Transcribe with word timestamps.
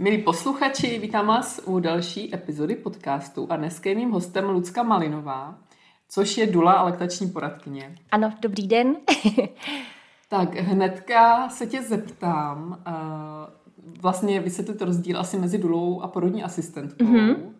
Milí 0.00 0.18
posluchači, 0.18 0.98
vítám 0.98 1.26
vás 1.26 1.60
u 1.64 1.80
další 1.80 2.34
epizody 2.34 2.76
podcastu 2.76 3.46
a 3.50 3.56
dneska 3.56 3.90
je 3.90 3.96
mým 3.96 4.10
hostem 4.10 4.48
Lucka 4.48 4.82
Malinová, 4.82 5.58
což 6.08 6.38
je 6.38 6.46
Dula 6.46 6.72
a 6.72 6.82
laktační 6.82 7.30
poradkyně. 7.30 7.94
Ano, 8.10 8.32
dobrý 8.40 8.68
den. 8.68 8.96
tak 10.28 10.54
hnedka 10.54 11.48
se 11.48 11.66
tě 11.66 11.82
zeptám, 11.82 12.82
uh, 12.86 12.94
vlastně 14.00 14.40
vysvětlit 14.40 14.82
rozdíl 14.82 15.20
asi 15.20 15.38
mezi 15.38 15.58
Dulou 15.58 16.00
a 16.00 16.08
porodní 16.08 16.42
asistentkou. 16.42 17.04
Mm-hmm 17.04 17.59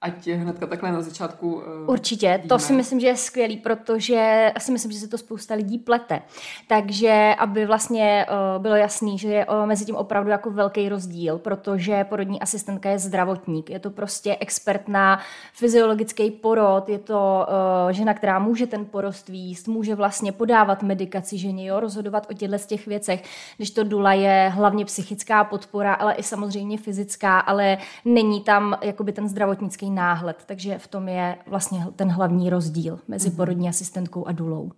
ať 0.00 0.28
hnedka 0.28 0.66
takhle 0.66 0.92
na 0.92 1.02
začátku 1.02 1.54
uh, 1.54 1.62
Určitě, 1.86 2.36
víme. 2.36 2.48
to 2.48 2.58
si 2.58 2.72
myslím, 2.72 3.00
že 3.00 3.06
je 3.06 3.16
skvělý, 3.16 3.56
protože 3.56 4.52
si 4.58 4.72
myslím, 4.72 4.92
že 4.92 4.98
se 4.98 5.08
to 5.08 5.18
spousta 5.18 5.54
lidí 5.54 5.78
plete. 5.78 6.22
Takže, 6.68 7.34
aby 7.38 7.66
vlastně 7.66 8.26
uh, 8.30 8.62
bylo 8.62 8.74
jasný, 8.74 9.18
že 9.18 9.28
je 9.28 9.46
uh, 9.46 9.66
mezi 9.66 9.84
tím 9.84 9.96
opravdu 9.96 10.30
jako 10.30 10.50
velký 10.50 10.88
rozdíl, 10.88 11.38
protože 11.38 12.04
porodní 12.04 12.40
asistentka 12.40 12.90
je 12.90 12.98
zdravotník, 12.98 13.70
je 13.70 13.78
to 13.78 13.90
prostě 13.90 14.36
expert 14.40 14.88
na 14.88 15.20
fyziologický 15.54 16.30
porod, 16.30 16.88
je 16.88 16.98
to 16.98 17.46
uh, 17.86 17.92
žena, 17.92 18.14
která 18.14 18.38
může 18.38 18.66
ten 18.66 18.84
porost 18.84 19.28
výst, 19.28 19.68
může 19.68 19.94
vlastně 19.94 20.32
podávat 20.32 20.82
medikaci 20.82 21.38
ženě, 21.38 21.66
jo, 21.66 21.80
rozhodovat 21.80 22.26
o 22.30 22.34
těchto 22.34 22.58
z 22.58 22.66
těch 22.66 22.86
věcech, 22.86 23.22
když 23.56 23.70
to 23.70 23.84
dula 23.84 24.12
je 24.12 24.52
hlavně 24.54 24.84
psychická 24.84 25.44
podpora, 25.44 25.94
ale 25.94 26.14
i 26.14 26.22
samozřejmě 26.22 26.78
fyzická, 26.78 27.38
ale 27.38 27.78
není 28.04 28.40
tam 28.40 28.78
jakoby 28.82 29.12
ten 29.12 29.28
zdravotnický 29.28 29.89
náhled, 29.94 30.42
takže 30.46 30.78
v 30.78 30.86
tom 30.86 31.08
je 31.08 31.38
vlastně 31.46 31.86
ten 31.96 32.08
hlavní 32.08 32.50
rozdíl 32.50 32.98
mezi 33.08 33.28
mm-hmm. 33.28 33.36
porodní 33.36 33.68
asistentkou 33.68 34.26
a 34.26 34.32
dulou. 34.32 34.70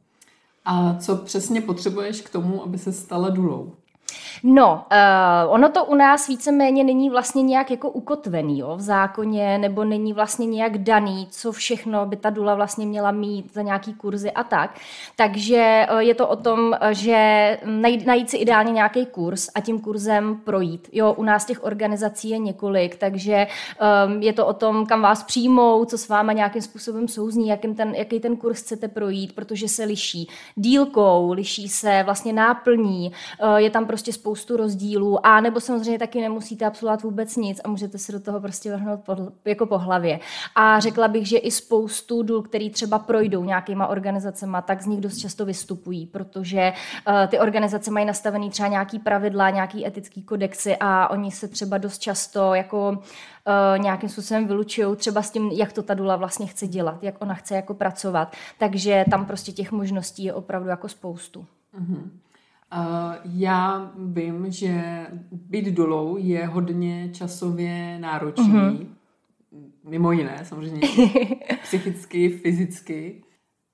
A 0.64 0.94
co 0.94 1.16
přesně 1.16 1.60
potřebuješ 1.60 2.20
k 2.20 2.30
tomu, 2.30 2.62
aby 2.62 2.78
se 2.78 2.92
stala 2.92 3.28
dulou? 3.30 3.72
No, 4.42 4.84
uh, 4.92 5.54
ono 5.54 5.68
to 5.68 5.84
u 5.84 5.94
nás 5.94 6.28
víceméně 6.28 6.84
není 6.84 7.10
vlastně 7.10 7.42
nějak 7.42 7.70
jako 7.70 7.90
ukotvený 7.90 8.58
jo, 8.58 8.76
v 8.76 8.80
zákoně, 8.80 9.58
nebo 9.58 9.84
není 9.84 10.12
vlastně 10.12 10.46
nějak 10.46 10.78
daný, 10.78 11.28
co 11.30 11.52
všechno 11.52 12.06
by 12.06 12.16
ta 12.16 12.30
dula 12.30 12.54
vlastně 12.54 12.86
měla 12.86 13.10
mít 13.10 13.54
za 13.54 13.62
nějaký 13.62 13.94
kurzy 13.94 14.30
a 14.30 14.44
tak. 14.44 14.78
Takže 15.16 15.86
uh, 15.92 15.98
je 15.98 16.14
to 16.14 16.28
o 16.28 16.36
tom, 16.36 16.74
že 16.90 17.58
najít, 17.64 18.06
najít 18.06 18.30
si 18.30 18.36
ideálně 18.36 18.72
nějaký 18.72 19.06
kurz 19.06 19.48
a 19.54 19.60
tím 19.60 19.80
kurzem 19.80 20.36
projít. 20.44 20.88
Jo, 20.92 21.12
u 21.12 21.22
nás 21.22 21.44
těch 21.44 21.64
organizací 21.64 22.30
je 22.30 22.38
několik, 22.38 22.96
takže 22.96 23.46
um, 24.06 24.22
je 24.22 24.32
to 24.32 24.46
o 24.46 24.52
tom, 24.52 24.86
kam 24.86 25.02
vás 25.02 25.22
přijmou, 25.22 25.84
co 25.84 25.98
s 25.98 26.08
váma 26.08 26.32
nějakým 26.32 26.62
způsobem 26.62 27.08
souzní, 27.08 27.48
jakým 27.48 27.74
ten, 27.74 27.94
jaký 27.94 28.20
ten 28.20 28.36
kurz 28.36 28.60
chcete 28.60 28.88
projít, 28.88 29.34
protože 29.34 29.68
se 29.68 29.84
liší 29.84 30.28
dílkou, 30.54 31.32
liší 31.32 31.68
se 31.68 32.02
vlastně 32.04 32.32
náplní, 32.32 33.12
uh, 33.42 33.56
je 33.56 33.70
tam 33.70 33.86
prostě 33.86 34.01
spoustu 34.10 34.56
rozdílů 34.56 35.26
a 35.26 35.40
nebo 35.40 35.60
samozřejmě 35.60 35.98
taky 35.98 36.20
nemusíte 36.20 36.66
absolvovat 36.66 37.02
vůbec 37.02 37.36
nic 37.36 37.60
a 37.64 37.68
můžete 37.68 37.98
se 37.98 38.12
do 38.12 38.20
toho 38.20 38.40
prostě 38.40 38.72
vrhnout 38.72 39.00
po, 39.00 39.16
jako 39.44 39.66
po 39.66 39.78
hlavě. 39.78 40.20
A 40.54 40.80
řekla 40.80 41.08
bych, 41.08 41.26
že 41.26 41.38
i 41.38 41.50
spoustu 41.50 42.22
důl, 42.22 42.42
který 42.42 42.70
třeba 42.70 42.98
projdou 42.98 43.44
nějakýma 43.44 43.86
organizacema, 43.86 44.62
tak 44.62 44.82
z 44.82 44.86
nich 44.86 45.00
dost 45.00 45.16
často 45.16 45.44
vystupují, 45.44 46.06
protože 46.06 46.72
uh, 47.08 47.14
ty 47.28 47.38
organizace 47.38 47.90
mají 47.90 48.06
nastavený 48.06 48.50
třeba 48.50 48.68
nějaký 48.68 48.98
pravidla, 48.98 49.50
nějaký 49.50 49.86
etický 49.86 50.22
kodexy 50.22 50.76
a 50.80 51.08
oni 51.08 51.30
se 51.30 51.48
třeba 51.48 51.78
dost 51.78 51.98
často 51.98 52.54
jako 52.54 52.90
uh, 52.90 53.82
nějakým 53.82 54.08
způsobem 54.08 54.46
vylučují 54.46 54.96
třeba 54.96 55.22
s 55.22 55.30
tím, 55.30 55.50
jak 55.50 55.72
to 55.72 55.82
ta 55.82 55.94
dula 55.94 56.16
vlastně 56.16 56.46
chce 56.46 56.66
dělat, 56.66 57.02
jak 57.02 57.14
ona 57.22 57.34
chce 57.34 57.54
jako 57.54 57.74
pracovat. 57.74 58.32
Takže 58.58 59.04
tam 59.10 59.26
prostě 59.26 59.52
těch 59.52 59.72
možností 59.72 60.24
je 60.24 60.34
opravdu 60.34 60.68
jako 60.68 60.88
spoustu. 60.88 61.46
Mm-hmm. 61.80 62.10
Uh, 62.76 63.14
já 63.24 63.90
vím, 63.98 64.50
že 64.50 65.06
být 65.32 65.66
dolou 65.66 66.16
je 66.16 66.46
hodně 66.46 67.08
časově 67.12 67.98
náročný. 67.98 68.52
Mm-hmm. 68.52 68.86
Mimo 69.84 70.12
jiné, 70.12 70.40
samozřejmě. 70.44 70.80
psychicky, 71.62 72.28
fyzicky. 72.28 73.22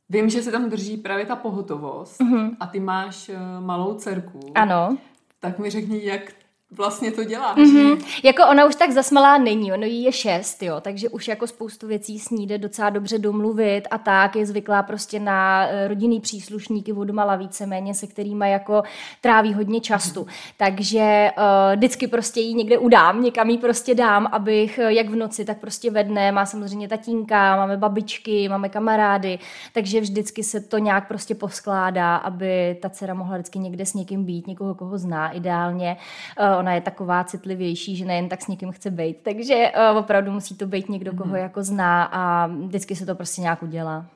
Vím, 0.09 0.31
že 0.31 0.43
se 0.43 0.53
tam 0.53 0.71
drží 0.71 0.97
právě 0.97 1.27
ta 1.27 1.37
pohotovost 1.37 2.21
mm-hmm. 2.21 2.57
a 2.61 2.67
ty 2.67 2.81
máš 2.81 3.29
uh, 3.29 3.65
malou 3.67 3.95
dcerku. 3.95 4.41
Ano. 4.55 4.99
Tak 5.41 5.59
mi 5.59 5.71
řekni, 5.71 6.05
jak 6.05 6.33
vlastně 6.71 7.13
to 7.13 7.25
dělá. 7.25 7.57
Mm-hmm. 7.57 8.05
Jako 8.25 8.43
ona 8.51 8.65
už 8.65 8.75
tak 8.75 8.91
zasmalá 8.91 9.39
není, 9.39 9.73
ono 9.73 9.87
jí 9.87 10.03
je 10.03 10.13
šest, 10.13 10.63
jo, 10.63 10.81
takže 10.81 11.09
už 11.09 11.29
jako 11.29 11.47
spoustu 11.47 11.87
věcí 11.87 12.19
s 12.19 12.31
ní 12.31 12.47
jde 12.47 12.59
docela 12.59 12.91
dobře 12.91 13.19
domluvit 13.19 13.83
a 13.91 13.99
tak 13.99 14.37
je 14.37 14.47
zvyklá 14.47 14.83
prostě 14.83 15.21
na 15.21 15.67
eh, 15.67 15.89
rodinný 15.89 16.21
příslušníky 16.21 16.93
odmala 16.93 17.37
víceméně, 17.37 17.95
se 17.95 18.07
kterými 18.07 18.51
jako 18.51 18.83
tráví 19.21 19.55
hodně 19.55 19.81
času. 19.81 20.23
Mm-hmm. 20.23 20.53
Takže 20.57 21.31
uh, 21.39 21.77
vždycky 21.77 22.07
prostě 22.07 22.41
jí 22.41 22.55
někde 22.55 22.79
udám, 22.79 23.23
někam 23.23 23.51
jí 23.51 23.59
prostě 23.59 23.95
dám, 23.95 24.29
abych 24.33 24.79
eh, 24.79 24.93
jak 24.93 25.09
v 25.09 25.17
noci, 25.17 25.45
tak 25.45 25.59
prostě 25.59 25.91
ve 25.91 26.05
dne, 26.05 26.33
má 26.33 26.47
samozřejmě 26.47 26.89
tatínka, 26.89 27.57
máme 27.57 27.77
babičky, 27.77 28.49
máme 28.49 28.69
kamarády, 28.69 29.39
takže 29.73 30.01
vždycky 30.01 30.43
se 30.43 30.61
to 30.61 30.79
nějak 30.79 31.09
prostě 31.09 31.35
poskládá, 31.35 32.17
aby 32.17 32.79
ta 32.83 32.91
dcera 32.91 33.15
mohla 33.15 33.37
vždycky 33.37 33.59
někde 33.59 33.87
s 33.87 33.95
někým 33.95 34.25
být, 34.25 34.47
někoho, 34.47 34.75
koho 34.75 34.99
zná 34.99 35.31
ideálně. 35.31 35.97
Uh, 36.41 36.58
ona 36.59 36.75
je 36.75 36.81
taková 36.81 37.25
citlivější, 37.25 37.97
že 37.97 38.05
nejen 38.05 38.29
tak 38.29 38.43
s 38.43 38.47
někým 38.47 38.73
chce 38.73 38.91
být. 38.91 39.17
Takže 39.23 39.73
uh, 39.91 39.99
opravdu 39.99 40.33
musí 40.33 40.57
to 40.57 40.67
být 40.67 40.89
někdo, 40.89 41.13
koho 41.13 41.35
mm-hmm. 41.35 41.43
jako 41.43 41.63
zná 41.63 42.05
a 42.05 42.47
vždycky 42.47 42.97
se 42.97 43.07
to 43.07 43.15
prostě 43.15 43.41
nějak 43.41 43.63
udělá. 43.63 44.07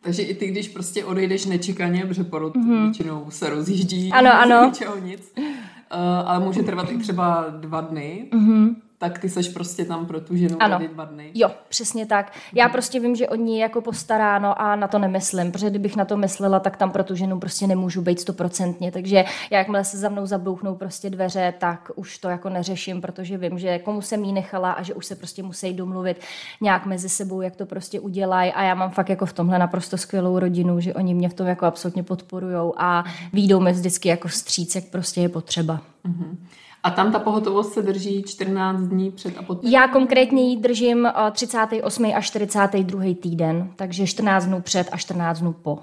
Takže 0.00 0.22
i 0.22 0.34
ty, 0.34 0.46
když 0.46 0.68
prostě 0.68 1.04
odejdeš 1.04 1.46
nečekaně, 1.46 2.06
protože 2.06 2.24
porod 2.24 2.56
mm-hmm. 2.56 2.82
většinou 2.82 3.26
se 3.30 3.50
rozjíždí, 3.50 4.12
ano, 4.12 4.30
ano. 4.40 4.66
ničeho 4.66 4.98
nic, 4.98 5.32
uh, 5.36 5.98
ale 6.24 6.44
může 6.44 6.62
trvat 6.62 6.90
i 6.90 6.98
třeba 6.98 7.46
dva 7.60 7.80
dny, 7.80 8.28
mm-hmm 8.32 8.74
tak 8.98 9.18
ty 9.18 9.28
seš 9.28 9.48
prostě 9.48 9.84
tam 9.84 10.06
pro 10.06 10.20
tu 10.20 10.36
ženu 10.36 10.56
ano. 10.62 10.80
dva 10.92 11.04
dny. 11.04 11.30
Jo, 11.34 11.50
přesně 11.68 12.06
tak. 12.06 12.32
Já 12.54 12.64
hmm. 12.64 12.72
prostě 12.72 13.00
vím, 13.00 13.16
že 13.16 13.28
o 13.28 13.34
ní 13.34 13.56
je 13.56 13.62
jako 13.62 13.80
postaráno 13.80 14.60
a 14.60 14.76
na 14.76 14.88
to 14.88 14.98
nemyslím, 14.98 15.52
protože 15.52 15.70
kdybych 15.70 15.96
na 15.96 16.04
to 16.04 16.16
myslela, 16.16 16.60
tak 16.60 16.76
tam 16.76 16.90
pro 16.90 17.04
tu 17.04 17.14
ženu 17.14 17.40
prostě 17.40 17.66
nemůžu 17.66 18.02
být 18.02 18.20
stoprocentně. 18.20 18.92
Takže 18.92 19.24
jakmile 19.50 19.84
se 19.84 19.98
za 19.98 20.08
mnou 20.08 20.26
zabouchnou 20.26 20.74
prostě 20.74 21.10
dveře, 21.10 21.54
tak 21.58 21.90
už 21.94 22.18
to 22.18 22.28
jako 22.28 22.48
neřeším, 22.48 23.00
protože 23.00 23.38
vím, 23.38 23.58
že 23.58 23.78
komu 23.78 24.02
jsem 24.02 24.24
jí 24.24 24.32
nechala 24.32 24.72
a 24.72 24.82
že 24.82 24.94
už 24.94 25.06
se 25.06 25.14
prostě 25.14 25.42
musí 25.42 25.72
domluvit 25.72 26.20
nějak 26.60 26.86
mezi 26.86 27.08
sebou, 27.08 27.40
jak 27.40 27.56
to 27.56 27.66
prostě 27.66 28.00
udělají. 28.00 28.52
A 28.52 28.62
já 28.62 28.74
mám 28.74 28.90
fakt 28.90 29.08
jako 29.08 29.26
v 29.26 29.32
tomhle 29.32 29.58
naprosto 29.58 29.98
skvělou 29.98 30.38
rodinu, 30.38 30.80
že 30.80 30.94
oni 30.94 31.14
mě 31.14 31.28
v 31.28 31.34
tom 31.34 31.46
jako 31.46 31.66
absolutně 31.66 32.02
podporují 32.02 32.72
a 32.76 33.04
výjdou 33.32 33.60
mi 33.60 33.72
vždycky 33.72 34.08
jako 34.08 34.28
vstříc, 34.28 34.74
jak 34.74 34.84
prostě 34.84 35.20
je 35.20 35.28
potřeba. 35.28 35.80
Mm-hmm. 36.08 36.36
A 36.86 36.90
tam 36.90 37.12
ta 37.12 37.18
pohotovost 37.18 37.72
se 37.72 37.82
drží 37.82 38.22
14 38.22 38.80
dní 38.80 39.10
před 39.10 39.38
a 39.38 39.42
poté? 39.42 39.68
Já 39.68 39.88
konkrétně 39.88 40.50
ji 40.50 40.56
držím 40.56 41.08
38. 41.32 42.04
Eh, 42.04 42.14
a 42.14 42.20
42. 42.20 43.14
týden, 43.14 43.70
takže 43.76 44.06
14 44.06 44.44
dnů 44.44 44.60
před 44.60 44.88
a 44.92 44.96
14 44.96 45.40
dnů 45.40 45.52
po. 45.52 45.78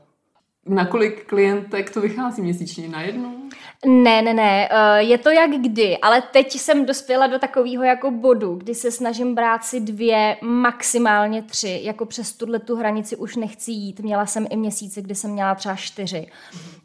Na 0.66 0.85
kolik 0.85 1.25
klientek 1.25 1.90
to 1.90 2.01
vychází 2.01 2.41
měsíčně? 2.41 2.90
Na 2.90 3.01
jednu? 3.01 3.50
Ne, 3.85 4.22
ne, 4.22 4.34
ne, 4.34 4.69
eh, 4.72 5.03
je 5.03 5.18
to 5.18 5.29
jak 5.29 5.51
kdy, 5.51 5.97
ale 5.97 6.22
teď 6.22 6.53
jsem 6.53 6.85
dospěla 6.85 7.28
do 7.28 7.40
takového 7.40 7.84
jako 7.84 8.12
bodu, 8.12 8.56
kdy 8.56 8.75
se 8.75 8.91
snažím 8.91 9.35
brát 9.35 9.63
si 9.63 9.79
dvě, 9.79 10.38
maximálně 10.41 11.41
tři, 11.41 11.79
jako 11.84 12.06
přes 12.06 12.34
tuhle 12.34 12.59
tu 12.59 12.75
hranici 12.75 13.16
už 13.16 13.35
nechci 13.35 13.72
jít. 13.72 14.00
Měla 14.00 14.25
jsem 14.25 14.47
i 14.50 14.57
měsíce, 14.57 15.01
kdy 15.01 15.16
jsem 15.16 15.31
měla 15.31 15.56
třeba 15.56 15.75
čtyři 15.75 16.28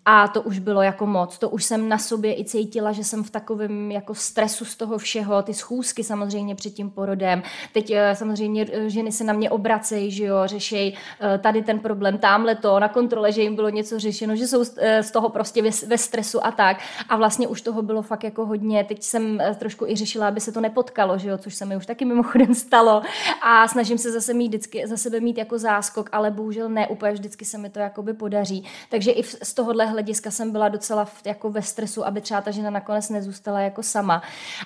a 0.05 0.28
to 0.28 0.43
už 0.43 0.59
bylo 0.59 0.83
jako 0.83 1.06
moc. 1.06 1.39
To 1.39 1.49
už 1.49 1.65
jsem 1.65 1.89
na 1.89 1.99
sobě 1.99 2.41
i 2.41 2.45
cítila, 2.45 2.93
že 2.93 3.05
jsem 3.05 3.25
v 3.25 3.31
takovém 3.31 3.93
jako 3.93 4.15
stresu 4.15 4.65
z 4.65 4.77
toho 4.77 4.99
všeho, 4.99 5.43
ty 5.43 5.55
schůzky 5.55 6.05
samozřejmě 6.05 6.55
před 6.55 6.71
tím 6.71 6.91
porodem. 6.91 7.43
Teď 7.72 7.91
eh, 7.91 8.16
samozřejmě 8.16 8.66
eh, 8.72 8.91
ženy 8.91 9.12
se 9.12 9.25
na 9.25 9.33
mě 9.33 9.50
obracejí, 9.50 10.10
že 10.10 10.25
jo, 10.25 10.37
řešej 10.45 10.97
tady 11.39 11.62
ten 11.62 11.78
problém, 11.78 12.19
tamhle 12.19 12.55
to, 12.55 12.81
na 12.81 12.89
kontrole, 12.89 13.33
že 13.33 13.43
jim 13.43 13.56
bylo 13.56 13.67
něco 13.68 13.98
řešeno, 13.98 14.36
že 14.36 14.46
jsou 14.46 14.64
z 15.00 15.10
toho 15.10 15.28
prostě 15.28 15.62
ve 15.86 15.98
stresu 15.98 16.46
a 16.46 16.50
tak. 16.50 16.76
A 17.08 17.16
vlastně 17.16 17.48
už 17.48 17.62
toho 17.62 17.82
bylo 17.82 18.02
fakt 18.02 18.24
jako 18.24 18.46
hodně. 18.46 18.84
Teď 18.84 19.02
jsem 19.02 19.40
eh, 19.40 19.54
trošku 19.54 19.86
i 19.86 19.96
řešila, 19.96 20.28
aby 20.28 20.40
se 20.40 20.52
to 20.52 20.60
nepotkalo, 20.60 21.18
že 21.18 21.28
jo, 21.28 21.38
což 21.38 21.54
se 21.54 21.64
mi 21.64 21.76
už 21.76 21.86
taky 21.86 22.04
mimochodem 22.04 22.54
stalo. 22.68 23.03
A 23.42 23.68
snažím 23.68 23.98
se 23.98 24.12
zase 24.12 24.34
mít 24.34 24.48
vždycky, 24.48 24.86
za 24.86 24.97
sebe 24.97 25.20
mít 25.20 25.38
jako 25.38 25.59
záskok, 25.59 26.09
ale 26.12 26.30
bohužel 26.30 26.68
ne 26.68 26.88
úplně 26.88 27.12
vždycky 27.12 27.44
se 27.44 27.59
mi 27.59 27.70
to 27.70 27.78
jakoby 27.78 28.12
podaří. 28.12 28.65
Takže 28.91 29.10
i 29.10 29.22
z 29.22 29.54
tohohle 29.54 29.86
hlediska 29.86 30.30
jsem 30.30 30.53
byla 30.53 30.68
docela 30.68 31.04
v, 31.04 31.22
jako 31.24 31.50
ve 31.50 31.62
stresu, 31.62 32.06
aby 32.06 32.21
třeba 32.21 32.41
ta 32.41 32.50
žena 32.50 32.71
nakonec 32.71 33.09
nezůstala 33.10 33.60
jako 33.60 33.82
sama. 33.82 34.22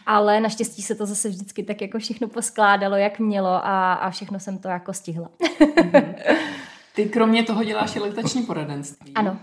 Ale 0.06 0.40
naštěstí 0.40 0.82
se 0.82 0.94
to 0.94 1.06
zase 1.06 1.28
vždycky 1.28 1.62
tak 1.62 1.80
jako 1.80 1.98
všechno 1.98 2.28
poskládalo, 2.28 2.96
jak 2.96 3.18
mělo 3.18 3.48
a, 3.48 3.92
a 3.92 4.10
všechno 4.10 4.40
jsem 4.40 4.58
to 4.58 4.68
jako 4.68 4.92
stihla. 4.92 5.28
Ty 6.94 7.04
kromě 7.04 7.42
toho 7.42 7.64
děláš 7.64 7.96
i 7.96 8.00
lektační 8.00 8.42
poradenství. 8.42 9.14
Ano. 9.14 9.38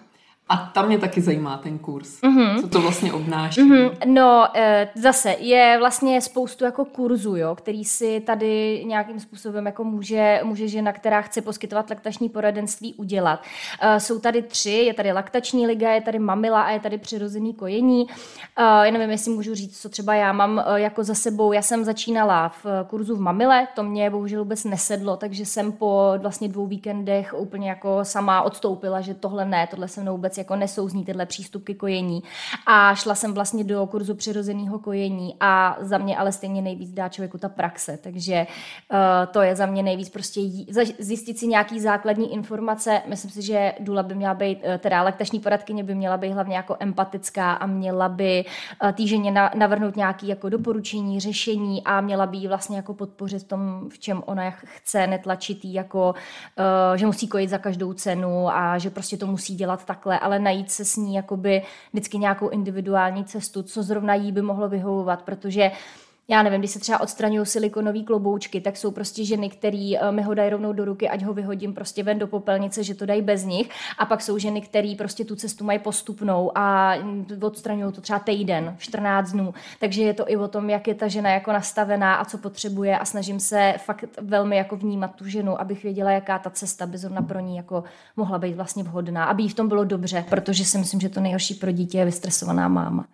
A 0.50 0.58
tam 0.58 0.88
mě 0.88 0.98
taky 0.98 1.22
zajímá 1.22 1.58
ten 1.58 1.78
kurz. 1.78 2.22
Mm-hmm. 2.22 2.62
Co 2.62 2.68
to 2.68 2.82
vlastně 2.82 3.14
obnáší? 3.14 3.62
Mm-hmm. 3.62 3.92
No, 4.06 4.48
e, 4.58 4.90
zase 4.96 5.36
je 5.40 5.76
vlastně 5.80 6.22
spoustu 6.22 6.66
jako 6.66 6.86
kurzů, 6.86 7.36
jo, 7.36 7.56
který 7.56 7.86
si 7.86 8.20
tady 8.20 8.84
nějakým 8.86 9.20
způsobem 9.20 9.66
jako 9.66 9.84
může, 9.84 10.42
může 10.44 10.68
žena, 10.68 10.94
která 10.94 11.22
chce 11.22 11.42
poskytovat 11.42 11.90
laktační 11.90 12.30
poradenství, 12.30 12.94
udělat. 12.94 13.44
E, 13.82 14.00
jsou 14.00 14.20
tady 14.20 14.42
tři, 14.42 14.72
je 14.72 14.94
tady 14.94 15.12
laktační 15.12 15.68
liga, 15.68 15.92
je 15.92 16.02
tady 16.02 16.20
mamila 16.20 16.62
a 16.62 16.72
je 16.72 16.80
tady 16.80 16.98
přirozený 16.98 17.54
kojení. 17.54 18.08
E, 18.10 18.64
já 18.86 18.92
nevím, 18.92 19.10
jestli 19.10 19.32
můžu 19.32 19.56
říct, 19.56 19.82
co 19.82 19.90
třeba 19.90 20.14
já 20.14 20.32
mám 20.32 20.64
jako 20.76 21.04
za 21.04 21.14
sebou. 21.14 21.54
Já 21.54 21.62
jsem 21.62 21.84
začínala 21.84 22.50
v 22.64 22.66
kurzu 22.88 23.16
v 23.16 23.20
mamile, 23.20 23.68
to 23.76 23.84
mě 23.84 24.10
bohužel 24.10 24.40
vůbec 24.40 24.64
nesedlo, 24.64 25.18
takže 25.18 25.46
jsem 25.46 25.72
po 25.72 26.14
vlastně 26.18 26.48
dvou 26.48 26.68
víkendech 26.68 27.34
úplně 27.38 27.70
jako 27.70 28.00
sama 28.04 28.42
odstoupila, 28.42 29.02
že 29.02 29.14
tohle 29.14 29.46
ne, 29.46 29.68
tohle 29.68 29.88
se 29.88 30.02
mnou 30.02 30.12
vůbec 30.12 30.39
jako 30.40 30.56
nesouzní 30.56 31.06
tyhle 31.06 31.26
přístupky 31.26 31.76
kojení. 31.76 32.24
A 32.66 32.96
šla 32.96 33.16
jsem 33.16 33.34
vlastně 33.34 33.64
do 33.64 33.88
kurzu 33.88 34.16
přirozeného 34.16 34.80
kojení 34.80 35.36
a 35.40 35.78
za 35.82 35.98
mě 35.98 36.18
ale 36.18 36.32
stejně 36.32 36.62
nejvíc 36.62 36.92
dá 36.92 37.10
člověku 37.10 37.38
ta 37.38 37.50
praxe, 37.50 38.00
takže 38.04 38.48
uh, 38.92 38.98
to 39.32 39.42
je 39.42 39.56
za 39.56 39.66
mě 39.66 39.84
nejvíc 39.84 40.10
prostě 40.10 40.40
jí, 40.40 40.68
zjistit 41.00 41.40
si 41.40 41.48
nějaký 41.48 41.80
základní 41.80 42.34
informace. 42.34 43.02
Myslím 43.08 43.32
si, 43.32 43.42
že 43.42 43.74
Dula 43.80 44.04
by 44.04 44.16
měla 44.16 44.34
být, 44.34 44.58
uh, 44.64 44.78
teda 44.78 45.04
laktační 45.04 45.40
poradkyně 45.40 45.84
by 45.84 45.96
měla 45.96 46.18
být 46.18 46.32
hlavně 46.32 46.56
jako 46.56 46.76
empatická 46.80 47.54
a 47.54 47.66
měla 47.66 48.10
by 48.10 48.46
uh, 48.84 48.92
tý 48.92 49.08
ženě 49.08 49.32
na, 49.32 49.52
navrhnout 49.56 49.96
nějaký 49.96 50.28
jako 50.28 50.50
doporučení, 50.50 51.20
řešení 51.20 51.84
a 51.84 52.02
měla 52.02 52.26
by 52.26 52.38
jí 52.38 52.48
vlastně 52.48 52.78
jako 52.78 52.94
podpořit 52.94 53.40
v 53.40 53.48
tom, 53.48 53.90
v 53.90 54.00
čem 54.00 54.24
ona 54.26 54.52
chce, 54.52 55.08
netlačit 55.08 55.66
jí 55.66 55.74
jako, 55.74 56.14
že 56.96 57.06
musí 57.06 57.28
kojit 57.28 57.50
za 57.50 57.58
každou 57.58 57.94
cenu 57.94 58.50
a 58.50 58.78
že 58.78 58.90
prostě 58.90 59.18
to 59.18 59.28
musí 59.28 59.56
dělat 59.56 59.86
takhle, 59.86 60.20
ale 60.30 60.40
najít 60.40 60.72
se 60.72 60.86
s 60.86 60.96
ní 60.96 61.16
jakoby 61.16 61.62
vždycky 61.94 62.18
nějakou 62.18 62.50
individuální 62.50 63.26
cestu, 63.26 63.64
co 63.64 63.84
zrovna 63.84 64.16
jí 64.16 64.32
by 64.32 64.42
mohlo 64.42 64.70
vyhovovat, 64.70 65.22
protože 65.22 65.72
já 66.30 66.44
nevím, 66.44 66.60
když 66.60 66.72
se 66.72 66.80
třeba 66.80 67.02
odstraňují 67.02 67.46
silikonové 67.46 68.04
kloboučky, 68.04 68.62
tak 68.62 68.78
jsou 68.78 68.92
prostě 68.92 69.26
ženy, 69.26 69.50
které 69.50 69.92
eh, 70.00 70.12
mi 70.12 70.22
ho 70.22 70.34
dají 70.34 70.50
rovnou 70.50 70.74
do 70.74 70.86
ruky, 70.86 71.10
ať 71.10 71.24
ho 71.24 71.34
vyhodím 71.34 71.74
prostě 71.74 72.04
ven 72.04 72.20
do 72.20 72.28
popelnice, 72.28 72.84
že 72.84 72.96
to 72.96 73.06
dají 73.06 73.22
bez 73.22 73.44
nich. 73.46 73.70
A 73.98 74.06
pak 74.06 74.22
jsou 74.22 74.38
ženy, 74.38 74.62
které 74.62 74.96
prostě 74.98 75.26
tu 75.26 75.36
cestu 75.36 75.64
mají 75.64 75.80
postupnou 75.80 76.52
a 76.58 76.96
odstraňují 77.42 77.94
to 77.94 78.02
třeba 78.02 78.20
týden, 78.20 78.76
14 78.78 79.32
dnů. 79.32 79.54
Takže 79.80 80.04
je 80.04 80.14
to 80.14 80.30
i 80.32 80.38
o 80.38 80.48
tom, 80.48 80.70
jak 80.70 80.88
je 80.88 80.96
ta 80.96 81.08
žena 81.08 81.30
jako 81.30 81.54
nastavená 81.54 82.16
a 82.16 82.26
co 82.26 82.38
potřebuje 82.38 83.00
a 83.00 83.06
snažím 83.06 83.40
se 83.40 83.74
fakt 83.78 84.06
velmi 84.22 84.58
jako 84.58 84.76
vnímat 84.76 85.16
tu 85.16 85.28
ženu, 85.28 85.62
abych 85.62 85.84
věděla, 85.84 86.12
jaká 86.12 86.40
ta 86.40 86.50
cesta 86.50 86.86
by 86.86 86.98
zrovna 86.98 87.22
pro 87.22 87.40
ní 87.40 87.58
jako 87.58 87.84
mohla 88.18 88.38
být 88.38 88.56
vlastně 88.56 88.84
vhodná, 88.84 89.26
aby 89.26 89.44
jí 89.44 89.50
v 89.50 89.54
tom 89.54 89.68
bylo 89.68 89.84
dobře, 89.84 90.26
protože 90.30 90.66
si 90.66 90.78
myslím, 90.78 91.00
že 91.00 91.10
to 91.10 91.20
nejhorší 91.20 91.54
pro 91.54 91.72
dítě 91.72 91.98
je 91.98 92.06
vystresovaná 92.06 92.68
máma. 92.68 93.06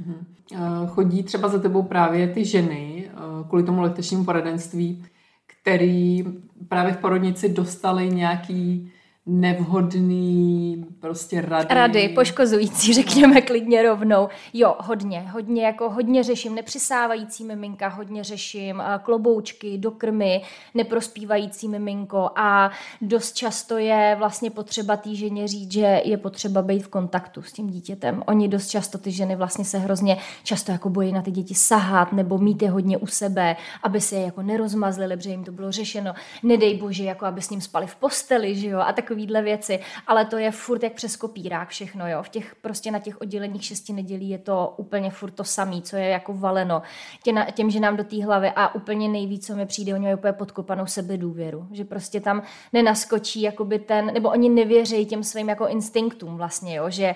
Mm-hmm. 0.00 0.86
Chodí 0.86 1.22
třeba 1.22 1.48
za 1.48 1.58
tebou 1.58 1.82
právě 1.82 2.28
ty 2.28 2.44
ženy 2.44 3.04
eh, 3.06 3.48
kvůli 3.48 3.62
tomu 3.62 3.80
letečnímu 3.80 4.24
poradenství, 4.24 5.04
který 5.46 6.24
právě 6.68 6.92
v 6.92 6.96
porodnici 6.96 7.48
dostali 7.48 8.08
nějaký 8.08 8.92
nevhodný 9.26 10.86
prostě 11.00 11.40
rady. 11.40 11.66
Rady, 11.70 12.08
poškozující, 12.08 12.94
řekněme 12.94 13.40
klidně 13.40 13.82
rovnou. 13.82 14.28
Jo, 14.52 14.74
hodně, 14.78 15.20
hodně, 15.32 15.64
jako 15.64 15.90
hodně 15.90 16.22
řeším 16.22 16.54
nepřisávající 16.54 17.44
miminka, 17.44 17.88
hodně 17.88 18.24
řeším 18.24 18.80
eh, 18.80 19.00
kloboučky, 19.02 19.78
dokrmy, 19.78 20.42
neprospívající 20.74 21.68
miminko 21.68 22.30
a 22.36 22.70
dost 23.00 23.32
často 23.36 23.78
je 23.78 24.16
vlastně 24.18 24.50
potřeba 24.50 24.96
té 24.96 25.14
ženě 25.14 25.48
říct, 25.48 25.72
že 25.72 26.00
je 26.04 26.16
potřeba 26.16 26.62
být 26.62 26.82
v 26.82 26.88
kontaktu 26.88 27.42
s 27.42 27.52
tím 27.52 27.70
dítětem. 27.70 28.22
Oni 28.26 28.48
dost 28.48 28.68
často, 28.68 28.98
ty 28.98 29.10
ženy 29.10 29.36
vlastně 29.36 29.64
se 29.64 29.78
hrozně 29.78 30.16
často 30.42 30.72
jako 30.72 30.90
bojí 30.90 31.12
na 31.12 31.22
ty 31.22 31.30
děti 31.30 31.54
sahat 31.54 32.12
nebo 32.12 32.38
mít 32.38 32.62
je 32.62 32.70
hodně 32.70 32.98
u 32.98 33.06
sebe, 33.06 33.56
aby 33.82 34.00
se 34.00 34.16
je 34.16 34.22
jako 34.22 34.42
nerozmazlili, 34.42 35.16
protože 35.16 35.30
jim 35.30 35.44
to 35.44 35.52
bylo 35.52 35.72
řešeno. 35.72 36.14
Nedej 36.42 36.76
bože, 36.76 37.04
jako 37.04 37.26
aby 37.26 37.42
s 37.42 37.50
ním 37.50 37.60
spali 37.60 37.86
v 37.86 37.96
posteli, 37.96 38.54
že 38.56 38.68
jo, 38.68 38.78
a 38.80 38.92
tak 38.92 39.11
takovýhle 39.12 39.42
věci, 39.42 39.80
ale 40.06 40.24
to 40.24 40.38
je 40.38 40.50
furt 40.50 40.82
jak 40.82 40.92
přes 40.92 41.16
kopírák 41.16 41.68
všechno, 41.68 42.08
jo. 42.08 42.22
V 42.22 42.28
těch, 42.28 42.54
prostě 42.54 42.90
na 42.90 42.98
těch 42.98 43.20
odděleních 43.20 43.64
šesti 43.64 43.92
nedělí 43.92 44.28
je 44.28 44.38
to 44.38 44.74
úplně 44.76 45.10
furt 45.10 45.30
to 45.30 45.44
samé, 45.44 45.80
co 45.80 45.96
je 45.96 46.08
jako 46.08 46.34
valeno. 46.34 46.82
Tě 47.22 47.32
na, 47.32 47.50
těm, 47.50 47.70
že 47.70 47.80
nám 47.80 47.96
do 47.96 48.04
té 48.04 48.24
hlavy 48.24 48.52
a 48.56 48.74
úplně 48.74 49.08
nejvíc, 49.08 49.46
co 49.46 49.56
mi 49.56 49.66
přijde, 49.66 49.94
oni 49.94 50.02
mají 50.02 50.14
úplně 50.14 50.32
podkopanou 50.32 50.86
sebedůvěru, 50.86 51.66
že 51.70 51.84
prostě 51.84 52.20
tam 52.20 52.42
nenaskočí 52.72 53.42
jakoby 53.42 53.78
ten, 53.78 54.12
nebo 54.14 54.30
oni 54.30 54.48
nevěří 54.48 55.06
těm 55.06 55.22
svým 55.22 55.48
jako 55.48 55.68
instinktům 55.68 56.36
vlastně, 56.36 56.76
jo, 56.76 56.90
že 56.90 57.14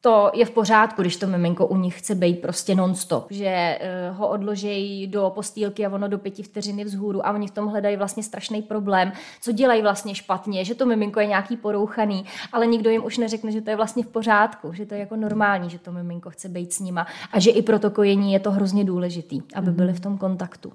to 0.00 0.30
je 0.34 0.44
v 0.44 0.50
pořádku, 0.50 1.02
když 1.02 1.16
to 1.16 1.26
miminko 1.26 1.66
u 1.66 1.76
nich 1.76 1.98
chce 1.98 2.14
být 2.14 2.40
prostě 2.40 2.74
non-stop, 2.74 3.26
že 3.30 3.78
uh, 4.10 4.16
ho 4.16 4.28
odložejí 4.28 5.06
do 5.06 5.32
postýlky 5.34 5.86
a 5.86 5.90
ono 5.90 6.08
do 6.08 6.18
pěti 6.18 6.42
vteřiny 6.42 6.84
vzhůru 6.84 7.26
a 7.26 7.32
oni 7.32 7.46
v 7.46 7.50
tom 7.50 7.66
hledají 7.66 7.96
vlastně 7.96 8.22
strašný 8.22 8.62
problém, 8.62 9.12
co 9.40 9.52
dělají 9.52 9.82
vlastně 9.82 10.14
špatně, 10.14 10.64
že 10.64 10.74
to 10.74 10.86
miminko 10.86 11.20
je 11.20 11.26
nějaký 11.26 11.56
porouchaný, 11.56 12.24
ale 12.52 12.66
nikdo 12.66 12.90
jim 12.90 13.04
už 13.04 13.18
neřekne, 13.18 13.52
že 13.52 13.60
to 13.60 13.70
je 13.70 13.76
vlastně 13.76 14.02
v 14.02 14.06
pořádku, 14.06 14.72
že 14.72 14.86
to 14.86 14.94
je 14.94 15.00
jako 15.00 15.16
normální, 15.16 15.70
že 15.70 15.78
to 15.78 15.92
miminko 15.92 16.30
chce 16.30 16.48
být 16.48 16.72
s 16.72 16.80
nima 16.80 17.06
a 17.32 17.40
že 17.40 17.50
i 17.50 17.62
pro 17.62 17.78
to 17.78 17.90
kojení 17.90 18.32
je 18.32 18.40
to 18.40 18.50
hrozně 18.50 18.84
důležitý, 18.84 19.42
aby 19.54 19.66
mhm. 19.66 19.76
byli 19.76 19.92
v 19.92 20.00
tom 20.00 20.18
kontaktu. 20.18 20.72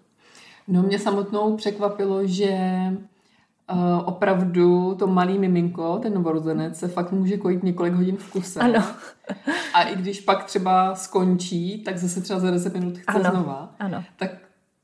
No 0.68 0.84
mě 0.84 1.00
samotnou 1.00 1.58
překvapilo, 1.58 2.28
že 2.28 2.58
Uh, 3.74 4.08
opravdu 4.08 4.96
to 5.00 5.08
malý 5.08 5.40
miminko, 5.40 6.00
ten 6.02 6.14
novorozenec, 6.14 6.80
se 6.80 6.88
fakt 6.88 7.12
může 7.12 7.38
kojit 7.38 7.64
několik 7.64 7.94
hodin 7.94 8.18
v 8.18 8.32
kuse. 8.32 8.60
Ano. 8.60 8.84
A 9.74 9.84
i 9.84 9.96
když 9.96 10.22
pak 10.22 10.44
třeba 10.44 10.96
skončí, 10.96 11.84
tak 11.84 11.98
zase 11.98 12.22
třeba 12.22 12.40
za 12.40 12.52
10 12.52 12.74
minut 12.74 12.98
chce 12.98 13.12
ano. 13.12 13.32
znova. 13.32 13.76
Ano. 13.80 14.04
Tak 14.18 14.30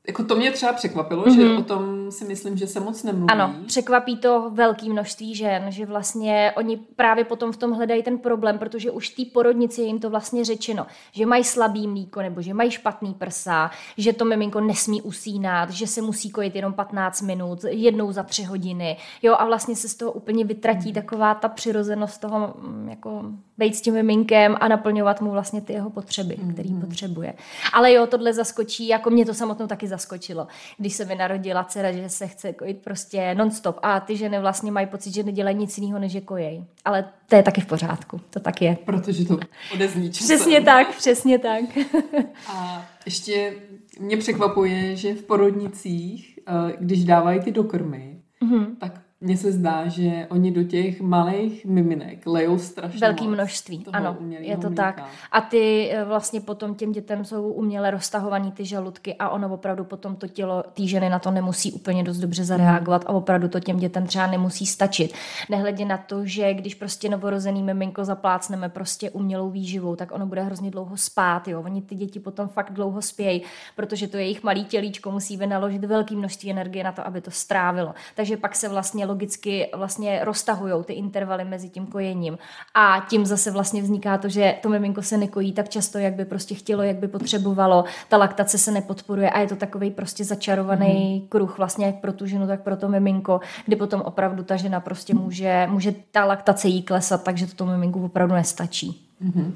jako 0.06 0.24
to 0.24 0.36
mě 0.36 0.50
třeba 0.50 0.72
překvapilo, 0.72 1.24
mm-hmm. 1.24 1.34
že 1.34 1.44
mhm. 1.44 1.58
o 1.58 1.62
tom 1.62 2.10
si 2.10 2.24
myslím, 2.24 2.56
že 2.56 2.66
se 2.66 2.80
moc 2.80 3.02
nemluví. 3.02 3.30
Ano, 3.30 3.54
překvapí 3.66 4.16
to 4.16 4.50
velké 4.50 4.88
množství 4.88 5.34
žen, 5.34 5.66
že 5.68 5.86
vlastně 5.86 6.52
oni 6.56 6.76
právě 6.76 7.24
potom 7.24 7.52
v 7.52 7.56
tom 7.56 7.72
hledají 7.72 8.02
ten 8.02 8.18
problém, 8.18 8.58
protože 8.58 8.90
už 8.90 9.08
té 9.08 9.22
porodnici 9.32 9.80
je 9.80 9.86
jim 9.86 9.98
to 9.98 10.10
vlastně 10.10 10.44
řečeno, 10.44 10.86
že 11.12 11.26
mají 11.26 11.44
slabý 11.44 11.88
mlíko 11.88 12.22
nebo 12.22 12.42
že 12.42 12.54
mají 12.54 12.70
špatný 12.70 13.14
prsa, 13.14 13.70
že 13.96 14.12
to 14.12 14.24
miminko 14.24 14.60
nesmí 14.60 15.02
usínat, 15.02 15.70
že 15.70 15.86
se 15.86 16.02
musí 16.02 16.30
kojit 16.30 16.56
jenom 16.56 16.72
15 16.72 17.22
minut, 17.22 17.64
jednou 17.68 18.12
za 18.12 18.22
tři 18.22 18.42
hodiny. 18.42 18.96
Jo, 19.22 19.34
a 19.38 19.44
vlastně 19.44 19.76
se 19.76 19.88
z 19.88 19.94
toho 19.94 20.12
úplně 20.12 20.44
vytratí 20.44 20.88
mm. 20.88 20.94
taková 20.94 21.34
ta 21.34 21.48
přirozenost 21.48 22.20
toho 22.20 22.54
mm, 22.58 22.88
jako 22.88 23.24
být 23.58 23.76
s 23.76 23.80
tím 23.80 23.94
miminkem 23.94 24.56
a 24.60 24.68
naplňovat 24.68 25.20
mu 25.20 25.30
vlastně 25.30 25.60
ty 25.60 25.72
jeho 25.72 25.90
potřeby, 25.90 26.36
mm. 26.42 26.52
který 26.52 26.74
potřebuje. 26.74 27.34
Ale 27.72 27.92
jo, 27.92 28.06
tohle 28.06 28.34
zaskočí, 28.34 28.88
jako 28.88 29.10
mě 29.10 29.26
to 29.26 29.34
samotnou 29.34 29.66
taky 29.66 29.91
zaskočilo, 29.92 30.46
když 30.78 30.94
se 30.94 31.04
mi 31.04 31.14
narodila 31.14 31.64
dcera, 31.64 31.92
že 31.92 32.08
se 32.08 32.26
chce 32.26 32.52
kojit 32.52 32.78
prostě 32.84 33.34
nonstop 33.34 33.78
a 33.82 34.00
ty 34.00 34.16
ženy 34.16 34.40
vlastně 34.40 34.72
mají 34.72 34.86
pocit, 34.86 35.14
že 35.14 35.22
nedělají 35.22 35.56
nic 35.56 35.78
jiného, 35.78 35.98
než 35.98 36.12
je 36.12 36.20
kojej. 36.20 36.64
Ale 36.84 37.04
to 37.28 37.36
je 37.36 37.42
taky 37.42 37.60
v 37.60 37.66
pořádku, 37.66 38.20
to 38.30 38.40
tak 38.40 38.62
je. 38.62 38.76
Protože 38.84 39.24
to 39.24 39.38
odezní 39.74 40.10
Přesně 40.10 40.60
tak, 40.60 40.96
přesně 40.96 41.38
tak. 41.38 41.64
a 42.46 42.86
ještě 43.04 43.54
mě 44.00 44.16
překvapuje, 44.16 44.96
že 44.96 45.14
v 45.14 45.22
porodnicích, 45.22 46.38
eh, 46.48 46.52
když 46.80 47.04
dávají 47.04 47.40
ty 47.40 47.52
dokrmy, 47.52 48.22
mm-hmm. 48.42 48.66
tak 48.80 49.01
mně 49.22 49.36
se 49.36 49.52
zdá, 49.52 49.88
že 49.88 50.26
oni 50.30 50.50
do 50.50 50.62
těch 50.62 51.00
malých 51.00 51.66
miminek 51.66 52.26
lejou 52.26 52.58
strašně 52.58 53.00
Velký 53.00 53.28
množství, 53.28 53.84
ano, 53.92 54.16
je 54.38 54.56
to 54.56 54.66
mlíka. 54.66 54.82
tak. 54.82 55.08
A 55.32 55.40
ty 55.40 55.90
eh, 55.92 56.04
vlastně 56.04 56.40
potom 56.40 56.74
těm 56.74 56.92
dětem 56.92 57.24
jsou 57.24 57.52
uměle 57.52 57.90
roztahovaný 57.90 58.52
ty 58.52 58.64
žaludky 58.64 59.14
a 59.14 59.28
ono 59.28 59.54
opravdu 59.54 59.84
potom 59.84 60.16
to 60.16 60.28
tělo 60.28 60.64
té 60.74 60.86
ženy 60.86 61.08
na 61.08 61.18
to 61.18 61.30
nemusí 61.30 61.72
úplně 61.72 62.04
dost 62.04 62.18
dobře 62.18 62.44
zareagovat 62.44 63.04
a 63.06 63.08
opravdu 63.08 63.48
to 63.48 63.60
těm 63.60 63.76
dětem 63.76 64.06
třeba 64.06 64.26
nemusí 64.26 64.66
stačit. 64.66 65.14
Nehledě 65.50 65.84
na 65.84 65.96
to, 65.96 66.26
že 66.26 66.54
když 66.54 66.74
prostě 66.74 67.08
novorozený 67.08 67.62
miminko 67.62 68.04
zaplácneme 68.04 68.68
prostě 68.68 69.10
umělou 69.10 69.50
výživou, 69.50 69.96
tak 69.96 70.12
ono 70.12 70.26
bude 70.26 70.42
hrozně 70.42 70.70
dlouho 70.70 70.96
spát, 70.96 71.48
jo. 71.48 71.62
Oni 71.62 71.82
ty 71.82 71.94
děti 71.94 72.20
potom 72.20 72.48
fakt 72.48 72.72
dlouho 72.72 73.02
spějí, 73.02 73.42
protože 73.76 74.08
to 74.08 74.16
jejich 74.16 74.42
malý 74.42 74.64
tělíčko 74.64 75.10
musí 75.10 75.36
vynaložit 75.36 75.84
velké 75.84 76.14
množství 76.14 76.50
energie 76.50 76.84
na 76.84 76.92
to, 76.92 77.06
aby 77.06 77.20
to 77.20 77.30
strávilo. 77.30 77.94
Takže 78.14 78.36
pak 78.36 78.56
se 78.56 78.68
vlastně 78.68 79.06
logicky 79.12 79.70
vlastně 79.74 80.24
roztahují 80.24 80.84
ty 80.84 80.92
intervaly 80.92 81.44
mezi 81.44 81.68
tím 81.68 81.86
kojením. 81.86 82.38
A 82.74 83.06
tím 83.08 83.26
zase 83.26 83.50
vlastně 83.50 83.82
vzniká 83.82 84.18
to, 84.18 84.28
že 84.28 84.54
to 84.62 84.68
miminko 84.68 85.02
se 85.02 85.16
nekojí 85.16 85.52
tak 85.52 85.68
často, 85.68 85.98
jak 85.98 86.14
by 86.14 86.24
prostě 86.24 86.54
chtělo, 86.54 86.82
jak 86.82 86.96
by 86.96 87.08
potřebovalo. 87.08 87.84
Ta 88.08 88.16
laktace 88.16 88.58
se 88.58 88.70
nepodporuje 88.70 89.30
a 89.30 89.40
je 89.40 89.48
to 89.48 89.56
takový 89.56 89.90
prostě 89.90 90.24
začarovaný 90.24 91.20
mm. 91.20 91.28
kruh 91.28 91.58
vlastně 91.58 91.86
jak 91.86 92.00
pro 92.00 92.12
tu 92.12 92.26
ženu, 92.26 92.46
tak 92.46 92.62
pro 92.62 92.76
to 92.76 92.88
miminko, 92.88 93.40
kdy 93.66 93.76
potom 93.76 94.00
opravdu 94.00 94.42
ta 94.42 94.56
žena 94.56 94.80
prostě 94.80 95.14
může, 95.14 95.66
může 95.70 95.94
ta 96.10 96.24
laktace 96.24 96.68
jí 96.68 96.82
klesat, 96.82 97.24
takže 97.24 97.46
to, 97.46 97.54
to 97.54 97.66
miminku 97.66 98.04
opravdu 98.04 98.34
nestačí. 98.34 99.08
Mm-hmm. 99.24 99.52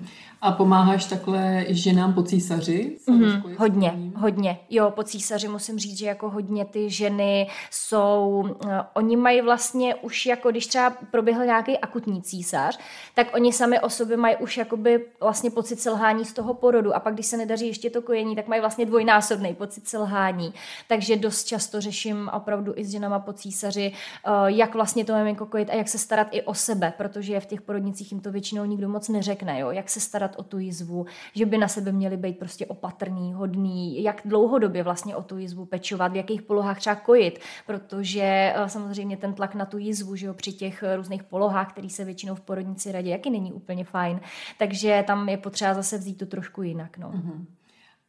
A 0.46 0.52
pomáháš 0.52 1.04
takhle 1.04 1.64
ženám 1.68 2.14
po 2.14 2.22
císaři? 2.22 2.98
Mm-hmm, 3.08 3.54
hodně, 3.58 3.94
hodně. 4.16 4.58
Jo, 4.70 4.90
po 4.90 5.02
císaři 5.02 5.48
musím 5.48 5.78
říct, 5.78 5.98
že 5.98 6.06
jako 6.06 6.30
hodně 6.30 6.64
ty 6.64 6.90
ženy 6.90 7.48
jsou, 7.70 8.44
uh, 8.64 8.70
oni 8.94 9.16
mají 9.16 9.40
vlastně 9.40 9.94
už 9.94 10.26
jako, 10.26 10.50
když 10.50 10.66
třeba 10.66 10.90
proběhl 11.10 11.44
nějaký 11.44 11.78
akutní 11.78 12.22
císař, 12.22 12.78
tak 13.14 13.34
oni 13.34 13.52
sami 13.52 13.80
o 13.80 13.90
sobě 13.90 14.16
mají 14.16 14.36
už 14.36 14.56
jakoby 14.56 15.04
vlastně 15.20 15.50
pocit 15.50 15.80
selhání 15.80 16.24
z 16.24 16.32
toho 16.32 16.54
porodu 16.54 16.96
a 16.96 17.00
pak, 17.00 17.14
když 17.14 17.26
se 17.26 17.36
nedaří 17.36 17.66
ještě 17.66 17.90
to 17.90 18.02
kojení, 18.02 18.36
tak 18.36 18.48
mají 18.48 18.60
vlastně 18.60 18.86
dvojnásobný 18.86 19.54
pocit 19.54 19.88
selhání. 19.88 20.54
Takže 20.88 21.16
dost 21.16 21.44
často 21.44 21.80
řeším 21.80 22.30
opravdu 22.32 22.72
i 22.76 22.84
s 22.84 22.90
ženama 22.90 23.18
po 23.18 23.32
císaři, 23.32 23.92
uh, 24.26 24.46
jak 24.46 24.74
vlastně 24.74 25.04
to 25.04 25.14
miminko 25.14 25.46
kojit 25.46 25.70
a 25.70 25.74
jak 25.74 25.88
se 25.88 25.98
starat 25.98 26.28
i 26.30 26.42
o 26.42 26.54
sebe, 26.54 26.92
protože 26.96 27.40
v 27.40 27.46
těch 27.46 27.62
porodnicích 27.62 28.12
jim 28.12 28.20
to 28.20 28.32
většinou 28.32 28.64
nikdo 28.64 28.88
moc 28.88 29.08
neřekne, 29.08 29.60
jo, 29.60 29.70
jak 29.70 29.90
se 29.90 30.00
starat 30.00 30.35
o 30.36 30.42
tu 30.42 30.58
jizvu, 30.58 31.06
že 31.34 31.46
by 31.46 31.58
na 31.58 31.68
sebe 31.68 31.92
měli 31.92 32.16
být 32.16 32.38
prostě 32.38 32.66
opatrný, 32.66 33.32
hodný, 33.32 34.02
jak 34.02 34.22
dlouhodobě 34.24 34.82
vlastně 34.82 35.16
o 35.16 35.22
tu 35.22 35.38
jizvu 35.38 35.64
pečovat, 35.64 36.12
v 36.12 36.16
jakých 36.16 36.42
polohách 36.42 36.78
třeba 36.78 36.96
kojit, 36.96 37.38
protože 37.66 38.22
eh, 38.22 38.68
samozřejmě 38.68 39.16
ten 39.16 39.34
tlak 39.34 39.54
na 39.54 39.66
tu 39.66 39.78
jizvu, 39.78 40.16
že 40.16 40.26
jo, 40.26 40.34
při 40.34 40.52
těch 40.52 40.84
různých 40.96 41.22
polohách, 41.22 41.72
který 41.72 41.90
se 41.90 42.04
většinou 42.04 42.34
v 42.34 42.40
porodnici 42.40 42.92
radí, 42.92 43.10
jaký 43.10 43.30
není 43.30 43.52
úplně 43.52 43.84
fajn. 43.84 44.20
Takže 44.58 45.04
tam 45.06 45.28
je 45.28 45.36
potřeba 45.36 45.74
zase 45.74 45.98
vzít 45.98 46.18
to 46.18 46.26
trošku 46.26 46.62
jinak. 46.62 46.98
No. 46.98 47.10
Uh-huh. 47.10 47.44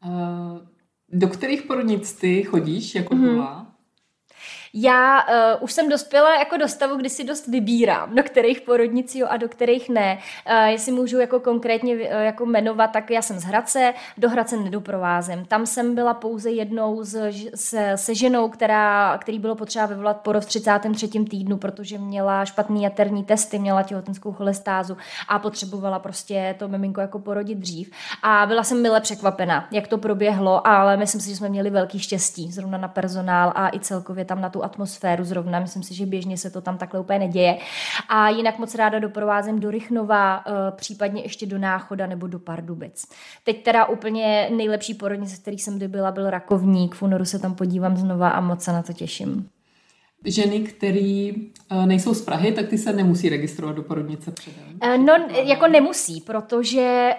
Uh, 0.05 0.59
do 1.09 1.27
kterých 1.27 1.61
porodnic 1.61 2.13
ty 2.13 2.43
chodíš 2.43 2.95
jako 2.95 3.15
uh-huh. 3.15 3.25
dula? 3.25 3.76
Já 4.73 5.21
uh, 5.21 5.63
už 5.63 5.71
jsem 5.71 5.89
dospěla 5.89 6.39
jako 6.39 6.57
do 6.57 6.67
stavu, 6.67 6.95
kdy 6.95 7.09
si 7.09 7.23
dost 7.23 7.47
vybírám, 7.47 8.15
do 8.15 8.23
kterých 8.23 8.61
porodnic 8.61 9.17
a 9.27 9.37
do 9.37 9.49
kterých 9.49 9.89
ne. 9.89 10.17
Uh, 10.49 10.65
jestli 10.65 10.91
můžu 10.91 11.19
jako 11.19 11.39
konkrétně 11.39 11.95
uh, 11.95 12.01
jako 12.01 12.45
jmenovat, 12.45 12.87
tak 12.87 13.11
já 13.11 13.21
jsem 13.21 13.39
z 13.39 13.43
Hradce, 13.43 13.93
do 14.17 14.29
Hradce 14.29 14.57
nedoprovázím. 14.57 15.45
Tam 15.45 15.65
jsem 15.65 15.95
byla 15.95 16.13
pouze 16.13 16.51
jednou 16.51 17.03
z, 17.03 17.31
se, 17.55 17.91
se 17.95 18.15
ženou, 18.15 18.49
která, 18.49 19.17
který 19.17 19.39
bylo 19.39 19.55
potřeba 19.55 19.85
vyvolat 19.85 20.17
porod 20.17 20.43
v 20.43 20.47
33. 20.47 21.07
týdnu, 21.07 21.57
protože 21.57 21.97
měla 21.97 22.45
špatný 22.45 22.83
jaterní 22.83 23.23
testy, 23.23 23.59
měla 23.59 23.83
těhotenskou 23.83 24.31
cholestázu 24.31 24.97
a 25.27 25.39
potřebovala 25.39 25.99
prostě 25.99 26.55
to 26.59 26.67
miminko 26.67 27.01
jako 27.01 27.19
porodit 27.19 27.57
dřív. 27.57 27.91
A 28.23 28.45
byla 28.45 28.63
jsem 28.63 28.81
mile 28.81 29.01
překvapena, 29.01 29.67
jak 29.71 29.87
to 29.87 29.97
proběhlo, 29.97 30.67
ale 30.67 30.97
myslím 30.97 31.21
si, 31.21 31.29
že 31.29 31.35
jsme 31.35 31.49
měli 31.49 31.69
velký 31.69 31.99
štěstí 31.99 32.51
zrovna 32.51 32.77
na 32.77 32.87
personál 32.87 33.51
a 33.55 33.69
i 33.69 33.79
celkově 33.79 34.25
tam 34.25 34.41
na 34.41 34.49
tu 34.57 34.63
atmosféru 34.63 35.23
zrovna. 35.23 35.59
Myslím 35.59 35.83
si, 35.83 35.93
že 35.93 36.05
běžně 36.05 36.37
se 36.37 36.49
to 36.49 36.61
tam 36.61 36.77
takhle 36.77 36.99
úplně 36.99 37.19
neděje. 37.19 37.57
A 38.09 38.29
jinak 38.29 38.59
moc 38.59 38.75
ráda 38.75 38.99
doprovázím 38.99 39.59
do 39.59 39.71
Rychnova, 39.71 40.43
eh, 40.47 40.51
případně 40.71 41.21
ještě 41.21 41.45
do 41.45 41.57
Náchoda 41.57 42.07
nebo 42.07 42.27
do 42.27 42.39
Pardubic. 42.39 43.05
Teď 43.43 43.63
teda 43.63 43.85
úplně 43.85 44.49
nejlepší 44.55 44.93
porodnice, 44.93 45.41
který 45.41 45.59
jsem 45.59 45.77
kdy 45.77 45.87
byla, 45.87 46.11
byl 46.11 46.29
Rakovník. 46.29 46.95
V 46.95 47.01
únoru 47.01 47.25
se 47.25 47.39
tam 47.39 47.55
podívám 47.55 47.97
znova 47.97 48.29
a 48.29 48.41
moc 48.41 48.63
se 48.63 48.71
na 48.71 48.83
to 48.83 48.93
těším 48.93 49.49
ženy, 50.27 50.59
které 50.59 51.31
eh, 51.69 51.85
nejsou 51.85 52.13
z 52.13 52.21
Prahy, 52.21 52.51
tak 52.51 52.67
ty 52.67 52.77
se 52.77 52.93
nemusí 52.93 53.29
registrovat 53.29 53.75
do 53.75 53.83
porodnice 53.83 54.31
předem. 54.31 54.63
Eh, 54.81 54.97
no, 54.97 55.13
jako 55.43 55.67
nemusí, 55.67 56.21
protože 56.21 57.11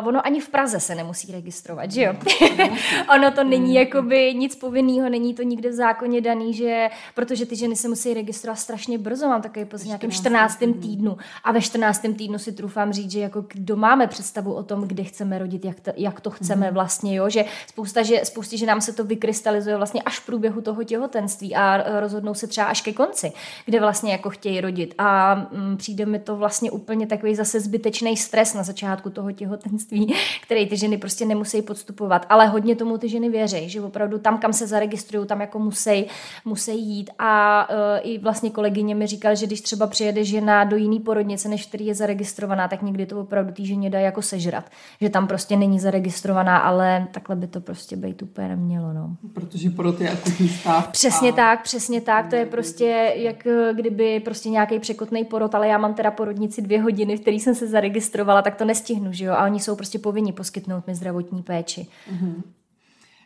uh, 0.00 0.08
ono 0.08 0.26
ani 0.26 0.40
v 0.40 0.48
Praze 0.48 0.80
se 0.80 0.94
nemusí 0.94 1.32
registrovat, 1.32 1.92
že 1.92 2.02
jo? 2.02 2.14
No, 2.58 2.76
ono 3.14 3.30
to 3.30 3.44
není 3.44 3.70
mm. 3.70 3.76
jakoby 3.76 4.34
nic 4.34 4.56
povinného, 4.56 5.08
není 5.08 5.34
to 5.34 5.42
nikde 5.42 5.68
v 5.68 5.72
zákoně 5.72 6.20
daný, 6.20 6.54
že 6.54 6.88
protože 7.14 7.46
ty 7.46 7.56
ženy 7.56 7.76
se 7.76 7.88
musí 7.88 8.14
registrovat 8.14 8.58
strašně 8.58 8.98
brzo, 8.98 9.28
mám 9.28 9.42
takový 9.42 9.64
po 9.64 9.76
nějakém 9.84 10.10
14. 10.10 10.58
týdnu 10.58 11.16
a 11.44 11.52
ve 11.52 11.60
14. 11.60 12.06
týdnu 12.16 12.38
si 12.38 12.52
trufám 12.52 12.92
říct, 12.92 13.10
že 13.10 13.20
jako 13.20 13.44
kdo 13.48 13.76
máme 13.76 14.06
představu 14.06 14.52
o 14.52 14.62
tom, 14.62 14.88
kde 14.88 15.04
chceme 15.04 15.38
rodit, 15.38 15.64
jak 15.64 15.80
to, 15.80 15.90
jak 15.96 16.20
to 16.20 16.30
chceme 16.30 16.68
mm. 16.68 16.74
vlastně, 16.74 17.16
jo? 17.16 17.28
Že 17.28 17.44
spousta, 17.66 18.02
že, 18.02 18.20
spoustě, 18.24 18.56
že 18.56 18.66
nám 18.66 18.80
se 18.80 18.92
to 18.92 19.04
vykrystalizuje 19.04 19.76
vlastně 19.76 20.02
až 20.02 20.18
v 20.18 20.26
průběhu 20.26 20.60
toho 20.60 20.84
těhotenství 20.84 21.54
a 21.54 22.00
rozhodnou 22.00 22.34
se 22.34 22.48
třeba 22.54 22.66
až 22.66 22.80
ke 22.80 22.92
konci, 22.92 23.32
kde 23.66 23.80
vlastně 23.80 24.12
jako 24.12 24.30
chtějí 24.30 24.60
rodit. 24.60 24.94
A 24.98 25.34
mm, 25.34 25.76
přijde 25.76 26.06
mi 26.06 26.18
to 26.18 26.36
vlastně 26.36 26.70
úplně 26.70 27.06
takový 27.06 27.34
zase 27.34 27.60
zbytečný 27.60 28.16
stres 28.16 28.54
na 28.54 28.62
začátku 28.62 29.10
toho 29.10 29.32
těhotenství, 29.32 30.14
který 30.42 30.66
ty 30.66 30.76
ženy 30.76 30.98
prostě 30.98 31.24
nemusí 31.24 31.62
podstupovat. 31.62 32.26
Ale 32.28 32.46
hodně 32.46 32.76
tomu 32.76 32.98
ty 32.98 33.08
ženy 33.08 33.28
věří, 33.28 33.68
že 33.68 33.80
opravdu 33.80 34.18
tam, 34.18 34.38
kam 34.38 34.52
se 34.52 34.66
zaregistrují, 34.66 35.26
tam 35.26 35.40
jako 35.40 35.58
musí, 35.58 36.06
musí 36.44 36.80
jít. 36.88 37.10
A 37.18 37.66
uh, 37.70 38.10
i 38.12 38.18
vlastně 38.18 38.50
kolegyně 38.50 38.94
mi 38.94 39.06
říkal, 39.06 39.34
že 39.34 39.46
když 39.46 39.60
třeba 39.60 39.86
přijede 39.86 40.24
žena 40.24 40.64
do 40.64 40.76
jiný 40.76 41.00
porodnice, 41.00 41.48
než 41.48 41.66
který 41.66 41.86
je 41.86 41.94
zaregistrovaná, 41.94 42.68
tak 42.68 42.82
někdy 42.82 43.06
to 43.06 43.20
opravdu 43.20 43.52
té 43.52 43.64
ženě 43.64 43.90
dá 43.90 43.98
jako 43.98 44.22
sežrat. 44.22 44.70
Že 45.00 45.08
tam 45.08 45.26
prostě 45.26 45.56
není 45.56 45.80
zaregistrovaná, 45.80 46.58
ale 46.58 47.06
takhle 47.12 47.36
by 47.36 47.46
to 47.46 47.60
prostě 47.60 47.96
být 47.96 48.22
úplně 48.22 48.48
nemělo. 48.48 48.92
No. 48.92 49.16
Protože 49.32 49.70
porod 49.70 50.00
je 50.00 50.10
akutní 50.10 50.48
stav. 50.48 50.88
Přesně 50.88 51.28
a... 51.30 51.32
tak, 51.32 51.62
přesně 51.62 52.00
tak. 52.00 52.33
To 52.34 52.38
je 52.38 52.46
prostě 52.46 53.12
jak 53.16 53.46
eh, 53.46 53.74
kdyby 53.74 54.20
prostě 54.20 54.48
nějaký 54.48 54.78
překotný 54.78 55.24
porod, 55.24 55.54
ale 55.54 55.68
já 55.68 55.78
mám 55.78 55.94
teda 55.94 56.10
porodnici 56.10 56.62
dvě 56.62 56.82
hodiny, 56.82 57.16
v 57.16 57.20
který 57.20 57.40
jsem 57.40 57.54
se 57.54 57.66
zaregistrovala, 57.66 58.42
tak 58.42 58.56
to 58.56 58.64
nestihnu, 58.64 59.12
že 59.12 59.24
jo? 59.24 59.32
A 59.32 59.44
oni 59.44 59.60
jsou 59.60 59.76
prostě 59.76 59.98
povinni 59.98 60.32
poskytnout 60.32 60.86
mi 60.86 60.94
zdravotní 60.94 61.42
péči. 61.42 61.86
Mm-hmm. 62.12 62.42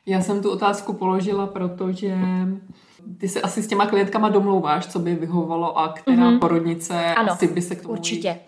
Já 0.07 0.21
jsem 0.21 0.43
tu 0.43 0.50
otázku 0.50 0.93
položila, 0.93 1.47
protože 1.47 2.17
ty 3.19 3.28
se 3.28 3.40
asi 3.40 3.62
s 3.62 3.67
těma 3.67 3.87
klientkama 3.87 4.28
domlouváš, 4.28 4.87
co 4.87 4.99
by 4.99 5.14
vyhovovalo 5.14 5.78
a 5.78 5.88
která 5.88 6.17
mm-hmm. 6.31 6.38
porodnice 6.38 7.14
ano, 7.14 7.33
asi 7.33 7.47
by 7.47 7.62
se 7.62 7.75
k 7.75 7.83
tomu 7.83 7.93
určitě. 7.93 8.38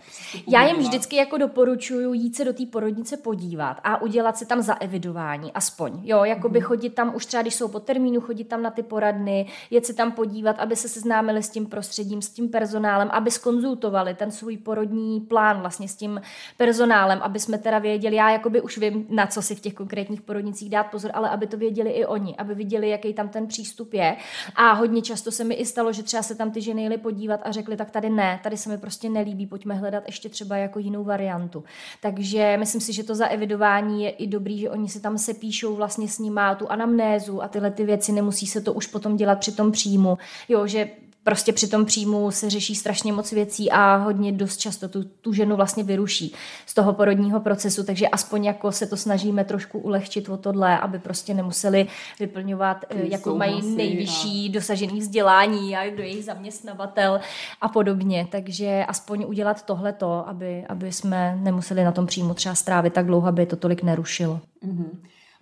Já 0.48 0.66
jim 0.66 0.76
vždycky 0.76 1.16
jako 1.16 1.38
doporučuju 1.38 2.12
jít 2.12 2.36
se 2.36 2.44
do 2.44 2.52
té 2.52 2.66
porodnice 2.66 3.16
podívat 3.16 3.80
a 3.84 4.02
udělat 4.02 4.36
si 4.36 4.46
tam 4.46 4.62
zaevidování, 4.62 5.52
aspoň. 5.52 6.00
Jo, 6.02 6.24
jako 6.24 6.48
by 6.48 6.58
mm-hmm. 6.58 6.62
chodit 6.62 6.90
tam 6.90 7.14
už 7.14 7.26
třeba, 7.26 7.42
když 7.42 7.54
jsou 7.54 7.68
po 7.68 7.80
termínu, 7.80 8.20
chodit 8.20 8.44
tam 8.44 8.62
na 8.62 8.70
ty 8.70 8.82
poradny, 8.82 9.46
jet 9.70 9.86
si 9.86 9.94
tam 9.94 10.12
podívat, 10.12 10.58
aby 10.58 10.76
se 10.76 10.88
seznámili 10.88 11.42
s 11.42 11.50
tím 11.50 11.66
prostředím, 11.66 12.22
s 12.22 12.28
tím 12.28 12.48
personálem, 12.48 13.08
aby 13.12 13.30
skonzultovali 13.30 14.14
ten 14.14 14.30
svůj 14.30 14.56
porodní 14.56 15.20
plán 15.20 15.60
vlastně 15.60 15.88
s 15.88 15.94
tím 15.94 16.20
personálem, 16.56 17.18
aby 17.22 17.40
jsme 17.40 17.58
teda 17.58 17.78
věděli, 17.78 18.16
já 18.16 18.30
jakoby 18.30 18.60
už 18.60 18.78
vím, 18.78 19.06
na 19.08 19.26
co 19.26 19.42
si 19.42 19.54
v 19.54 19.60
těch 19.60 19.74
konkrétních 19.74 20.20
porodnicích 20.20 20.70
dát 20.70 20.84
pozor, 20.84 21.10
ale 21.14 21.30
aby 21.30 21.46
to 21.46 21.56
věděli 21.56 21.90
i 21.90 22.06
oni, 22.06 22.36
aby 22.36 22.54
viděli, 22.54 22.88
jaký 22.88 23.14
tam 23.14 23.28
ten 23.28 23.46
přístup 23.46 23.94
je 23.94 24.16
a 24.56 24.72
hodně 24.72 25.02
často 25.02 25.30
se 25.30 25.44
mi 25.44 25.54
i 25.54 25.66
stalo, 25.66 25.92
že 25.92 26.02
třeba 26.02 26.22
se 26.22 26.34
tam 26.34 26.50
ty 26.50 26.60
ženy 26.60 26.82
jeli 26.82 26.98
podívat 26.98 27.40
a 27.44 27.52
řekli, 27.52 27.76
tak 27.76 27.90
tady 27.90 28.10
ne, 28.10 28.40
tady 28.42 28.56
se 28.56 28.68
mi 28.68 28.78
prostě 28.78 29.08
nelíbí, 29.08 29.46
pojďme 29.46 29.74
hledat 29.74 30.02
ještě 30.06 30.28
třeba 30.28 30.56
jako 30.56 30.78
jinou 30.78 31.04
variantu. 31.04 31.64
Takže 32.00 32.56
myslím 32.56 32.80
si, 32.80 32.92
že 32.92 33.04
to 33.04 33.14
za 33.14 33.26
evidování 33.26 34.04
je 34.04 34.10
i 34.10 34.26
dobrý, 34.26 34.58
že 34.58 34.70
oni 34.70 34.88
si 34.88 35.00
tam 35.00 35.18
se 35.18 35.34
píšou 35.34 35.74
vlastně 35.74 36.08
s 36.08 36.18
nima 36.18 36.54
tu 36.54 36.70
anamnézu 36.70 37.42
a 37.42 37.48
tyhle 37.48 37.70
ty 37.70 37.84
věci, 37.84 38.12
nemusí 38.12 38.46
se 38.46 38.60
to 38.60 38.72
už 38.72 38.86
potom 38.86 39.16
dělat 39.16 39.38
při 39.38 39.52
tom 39.52 39.72
příjmu. 39.72 40.18
Jo, 40.48 40.66
že 40.66 40.90
prostě 41.24 41.52
při 41.52 41.68
tom 41.68 41.84
příjmu 41.84 42.30
se 42.30 42.50
řeší 42.50 42.74
strašně 42.74 43.12
moc 43.12 43.32
věcí 43.32 43.70
a 43.70 43.96
hodně 43.96 44.32
dost 44.32 44.56
často 44.56 44.88
tu, 44.88 45.04
tu 45.04 45.32
ženu 45.32 45.56
vlastně 45.56 45.84
vyruší 45.84 46.34
z 46.66 46.74
toho 46.74 46.92
porodního 46.92 47.40
procesu, 47.40 47.84
takže 47.84 48.08
aspoň 48.08 48.44
jako 48.44 48.72
se 48.72 48.86
to 48.86 48.96
snažíme 48.96 49.44
trošku 49.44 49.78
ulehčit 49.78 50.28
o 50.28 50.36
tohle, 50.36 50.78
aby 50.78 50.98
prostě 50.98 51.34
nemuseli 51.34 51.86
vyplňovat, 52.20 52.84
eh, 52.90 53.06
jako 53.06 53.36
mají 53.36 53.76
nejvyšší 53.76 54.48
a... 54.48 54.52
dosažený 54.52 55.00
vzdělání 55.00 55.76
a 55.76 55.90
kdo 55.90 56.02
je 56.02 56.08
jejich 56.08 56.24
zaměstnavatel 56.24 57.20
a 57.60 57.68
podobně. 57.68 58.26
Takže 58.30 58.84
aspoň 58.88 59.24
udělat 59.28 59.62
tohleto, 59.62 60.28
aby, 60.28 60.64
aby 60.68 60.92
jsme 60.92 61.38
nemuseli 61.40 61.84
na 61.84 61.92
tom 61.92 62.06
příjmu 62.06 62.34
třeba 62.34 62.54
strávit 62.54 62.92
tak 62.92 63.06
dlouho, 63.06 63.28
aby 63.28 63.46
to 63.46 63.56
tolik 63.56 63.82
nerušilo. 63.82 64.40
Mm-hmm. 64.66 64.88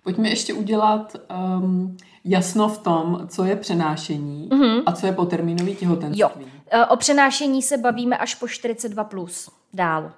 Pojďme 0.09 0.29
ještě 0.29 0.53
udělat 0.53 1.15
um, 1.59 1.97
jasno 2.25 2.67
v 2.67 2.77
tom, 2.77 3.27
co 3.27 3.43
je 3.43 3.55
přenášení 3.55 4.49
mm-hmm. 4.49 4.83
a 4.85 4.91
co 4.91 5.05
je 5.05 5.11
potermínový 5.11 5.75
těhotenství. 5.75 6.21
Jo. 6.21 6.29
E, 6.71 6.85
o 6.85 6.95
přenášení 6.95 7.61
se 7.61 7.77
bavíme 7.77 8.17
až 8.17 8.35
po 8.35 8.47
42 8.47 9.03
plus 9.03 9.49
dál. 9.73 10.03
E, 10.05 10.11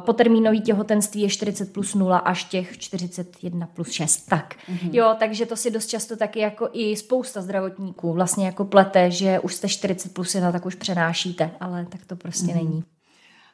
potermínový 0.00 0.60
těhotenství 0.60 1.20
je 1.20 1.28
40 1.28 1.72
plus 1.72 1.94
0 1.94 2.18
až 2.18 2.44
těch 2.44 2.78
41 2.78 3.66
plus 3.66 3.90
6. 3.90 4.26
Tak. 4.28 4.54
Mm-hmm. 4.54 4.90
Jo, 4.92 5.14
takže 5.18 5.46
to 5.46 5.56
si 5.56 5.70
dost 5.70 5.86
často 5.86 6.16
taky 6.16 6.40
jako 6.40 6.68
i 6.72 6.96
spousta 6.96 7.42
zdravotníků 7.42 8.12
vlastně 8.12 8.46
jako 8.46 8.64
plete, 8.64 9.10
že 9.10 9.40
už 9.40 9.54
jste 9.54 9.68
40 9.68 10.14
plus 10.14 10.34
1, 10.34 10.52
tak 10.52 10.66
už 10.66 10.74
přenášíte, 10.74 11.50
ale 11.60 11.86
tak 11.88 12.00
to 12.06 12.16
prostě 12.16 12.46
mm-hmm. 12.46 12.54
není. 12.54 12.84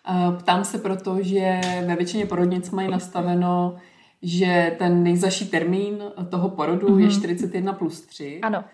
E, 0.09 0.38
ptám 0.38 0.64
se 0.64 0.78
proto, 0.78 1.16
že 1.20 1.61
ve 1.87 1.97
většině 1.97 2.26
porodnic 2.26 2.70
mají 2.70 2.90
nastaveno 2.90 3.76
že 4.22 4.76
ten 4.78 5.02
nejzaší 5.02 5.48
termín 5.48 6.02
toho 6.28 6.48
porodu 6.48 6.88
mm-hmm. 6.88 6.98
je 6.98 7.10
41 7.10 7.72
plus 7.72 8.00
3. 8.00 8.40
Ano. 8.42 8.64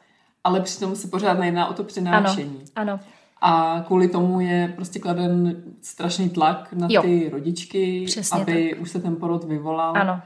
Ale 0.44 0.60
přitom 0.60 0.96
se 0.96 1.08
pořád 1.08 1.38
nejedná 1.38 1.68
o 1.68 1.72
to 1.72 1.84
přenášení. 1.84 2.64
Ano, 2.76 2.92
ano. 2.92 3.00
A 3.40 3.84
kvůli 3.86 4.08
tomu 4.08 4.40
je 4.40 4.72
prostě 4.76 4.98
kladen 4.98 5.62
strašný 5.82 6.30
tlak 6.30 6.72
na 6.72 6.86
jo. 6.90 7.02
ty 7.02 7.28
rodičky, 7.28 8.04
Přesně 8.06 8.40
aby 8.40 8.70
tak. 8.70 8.82
už 8.82 8.90
se 8.90 9.00
ten 9.00 9.16
porod 9.16 9.44
vyvolal. 9.44 9.96
Ano. 9.96 10.20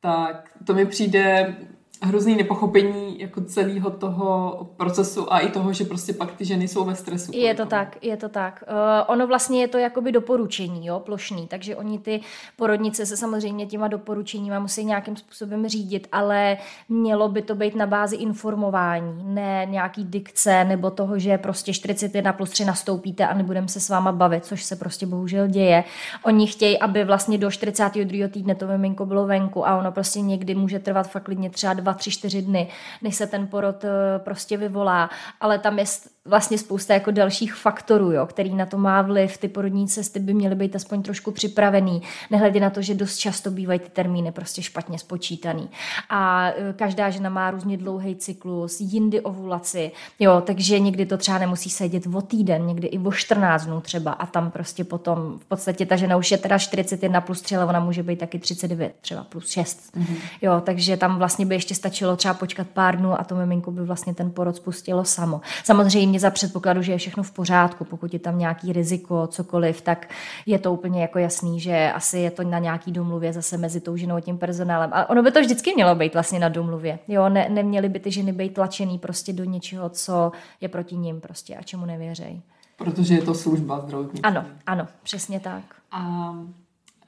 Tak 0.00 0.50
to 0.66 0.74
mi 0.74 0.86
přijde 0.86 1.56
hrozný 2.04 2.36
nepochopení 2.36 3.20
jako 3.20 3.40
celého 3.40 3.90
toho 3.90 4.58
procesu 4.76 5.32
a 5.32 5.38
i 5.38 5.48
toho, 5.48 5.72
že 5.72 5.84
prostě 5.84 6.12
pak 6.12 6.32
ty 6.32 6.44
ženy 6.44 6.68
jsou 6.68 6.84
ve 6.84 6.94
stresu. 6.94 7.32
Je 7.34 7.54
to 7.54 7.66
tak, 7.66 7.96
je 8.04 8.16
to 8.16 8.28
tak. 8.28 8.64
Uh, 8.68 8.76
ono 9.06 9.26
vlastně 9.26 9.60
je 9.60 9.68
to 9.68 9.78
jakoby 9.78 10.12
doporučení, 10.12 10.86
jo, 10.86 11.00
plošný, 11.00 11.46
takže 11.46 11.76
oni 11.76 11.98
ty 11.98 12.20
porodnice 12.56 13.06
se 13.06 13.16
samozřejmě 13.16 13.66
těma 13.66 13.88
doporučeníma 13.88 14.58
musí 14.58 14.84
nějakým 14.84 15.16
způsobem 15.16 15.68
řídit, 15.68 16.08
ale 16.12 16.56
mělo 16.88 17.28
by 17.28 17.42
to 17.42 17.54
být 17.54 17.74
na 17.74 17.86
bázi 17.86 18.16
informování, 18.16 19.22
ne 19.24 19.66
nějaký 19.70 20.04
dikce 20.04 20.64
nebo 20.64 20.90
toho, 20.90 21.18
že 21.18 21.38
prostě 21.38 21.72
41 21.72 22.32
plus 22.32 22.50
3 22.50 22.64
nastoupíte 22.64 23.26
a 23.26 23.34
nebudeme 23.34 23.68
se 23.68 23.80
s 23.80 23.88
váma 23.88 24.12
bavit, 24.12 24.44
což 24.44 24.64
se 24.64 24.76
prostě 24.76 25.06
bohužel 25.06 25.46
děje. 25.46 25.84
Oni 26.22 26.46
chtějí, 26.46 26.78
aby 26.78 27.04
vlastně 27.04 27.38
do 27.38 27.50
42. 27.50 28.28
týdne 28.28 28.54
to 28.54 28.66
miminko 28.66 29.06
bylo 29.06 29.26
venku 29.26 29.68
a 29.68 29.78
ono 29.78 29.92
prostě 29.92 30.20
někdy 30.20 30.54
může 30.54 30.78
trvat 30.78 31.10
fakt 31.10 31.22
klidně 31.22 31.50
třeba 31.50 31.74
dva, 31.74 31.93
tři, 31.94 32.10
čtyři 32.10 32.42
dny, 32.42 32.68
než 33.02 33.14
se 33.14 33.26
ten 33.26 33.46
porod 33.46 33.84
eh, 33.84 34.18
prostě 34.18 34.56
vyvolá, 34.56 35.10
ale 35.40 35.58
tam 35.58 35.78
je 35.78 35.84
vlastně 36.26 36.58
spousta 36.58 36.94
jako 36.94 37.10
dalších 37.10 37.54
faktorů, 37.54 38.12
jo, 38.12 38.26
který 38.26 38.54
na 38.54 38.66
to 38.66 38.78
má 38.78 39.02
vliv. 39.02 39.38
Ty 39.38 39.48
porodní 39.48 39.88
cesty 39.88 40.20
by 40.20 40.34
měly 40.34 40.54
být 40.54 40.76
aspoň 40.76 41.02
trošku 41.02 41.30
připravený, 41.30 42.02
nehledě 42.30 42.60
na 42.60 42.70
to, 42.70 42.82
že 42.82 42.94
dost 42.94 43.16
často 43.16 43.50
bývají 43.50 43.80
ty 43.80 43.90
termíny 43.90 44.32
prostě 44.32 44.62
špatně 44.62 44.98
spočítaný. 44.98 45.70
A 46.10 46.48
e, 46.48 46.72
každá 46.72 47.10
žena 47.10 47.30
má 47.30 47.50
různě 47.50 47.76
dlouhý 47.76 48.16
cyklus, 48.16 48.80
jindy 48.80 49.20
ovulaci, 49.20 49.90
jo, 50.18 50.42
takže 50.46 50.78
někdy 50.78 51.06
to 51.06 51.16
třeba 51.16 51.38
nemusí 51.38 51.70
sedět 51.70 52.06
o 52.14 52.22
týden, 52.22 52.66
někdy 52.66 52.86
i 52.86 52.98
o 52.98 53.12
14 53.12 53.64
dnů 53.64 53.80
třeba 53.80 54.12
a 54.12 54.26
tam 54.26 54.50
prostě 54.50 54.84
potom 54.84 55.38
v 55.38 55.44
podstatě 55.44 55.86
ta 55.86 55.96
žena 55.96 56.16
už 56.16 56.30
je 56.30 56.38
teda 56.38 56.58
41 56.58 57.20
plus 57.20 57.42
3, 57.42 57.56
ale 57.56 57.64
ona 57.64 57.80
může 57.80 58.02
být 58.02 58.18
taky 58.18 58.38
39 58.38 58.94
třeba 59.00 59.24
plus 59.24 59.50
6. 59.50 59.96
Mm-hmm. 59.96 60.16
Jo, 60.42 60.62
takže 60.64 60.96
tam 60.96 61.18
vlastně 61.18 61.46
by 61.46 61.54
ještě 61.54 61.73
stačilo 61.74 62.16
třeba 62.16 62.34
počkat 62.34 62.66
pár 62.66 62.96
dnů 62.96 63.20
a 63.20 63.24
to 63.24 63.34
miminko 63.34 63.70
by 63.70 63.84
vlastně 63.84 64.14
ten 64.14 64.30
porod 64.30 64.56
spustilo 64.56 65.04
samo. 65.04 65.40
Samozřejmě 65.64 66.20
za 66.20 66.30
předpokladu, 66.30 66.82
že 66.82 66.92
je 66.92 66.98
všechno 66.98 67.22
v 67.22 67.30
pořádku, 67.30 67.84
pokud 67.84 68.12
je 68.12 68.18
tam 68.18 68.38
nějaký 68.38 68.72
riziko, 68.72 69.26
cokoliv, 69.26 69.80
tak 69.80 70.08
je 70.46 70.58
to 70.58 70.72
úplně 70.72 71.02
jako 71.02 71.18
jasný, 71.18 71.60
že 71.60 71.92
asi 71.92 72.18
je 72.18 72.30
to 72.30 72.42
na 72.42 72.58
nějaký 72.58 72.92
domluvě 72.92 73.32
zase 73.32 73.56
mezi 73.56 73.80
tou 73.80 73.96
ženou 73.96 74.16
a 74.16 74.20
tím 74.20 74.38
personálem. 74.38 74.90
Ale 74.92 75.06
ono 75.06 75.22
by 75.22 75.30
to 75.30 75.40
vždycky 75.40 75.74
mělo 75.74 75.94
být 75.94 76.14
vlastně 76.14 76.38
na 76.38 76.48
domluvě. 76.48 76.98
Jo, 77.08 77.28
ne, 77.28 77.48
neměly 77.48 77.88
by 77.88 78.00
ty 78.00 78.10
ženy 78.10 78.32
být 78.32 78.54
tlačený 78.54 78.98
prostě 78.98 79.32
do 79.32 79.44
něčeho, 79.44 79.88
co 79.88 80.32
je 80.60 80.68
proti 80.68 80.96
ním 80.96 81.20
prostě 81.20 81.56
a 81.56 81.62
čemu 81.62 81.86
nevěřej. 81.86 82.40
Protože 82.76 83.14
je 83.14 83.22
to 83.22 83.34
služba 83.34 83.80
zdravotní. 83.80 84.22
Ano, 84.22 84.44
ano, 84.66 84.86
přesně 85.02 85.40
tak. 85.40 85.62
A 85.90 86.30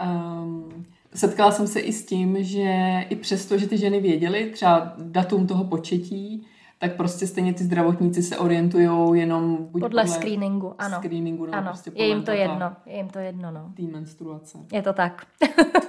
um, 0.04 0.84
setkala 1.16 1.52
jsem 1.52 1.66
se 1.66 1.80
i 1.80 1.92
s 1.92 2.06
tím, 2.06 2.44
že 2.44 3.00
i 3.08 3.16
přesto, 3.16 3.58
že 3.58 3.66
ty 3.66 3.78
ženy 3.78 4.00
věděly 4.00 4.50
třeba 4.50 4.94
datum 4.98 5.46
toho 5.46 5.64
početí, 5.64 6.46
tak 6.78 6.96
prostě 6.96 7.26
stejně 7.26 7.54
ty 7.54 7.64
zdravotníci 7.64 8.22
se 8.22 8.38
orientují 8.38 9.20
jenom 9.20 9.56
buď 9.56 9.82
podle, 9.82 9.88
podle 10.02 10.08
screeningu, 10.08 10.74
ano. 10.78 10.98
Screeningu, 10.98 11.48
ano. 11.52 11.70
Prostě 11.70 11.90
je 11.94 12.06
jim 12.06 12.22
to 12.22 12.30
jedno, 12.30 12.76
je 12.86 12.96
jim 12.96 13.08
to 13.08 13.18
jedno, 13.18 13.50
no. 13.50 13.72
Tý 13.76 13.86
menstruace. 13.86 14.58
Je 14.72 14.82
to 14.82 14.92
tak. 14.92 15.26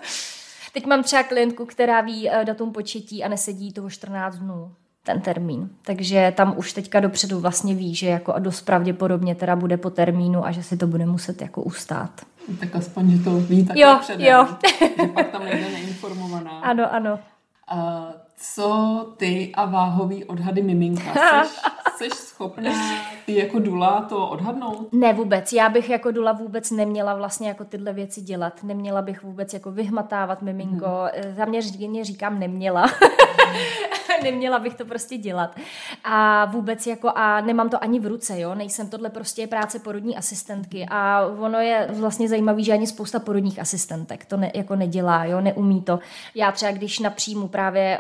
Teď 0.74 0.86
mám 0.86 1.04
třeba 1.04 1.24
klientku, 1.24 1.66
která 1.66 2.02
ví 2.02 2.30
uh, 2.30 2.44
datum 2.44 2.72
početí 2.72 3.24
a 3.24 3.28
nesedí 3.28 3.74
toho 3.74 3.90
14 3.90 4.38
dnů 4.38 4.72
ten 5.08 5.22
termín. 5.22 5.70
Takže 5.86 6.34
tam 6.38 6.54
už 6.58 6.74
teďka 6.74 7.00
dopředu 7.00 7.40
vlastně 7.40 7.76
ví, 7.76 7.96
že 7.96 8.08
jako 8.08 8.34
a 8.34 8.40
dost 8.40 8.62
pravděpodobně 8.62 9.36
teda 9.36 9.56
bude 9.56 9.78
po 9.78 9.90
termínu 9.90 10.46
a 10.46 10.52
že 10.52 10.64
si 10.64 10.78
to 10.78 10.88
bude 10.88 11.06
muset 11.06 11.42
jako 11.42 11.62
ustát. 11.62 12.12
Tak 12.60 12.76
aspoň, 12.76 13.12
že 13.12 13.24
to 13.24 13.32
ví 13.32 13.66
tak 13.66 13.78
jo, 13.78 13.98
předem, 14.02 14.28
jo. 14.28 14.48
že 15.02 15.08
pak 15.08 15.30
tam 15.30 15.44
nejde 15.44 15.70
neinformovaná. 15.70 16.52
Ano, 16.62 16.94
ano. 16.94 17.20
A 17.68 18.08
co 18.38 19.06
ty 19.18 19.52
a 19.56 19.66
váhový 19.66 20.26
odhady 20.26 20.62
miminka? 20.62 21.14
Jsi, 21.98 22.10
jsi 22.10 22.10
schopná 22.10 22.72
ty 23.26 23.36
jako 23.36 23.60
dula 23.60 24.02
to 24.02 24.28
odhadnout? 24.28 24.94
Ne 24.94 25.14
vůbec. 25.14 25.54
Já 25.54 25.70
bych 25.70 25.90
jako 25.90 26.12
dula 26.12 26.32
vůbec 26.32 26.72
neměla 26.72 27.16
vlastně 27.16 27.48
jako 27.48 27.66
tyhle 27.66 27.94
věci 27.94 28.22
dělat. 28.22 28.64
Neměla 28.64 29.02
bych 29.02 29.24
vůbec 29.24 29.54
jako 29.54 29.72
vyhmatávat 29.72 30.42
miminko. 30.42 30.86
Hmm. 30.86 31.36
Zaměřeně 31.36 32.04
říkám 32.04 32.40
neměla. 32.40 32.86
neměla 34.24 34.60
bych 34.60 34.76
to 34.76 34.86
prostě 34.86 35.18
dělat. 35.18 35.56
A 36.04 36.46
vůbec 36.46 36.88
jako, 36.88 37.12
a 37.16 37.42
nemám 37.42 37.70
to 37.70 37.84
ani 37.84 38.00
v 38.00 38.06
ruce, 38.06 38.40
jo, 38.40 38.56
nejsem, 38.56 38.90
tohle 38.90 39.10
prostě 39.10 39.42
je 39.42 39.48
práce 39.48 39.80
porodní 39.80 40.18
asistentky 40.18 40.86
a 40.90 41.22
ono 41.40 41.60
je 41.60 41.88
vlastně 41.94 42.30
zajímavé, 42.30 42.64
že 42.64 42.74
ani 42.74 42.88
spousta 42.88 43.20
porodních 43.20 43.60
asistentek 43.60 44.26
to 44.26 44.38
ne, 44.38 44.52
jako 44.56 44.76
nedělá, 44.76 45.26
jo, 45.26 45.42
neumí 45.42 45.82
to. 45.82 46.00
Já 46.36 46.52
třeba, 46.52 46.72
když 46.72 47.00
napříjmu 47.00 47.48
právě, 47.48 48.00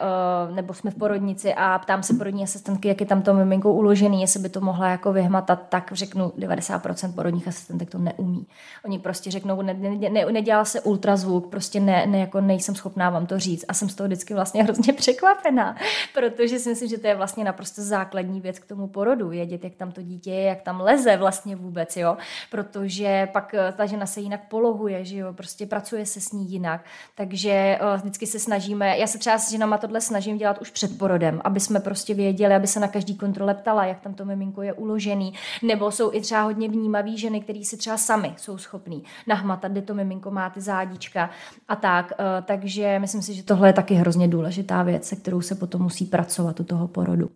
uh, 0.49 0.55
nebo 0.55 0.73
jsme 0.73 0.91
v 0.91 0.95
porodnici 0.95 1.53
a 1.53 1.79
ptám 1.79 2.03
se 2.03 2.13
porodní 2.13 2.43
asistentky, 2.43 2.87
jak 2.87 2.99
je 2.99 3.05
tam 3.05 3.21
to 3.21 3.33
miminko 3.33 3.73
uložený, 3.73 4.21
jestli 4.21 4.39
by 4.39 4.49
to 4.49 4.61
mohla 4.61 4.89
jako 4.89 5.13
vyhmatat, 5.13 5.59
tak 5.69 5.91
řeknu, 5.91 6.33
90% 6.37 7.13
porodních 7.13 7.47
asistentek 7.47 7.89
to 7.89 7.97
neumí. 7.97 8.47
Oni 8.85 8.99
prostě 8.99 9.31
řeknou, 9.31 9.61
ne, 9.61 9.73
ne, 9.73 10.09
ne, 10.09 10.25
nedělá 10.25 10.65
se 10.65 10.81
ultrazvuk, 10.81 11.49
prostě 11.49 11.79
ne, 11.79 12.05
ne, 12.05 12.19
jako 12.19 12.41
nejsem 12.41 12.75
schopná 12.75 13.09
vám 13.09 13.25
to 13.25 13.39
říct 13.39 13.65
a 13.67 13.73
jsem 13.73 13.89
z 13.89 13.95
toho 13.95 14.07
vždycky 14.07 14.33
vlastně 14.33 14.63
hrozně 14.67 14.93
překvapená, 14.93 15.75
protože 16.13 16.59
si 16.59 16.69
myslím, 16.69 16.89
že 16.89 16.97
to 16.97 17.07
je 17.07 17.15
vlastně 17.15 17.43
naprosto 17.43 17.81
základní 17.81 18.41
věc 18.41 18.59
k 18.59 18.65
tomu 18.65 18.87
porodu, 18.87 19.29
vědět, 19.29 19.63
jak 19.63 19.75
tam 19.75 19.91
to 19.91 20.01
dítě 20.01 20.31
je, 20.31 20.41
jak 20.41 20.61
tam 20.61 20.81
leze 20.81 21.17
vlastně 21.17 21.55
vůbec, 21.55 21.97
jo, 21.97 22.17
protože 22.51 23.27
pak 23.33 23.53
eh, 23.53 23.73
ta 23.77 23.85
žena 23.85 24.05
se 24.05 24.21
jinak 24.21 24.47
polohuje, 24.47 25.05
že 25.05 25.17
jo, 25.17 25.33
prostě 25.33 25.65
pracuje 25.65 26.05
se 26.05 26.21
s 26.21 26.31
ní 26.31 26.51
jinak, 26.51 26.85
takže 27.15 27.79
uh, 27.81 28.01
vždycky 28.01 28.27
se 28.27 28.39
snažíme, 28.39 28.97
já 28.97 29.07
se 29.07 29.17
třeba 29.17 29.37
s 29.37 29.51
ženama 29.51 29.77
tohle 29.77 30.01
snažím 30.01 30.37
dělat 30.37 30.61
už 30.61 30.71
před 30.71 30.97
porodem, 30.97 31.41
aby 31.43 31.59
jsme 31.59 31.79
prostě 31.79 32.13
věděli, 32.13 32.55
aby 32.55 32.67
se 32.67 32.79
na 32.79 32.87
každý 32.87 33.15
kontrole 33.15 33.53
ptala, 33.53 33.85
jak 33.85 33.99
tam 33.99 34.13
to 34.13 34.25
miminko 34.25 34.61
je 34.61 34.73
uložený, 34.73 35.33
nebo 35.63 35.91
jsou 35.91 36.13
i 36.13 36.21
třeba 36.21 36.41
hodně 36.41 36.69
vnímaví 36.69 37.17
ženy, 37.17 37.41
který 37.41 37.65
si 37.65 37.77
třeba 37.77 37.97
sami 37.97 38.33
jsou 38.37 38.57
schopní 38.57 39.03
nahmatat, 39.27 39.71
kde 39.71 39.81
to 39.81 39.93
miminko 39.93 40.31
má 40.31 40.49
ty 40.49 40.61
zádička 40.61 41.29
a 41.67 41.75
tak, 41.75 42.11
uh, 42.19 42.45
takže 42.45 42.99
myslím 42.99 43.21
si, 43.21 43.33
že 43.33 43.43
tohle 43.43 43.69
je 43.69 43.73
taky 43.73 43.93
hrozně 43.93 44.27
důležitá 44.27 44.83
věc, 44.83 45.07
se 45.07 45.15
kterou 45.15 45.41
se 45.41 45.55
potom 45.55 45.81
musí 45.81 45.96
pracovat 46.05 46.59
u 46.59 46.63
toho 46.63 46.87
porodu. 46.87 47.29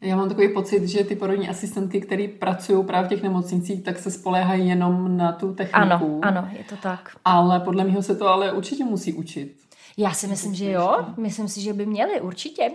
Já 0.00 0.16
mám 0.16 0.28
takový 0.28 0.54
pocit, 0.54 0.88
že 0.88 1.04
ty 1.04 1.16
porodní 1.16 1.48
asistentky, 1.48 2.00
které 2.00 2.28
pracují 2.28 2.84
právě 2.84 3.06
v 3.06 3.10
těch 3.10 3.22
nemocnicích, 3.22 3.82
tak 3.82 3.98
se 3.98 4.10
spoléhají 4.10 4.68
jenom 4.68 5.16
na 5.16 5.32
tu 5.32 5.54
techniku. 5.54 5.76
Ano, 5.76 6.20
ano, 6.22 6.48
je 6.58 6.64
to 6.64 6.76
tak. 6.76 7.16
Ale 7.24 7.60
podle 7.60 7.84
mě 7.84 8.02
se 8.02 8.16
to 8.16 8.28
ale 8.28 8.52
určitě 8.52 8.84
musí 8.84 9.12
učit. 9.12 9.56
Já 9.96 10.12
si 10.12 10.26
myslím, 10.26 10.54
že 10.54 10.70
jo. 10.70 11.06
Myslím 11.16 11.48
si, 11.48 11.60
že 11.60 11.72
by 11.72 11.86
měli, 11.86 12.20
určitě. 12.20 12.70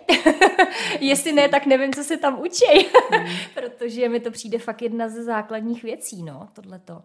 Jestli 1.00 1.34
ne, 1.34 1.50
tak 1.50 1.66
nevím, 1.66 1.94
co 1.94 2.04
se 2.04 2.18
tam 2.18 2.40
učí. 2.42 2.66
Hmm. 3.12 3.28
Protože 3.54 4.10
mi 4.10 4.20
to 4.20 4.32
přijde 4.32 4.60
fakt 4.60 4.82
jedna 4.82 5.10
ze 5.10 5.24
základních 5.24 5.84
věcí, 5.84 6.24
no, 6.24 6.48
tohleto 6.54 7.02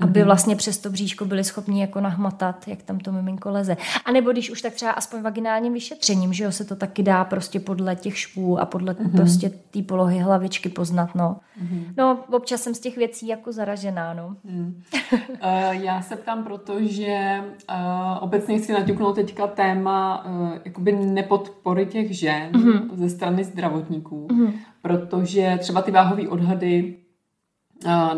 aby 0.00 0.20
mhm. 0.20 0.26
vlastně 0.26 0.56
přes 0.56 0.78
to 0.78 0.90
bříško 0.90 1.24
byli 1.24 1.44
schopni 1.44 1.80
jako 1.80 2.00
nahmatat, 2.00 2.68
jak 2.68 2.82
tam 2.82 2.98
to 2.98 3.12
miminko 3.12 3.50
leze. 3.50 3.76
A 4.04 4.12
nebo 4.12 4.32
když 4.32 4.50
už 4.50 4.62
tak 4.62 4.72
třeba 4.72 4.90
aspoň 4.90 5.22
vaginálním 5.22 5.72
vyšetřením, 5.72 6.32
že 6.32 6.44
jo, 6.44 6.52
se 6.52 6.64
to 6.64 6.76
taky 6.76 7.02
dá 7.02 7.24
prostě 7.24 7.60
podle 7.60 7.96
těch 7.96 8.18
švů 8.18 8.58
a 8.58 8.66
podle 8.66 8.92
mm-hmm. 8.92 9.16
prostě 9.16 9.50
té 9.50 9.82
polohy 9.82 10.18
hlavičky 10.18 10.68
poznat, 10.68 11.14
no. 11.14 11.36
Mm-hmm. 11.62 11.84
No, 11.96 12.24
občas 12.32 12.62
jsem 12.62 12.74
z 12.74 12.80
těch 12.80 12.96
věcí 12.96 13.28
jako 13.28 13.52
zaražená, 13.52 14.14
no. 14.14 14.36
Mm. 14.44 14.82
uh, 15.12 15.70
já 15.70 16.02
se 16.02 16.16
ptám, 16.16 16.44
protože 16.44 17.40
uh, 17.70 17.76
obecně 18.20 18.58
chci 18.58 18.72
naťuknout 18.72 19.14
teďka 19.14 19.46
téma 19.46 20.26
uh, 20.26 20.58
jakoby 20.64 20.92
nepodpory 20.92 21.86
těch 21.86 22.18
žen 22.18 22.52
mm-hmm. 22.52 22.88
ze 22.94 23.10
strany 23.10 23.44
zdravotníků, 23.44 24.26
mm-hmm. 24.30 24.52
protože 24.82 25.58
třeba 25.60 25.82
ty 25.82 25.90
váhové 25.90 26.28
odhady 26.28 26.96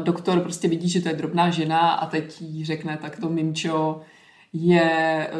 doktor 0.02 0.40
prostě 0.40 0.68
vidí, 0.68 0.88
že 0.88 1.00
to 1.00 1.08
je 1.08 1.14
drobná 1.14 1.50
žena 1.50 1.90
a 1.90 2.06
teď 2.06 2.42
jí 2.42 2.64
řekne, 2.64 2.98
tak 3.02 3.20
to 3.20 3.28
mimčo 3.28 4.00
je 4.52 4.82
e, 4.82 5.30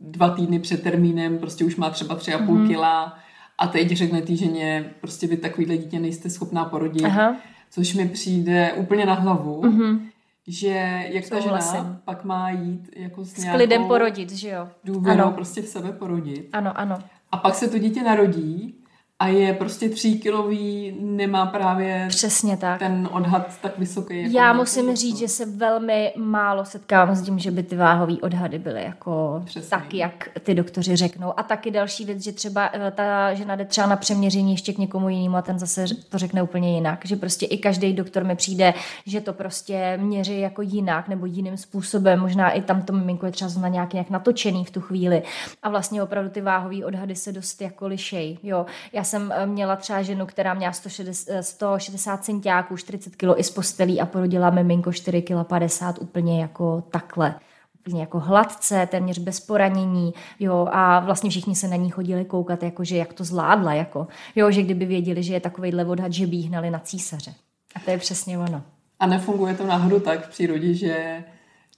dva 0.00 0.30
týdny 0.30 0.58
před 0.58 0.82
termínem, 0.82 1.38
prostě 1.38 1.64
už 1.64 1.76
má 1.76 1.90
třeba 1.90 2.14
tři 2.14 2.34
a 2.34 2.38
půl 2.38 2.58
mm-hmm. 2.58 2.68
kila 2.68 3.18
a 3.58 3.66
teď 3.66 3.88
řekne 3.88 4.22
té 4.22 4.36
ženě, 4.36 4.94
prostě 5.00 5.26
vy 5.26 5.36
takovýhle 5.36 5.76
dítě 5.76 6.00
nejste 6.00 6.30
schopná 6.30 6.64
porodit, 6.64 7.04
Aha. 7.04 7.36
což 7.70 7.94
mi 7.94 8.08
přijde 8.08 8.72
úplně 8.72 9.06
na 9.06 9.14
hlavu. 9.14 9.62
Mm-hmm 9.62 10.00
že 10.46 11.04
jak 11.08 11.28
ta 11.28 11.40
žena 11.40 12.00
pak 12.04 12.24
má 12.24 12.50
jít 12.50 12.90
jako 12.96 13.24
s, 13.24 13.28
s 13.28 13.44
klidem 13.44 13.84
porodit, 13.84 14.32
že 14.32 14.48
jo? 14.48 14.68
Důvěrou 14.84 15.22
ano. 15.22 15.32
prostě 15.32 15.62
v 15.62 15.66
sebe 15.66 15.92
porodit. 15.92 16.48
Ano, 16.52 16.80
ano. 16.80 16.98
A 17.32 17.36
pak 17.36 17.54
se 17.54 17.68
to 17.68 17.78
dítě 17.78 18.02
narodí 18.02 18.81
a 19.22 19.26
je 19.26 19.52
prostě 19.54 19.88
tříkilový, 19.88 20.96
nemá 21.00 21.46
právě 21.46 22.06
Přesně 22.08 22.56
tak. 22.56 22.78
ten 22.78 23.08
odhad 23.12 23.58
tak 23.62 23.78
vysoký. 23.78 24.22
Jako 24.22 24.36
Já 24.36 24.52
musím 24.52 24.96
říct, 24.96 25.18
že 25.18 25.28
se 25.28 25.46
velmi 25.46 26.12
málo 26.16 26.64
setkávám 26.64 27.16
s 27.16 27.22
tím, 27.22 27.38
že 27.38 27.50
by 27.50 27.62
ty 27.62 27.76
váhové 27.76 28.14
odhady 28.22 28.58
byly 28.58 28.82
jako 28.84 29.42
Přesně. 29.44 29.70
tak, 29.70 29.94
jak 29.94 30.28
ty 30.42 30.54
doktoři 30.54 30.96
řeknou. 30.96 31.32
A 31.36 31.42
taky 31.42 31.70
další 31.70 32.04
věc, 32.04 32.24
že 32.24 32.32
třeba 32.32 32.70
eh, 32.72 32.90
ta 32.90 33.34
žena 33.34 33.56
jde 33.56 33.64
třeba 33.64 33.86
na 33.86 33.96
přeměření 33.96 34.52
ještě 34.52 34.72
k 34.72 34.78
někomu 34.78 35.08
jinému 35.08 35.36
a 35.36 35.42
ten 35.42 35.58
zase 35.58 35.84
to 36.08 36.18
řekne 36.18 36.42
úplně 36.42 36.74
jinak. 36.74 37.06
Že 37.06 37.16
prostě 37.16 37.46
i 37.46 37.58
každý 37.58 37.92
doktor 37.92 38.24
mi 38.24 38.36
přijde, 38.36 38.74
že 39.06 39.20
to 39.20 39.32
prostě 39.32 39.98
měří 40.02 40.40
jako 40.40 40.62
jinak 40.62 41.08
nebo 41.08 41.26
jiným 41.26 41.56
způsobem. 41.56 42.20
Možná 42.20 42.50
i 42.50 42.62
tam 42.62 42.82
to 42.82 42.92
miminko 42.92 43.26
je 43.26 43.32
třeba 43.32 43.50
na 43.60 43.68
nějak, 43.68 43.92
nějak 43.92 44.10
natočený 44.10 44.64
v 44.64 44.70
tu 44.70 44.80
chvíli. 44.80 45.22
A 45.62 45.68
vlastně 45.70 46.02
opravdu 46.02 46.30
ty 46.30 46.40
váhové 46.40 46.84
odhady 46.84 47.14
se 47.16 47.32
dost 47.32 47.62
jako 47.62 47.86
lišej. 47.86 48.38
Jo. 48.42 48.66
Já 48.92 49.04
jsem 49.12 49.32
eh, 49.32 49.46
měla 49.46 49.76
třeba 49.76 50.02
ženu, 50.02 50.26
která 50.26 50.54
měla 50.54 50.72
160, 50.72 51.42
160 51.42 52.24
centiáků, 52.24 52.76
40 52.76 53.16
kg 53.16 53.24
i 53.36 53.44
z 53.44 53.50
postelí 53.50 54.00
a 54.00 54.06
porodila 54.06 54.50
miminko 54.50 54.92
4 54.92 55.22
kg 55.22 55.46
50 55.48 55.98
úplně 55.98 56.40
jako 56.40 56.84
takhle 56.90 57.34
úplně 57.80 58.00
jako 58.00 58.20
hladce, 58.20 58.88
téměř 58.90 59.18
bez 59.18 59.40
poranění, 59.40 60.14
jo, 60.40 60.68
a 60.72 61.00
vlastně 61.00 61.30
všichni 61.30 61.54
se 61.54 61.68
na 61.68 61.76
ní 61.76 61.90
chodili 61.90 62.24
koukat, 62.24 62.62
jako, 62.62 62.84
že 62.84 62.96
jak 62.96 63.12
to 63.12 63.24
zvládla, 63.24 63.74
jako, 63.74 64.06
jo, 64.36 64.50
že 64.50 64.62
kdyby 64.62 64.86
věděli, 64.86 65.22
že 65.22 65.34
je 65.34 65.40
takovýhle 65.40 65.84
odhad, 65.84 66.12
že 66.12 66.26
by 66.26 66.36
jí 66.36 66.42
hnali 66.42 66.70
na 66.70 66.78
císaře. 66.78 67.34
A 67.74 67.80
to 67.80 67.90
je 67.90 67.98
přesně 67.98 68.38
ono. 68.38 68.62
A 69.00 69.06
nefunguje 69.06 69.54
to 69.54 69.66
náhodou 69.66 70.00
tak 70.00 70.26
v 70.26 70.30
přírodě, 70.30 70.74
že 70.74 71.24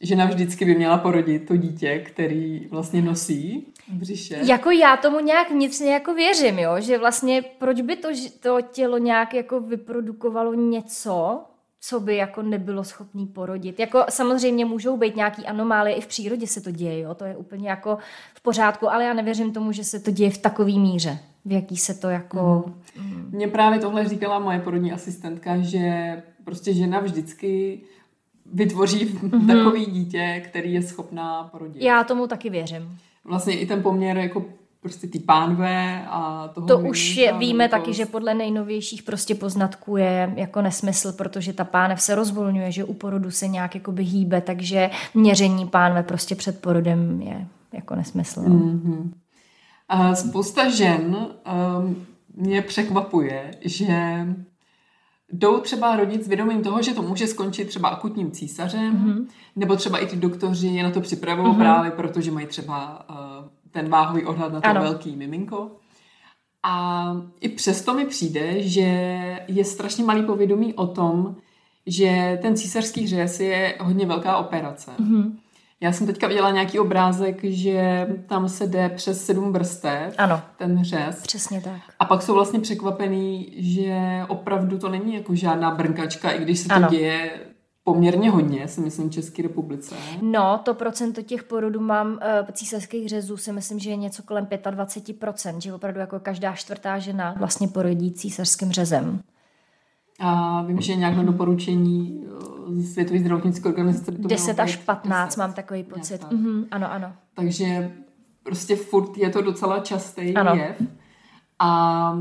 žena 0.00 0.26
vždycky 0.26 0.64
by 0.64 0.74
měla 0.74 0.98
porodit 0.98 1.48
to 1.48 1.56
dítě, 1.56 1.98
který 1.98 2.68
vlastně 2.70 3.02
nosí 3.02 3.72
v 3.88 3.92
břiše. 3.92 4.38
Jako 4.42 4.70
já 4.70 4.96
tomu 4.96 5.20
nějak 5.20 5.50
vnitřně 5.50 5.92
jako 5.92 6.14
věřím, 6.14 6.58
jo, 6.58 6.80
že 6.80 6.98
vlastně 6.98 7.42
proč 7.58 7.80
by 7.80 7.96
to, 7.96 8.08
to 8.40 8.58
tělo 8.72 8.98
nějak 8.98 9.34
jako 9.34 9.60
vyprodukovalo 9.60 10.54
něco, 10.54 11.44
co 11.80 12.00
by 12.00 12.16
jako 12.16 12.42
nebylo 12.42 12.84
schopný 12.84 13.26
porodit. 13.26 13.78
Jako 13.78 14.04
samozřejmě 14.08 14.64
můžou 14.64 14.96
být 14.96 15.16
nějaký 15.16 15.46
anomálie, 15.46 15.96
i 15.96 16.00
v 16.00 16.06
přírodě 16.06 16.46
se 16.46 16.60
to 16.60 16.70
děje, 16.70 17.00
jo? 17.00 17.14
to 17.14 17.24
je 17.24 17.36
úplně 17.36 17.68
jako 17.68 17.98
v 18.34 18.40
pořádku, 18.42 18.90
ale 18.90 19.04
já 19.04 19.14
nevěřím 19.14 19.52
tomu, 19.52 19.72
že 19.72 19.84
se 19.84 20.00
to 20.00 20.10
děje 20.10 20.30
v 20.30 20.38
takový 20.38 20.78
míře, 20.78 21.18
v 21.44 21.52
jaký 21.52 21.76
se 21.76 21.94
to 21.94 22.08
jako... 22.08 22.64
Mm. 22.98 23.28
Mně 23.32 23.48
právě 23.48 23.78
tohle 23.78 24.08
říkala 24.08 24.38
moje 24.38 24.60
porodní 24.60 24.92
asistentka, 24.92 25.58
že 25.58 26.22
prostě 26.44 26.74
žena 26.74 27.00
vždycky 27.00 27.80
vytvoří 28.54 29.06
mm-hmm. 29.06 29.46
takový 29.46 29.86
dítě, 29.86 30.42
který 30.48 30.72
je 30.72 30.82
schopná 30.82 31.48
porodit. 31.52 31.82
Já 31.82 32.04
tomu 32.04 32.26
taky 32.26 32.50
věřím. 32.50 32.98
Vlastně 33.24 33.58
i 33.58 33.66
ten 33.66 33.82
poměr 33.82 34.16
jako 34.16 34.44
prostě 34.80 35.06
ty 35.06 35.18
pánve 35.18 36.04
a 36.08 36.48
toho 36.54 36.66
To 36.66 36.78
už 36.78 37.16
je, 37.16 37.32
víme 37.38 37.68
taky, 37.68 37.94
že 37.94 38.06
podle 38.06 38.34
nejnovějších 38.34 39.02
prostě 39.02 39.34
poznatků 39.34 39.96
je 39.96 40.32
jako 40.36 40.62
nesmysl, 40.62 41.12
protože 41.12 41.52
ta 41.52 41.64
pánev 41.64 42.00
se 42.00 42.14
rozvolňuje, 42.14 42.72
že 42.72 42.84
u 42.84 42.94
porodu 42.94 43.30
se 43.30 43.48
nějak 43.48 43.74
jako 43.74 43.92
hýbe, 43.98 44.40
takže 44.40 44.90
měření 45.14 45.66
pánve 45.66 46.02
prostě 46.02 46.34
před 46.34 46.60
porodem 46.60 47.22
je 47.22 47.46
jako 47.72 47.94
nesmysl. 47.94 48.42
No. 48.42 48.54
Mm-hmm. 48.54 49.10
A 49.88 50.14
spousta 50.14 50.70
žen 50.70 51.16
um, 51.16 52.06
mě 52.36 52.62
překvapuje, 52.62 53.50
že 53.60 54.26
jdou 55.32 55.60
třeba 55.60 55.96
rodit 55.96 56.24
s 56.24 56.28
vědomím 56.28 56.62
toho, 56.62 56.82
že 56.82 56.94
to 56.94 57.02
může 57.02 57.26
skončit 57.26 57.64
třeba 57.64 57.88
akutním 57.88 58.30
císařem, 58.30 58.96
mm-hmm. 58.96 59.26
nebo 59.56 59.76
třeba 59.76 59.98
i 59.98 60.06
ty 60.06 60.16
doktoři 60.16 60.66
je 60.66 60.82
na 60.82 60.90
to 60.90 61.00
připravují 61.00 61.52
mm-hmm. 61.52 61.58
právě, 61.58 61.90
protože 61.90 62.30
mají 62.30 62.46
třeba 62.46 63.06
uh, 63.10 63.16
ten 63.70 63.88
váhový 63.88 64.24
odhad 64.24 64.52
na 64.52 64.60
to 64.60 64.68
ano. 64.68 64.80
velký 64.80 65.16
miminko. 65.16 65.70
A 66.62 67.04
i 67.40 67.48
přesto 67.48 67.94
mi 67.94 68.04
přijde, 68.04 68.62
že 68.62 68.82
je 69.48 69.64
strašně 69.64 70.04
malý 70.04 70.22
povědomí 70.22 70.74
o 70.74 70.86
tom, 70.86 71.36
že 71.86 72.38
ten 72.42 72.56
císařský 72.56 73.08
řez 73.08 73.40
je 73.40 73.74
hodně 73.80 74.06
velká 74.06 74.36
operace. 74.36 74.90
Mm-hmm. 75.00 75.32
Já 75.80 75.92
jsem 75.92 76.06
teďka 76.06 76.28
viděla 76.28 76.50
nějaký 76.50 76.78
obrázek, 76.78 77.44
že 77.44 78.06
tam 78.26 78.48
se 78.48 78.66
jde 78.66 78.88
přes 78.88 79.24
sedm 79.24 79.52
vrstev, 79.52 80.14
ano. 80.18 80.42
ten 80.56 80.84
řez. 80.84 81.22
Přesně 81.22 81.60
tak. 81.60 81.80
A 82.04 82.06
pak 82.06 82.22
jsou 82.22 82.34
vlastně 82.34 82.60
překvapený, 82.60 83.52
že 83.56 84.22
opravdu 84.28 84.78
to 84.78 84.88
není 84.88 85.14
jako 85.14 85.34
žádná 85.34 85.70
brnkačka, 85.70 86.30
i 86.30 86.42
když 86.42 86.58
se 86.58 86.68
to 86.68 86.74
ano. 86.74 86.88
děje 86.88 87.30
poměrně 87.84 88.30
hodně, 88.30 88.68
si 88.68 88.80
myslím, 88.80 89.08
v 89.10 89.12
České 89.12 89.42
republice. 89.42 89.94
No, 90.22 90.60
to 90.64 90.74
procento 90.74 91.22
těch 91.22 91.44
porodů 91.44 91.80
mám 91.80 92.12
uh, 92.12 92.18
císařských 92.52 93.08
řezů 93.08 93.36
si 93.36 93.52
myslím, 93.52 93.78
že 93.78 93.90
je 93.90 93.96
něco 93.96 94.22
kolem 94.22 94.44
25%, 94.44 95.58
že 95.58 95.74
opravdu 95.74 96.00
jako 96.00 96.20
každá 96.20 96.52
čtvrtá 96.52 96.98
žena 96.98 97.34
vlastně 97.38 97.68
porodí 97.68 98.12
císařským 98.12 98.72
řezem. 98.72 99.20
A 100.20 100.62
vím, 100.62 100.80
že 100.80 100.96
nějak 100.96 101.16
na 101.16 101.22
doporučení 101.22 102.24
Světové 102.92 103.18
zdravotnické 103.18 103.68
organizace. 103.68 104.12
10 104.12 104.60
až 104.60 104.76
15 104.76 105.28
10. 105.28 105.38
mám 105.38 105.52
takový 105.52 105.82
pocit. 105.82 106.24
Mm-hmm, 106.24 106.64
ano, 106.70 106.92
ano. 106.92 107.12
Takže 107.34 107.92
prostě 108.42 108.76
furt 108.76 109.18
je 109.18 109.30
to 109.30 109.42
docela 109.42 109.80
častý 109.80 110.34
ano. 110.34 110.54
jev. 110.54 110.82
A 111.64 112.18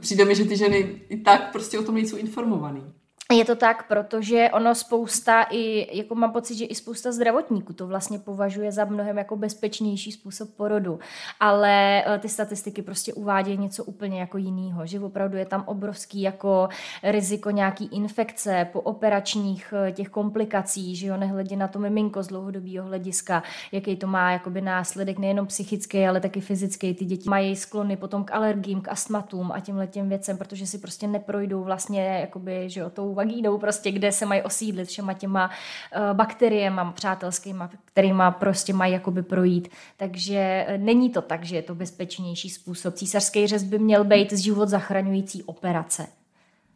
přijde 0.00 0.24
mi, 0.24 0.34
že 0.34 0.44
ty 0.44 0.56
ženy 0.56 1.00
i 1.08 1.16
tak 1.16 1.52
prostě 1.52 1.78
o 1.78 1.82
tom 1.82 1.94
nejsou 1.94 2.16
informovaný. 2.16 2.94
Je 3.32 3.44
to 3.44 3.56
tak, 3.56 3.88
protože 3.88 4.50
ono 4.52 4.74
spousta 4.74 5.46
i, 5.50 5.96
jako 5.98 6.14
mám 6.14 6.32
pocit, 6.32 6.54
že 6.54 6.64
i 6.64 6.74
spousta 6.74 7.12
zdravotníků 7.12 7.72
to 7.72 7.86
vlastně 7.86 8.18
považuje 8.18 8.72
za 8.72 8.84
mnohem 8.84 9.18
jako 9.18 9.36
bezpečnější 9.36 10.12
způsob 10.12 10.50
porodu. 10.56 10.98
Ale 11.40 12.04
eh, 12.06 12.18
ty 12.18 12.28
statistiky 12.28 12.82
prostě 12.82 13.14
uvádějí 13.14 13.58
něco 13.58 13.84
úplně 13.84 14.20
jako 14.20 14.38
jiného, 14.38 14.86
že 14.86 15.00
opravdu 15.00 15.36
je 15.36 15.46
tam 15.46 15.64
obrovský 15.66 16.22
jako 16.22 16.68
riziko 17.02 17.50
nějaký 17.50 17.86
infekce 17.86 18.68
po 18.72 18.80
operačních 18.80 19.74
eh, 19.88 19.92
těch 19.92 20.08
komplikací, 20.08 20.96
že 20.96 21.06
jo, 21.06 21.16
nehledě 21.16 21.56
na 21.56 21.68
to 21.68 21.78
miminko 21.78 22.22
z 22.22 22.26
dlouhodobého 22.26 22.86
hlediska, 22.86 23.42
jaký 23.72 23.96
to 23.96 24.06
má 24.06 24.32
jakoby 24.32 24.60
následek 24.60 25.18
nejenom 25.18 25.46
psychický, 25.46 26.06
ale 26.06 26.20
taky 26.20 26.40
fyzický. 26.40 26.94
Ty 26.94 27.04
děti 27.04 27.28
mají 27.28 27.56
sklony 27.56 27.96
potom 27.96 28.24
k 28.24 28.32
alergím, 28.32 28.80
k 28.80 28.88
astmatům 28.88 29.52
a 29.52 29.60
těmhle 29.60 29.86
těm 29.86 30.08
věcem, 30.08 30.38
protože 30.38 30.66
si 30.66 30.78
prostě 30.78 31.06
neprojdou 31.06 31.64
vlastně 31.64 32.18
jakoby, 32.20 32.70
že 32.70 32.80
jo, 32.80 32.90
tou 32.90 33.19
vagínou, 33.20 33.58
prostě, 33.58 33.92
kde 33.92 34.12
se 34.12 34.26
mají 34.26 34.42
osídlit 34.42 34.88
všema 34.88 35.12
těma 35.14 35.50
uh, 35.50 36.16
bakteriemi 36.16 36.80
přátelskýma, 36.94 37.70
kterýma 37.84 38.30
prostě 38.30 38.72
mají 38.72 38.92
jakoby 38.92 39.22
projít. 39.22 39.68
Takže 39.96 40.66
uh, 40.68 40.84
není 40.84 41.10
to 41.10 41.22
tak, 41.22 41.44
že 41.44 41.56
je 41.56 41.62
to 41.62 41.74
bezpečnější 41.74 42.50
způsob. 42.50 42.94
Císařský 42.94 43.46
řez 43.46 43.62
by 43.62 43.78
měl 43.78 44.04
být 44.04 44.32
život 44.32 44.68
zachraňující 44.68 45.42
operace. 45.42 46.06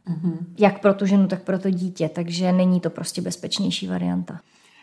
Mm-hmm. 0.07 0.37
Jak 0.57 0.81
pro 0.81 0.93
tu 0.93 1.05
ženu, 1.05 1.27
tak 1.27 1.43
pro 1.43 1.59
to 1.59 1.69
dítě. 1.69 2.09
Takže 2.09 2.51
není 2.51 2.79
to 2.79 2.89
prostě 2.89 3.21
bezpečnější 3.21 3.87
varianta. 3.87 4.39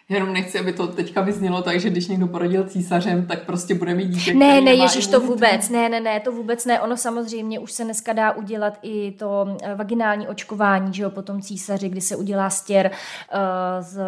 Jenom 0.08 0.32
nechci, 0.32 0.58
aby 0.58 0.72
to 0.72 0.86
teďka 0.86 1.20
vyznělo 1.20 1.62
tak, 1.62 1.80
že 1.80 1.90
když 1.90 2.08
někdo 2.08 2.26
porodil 2.26 2.64
císařem, 2.64 3.26
tak 3.26 3.46
prostě 3.46 3.74
bude 3.74 3.94
mít 3.94 4.08
dítě. 4.08 4.34
Ne, 4.34 4.60
ne, 4.60 4.74
ježiš, 4.74 5.06
to 5.06 5.20
vůbec, 5.20 5.68
ne, 5.68 5.88
ne, 5.88 6.00
ne, 6.00 6.20
to 6.20 6.32
vůbec 6.32 6.64
ne. 6.64 6.80
Ono 6.80 6.96
samozřejmě 6.96 7.58
už 7.58 7.72
se 7.72 7.84
dneska 7.84 8.12
dá 8.12 8.32
udělat 8.32 8.78
i 8.82 9.10
to 9.12 9.56
eh, 9.62 9.74
vaginální 9.74 10.28
očkování, 10.28 10.94
že 10.94 11.02
jo, 11.02 11.10
potom 11.10 11.42
císaři, 11.42 11.88
kdy 11.88 12.00
se 12.00 12.16
udělá 12.16 12.50
stěr 12.50 12.90
uh, 12.90 13.38
z, 13.80 14.00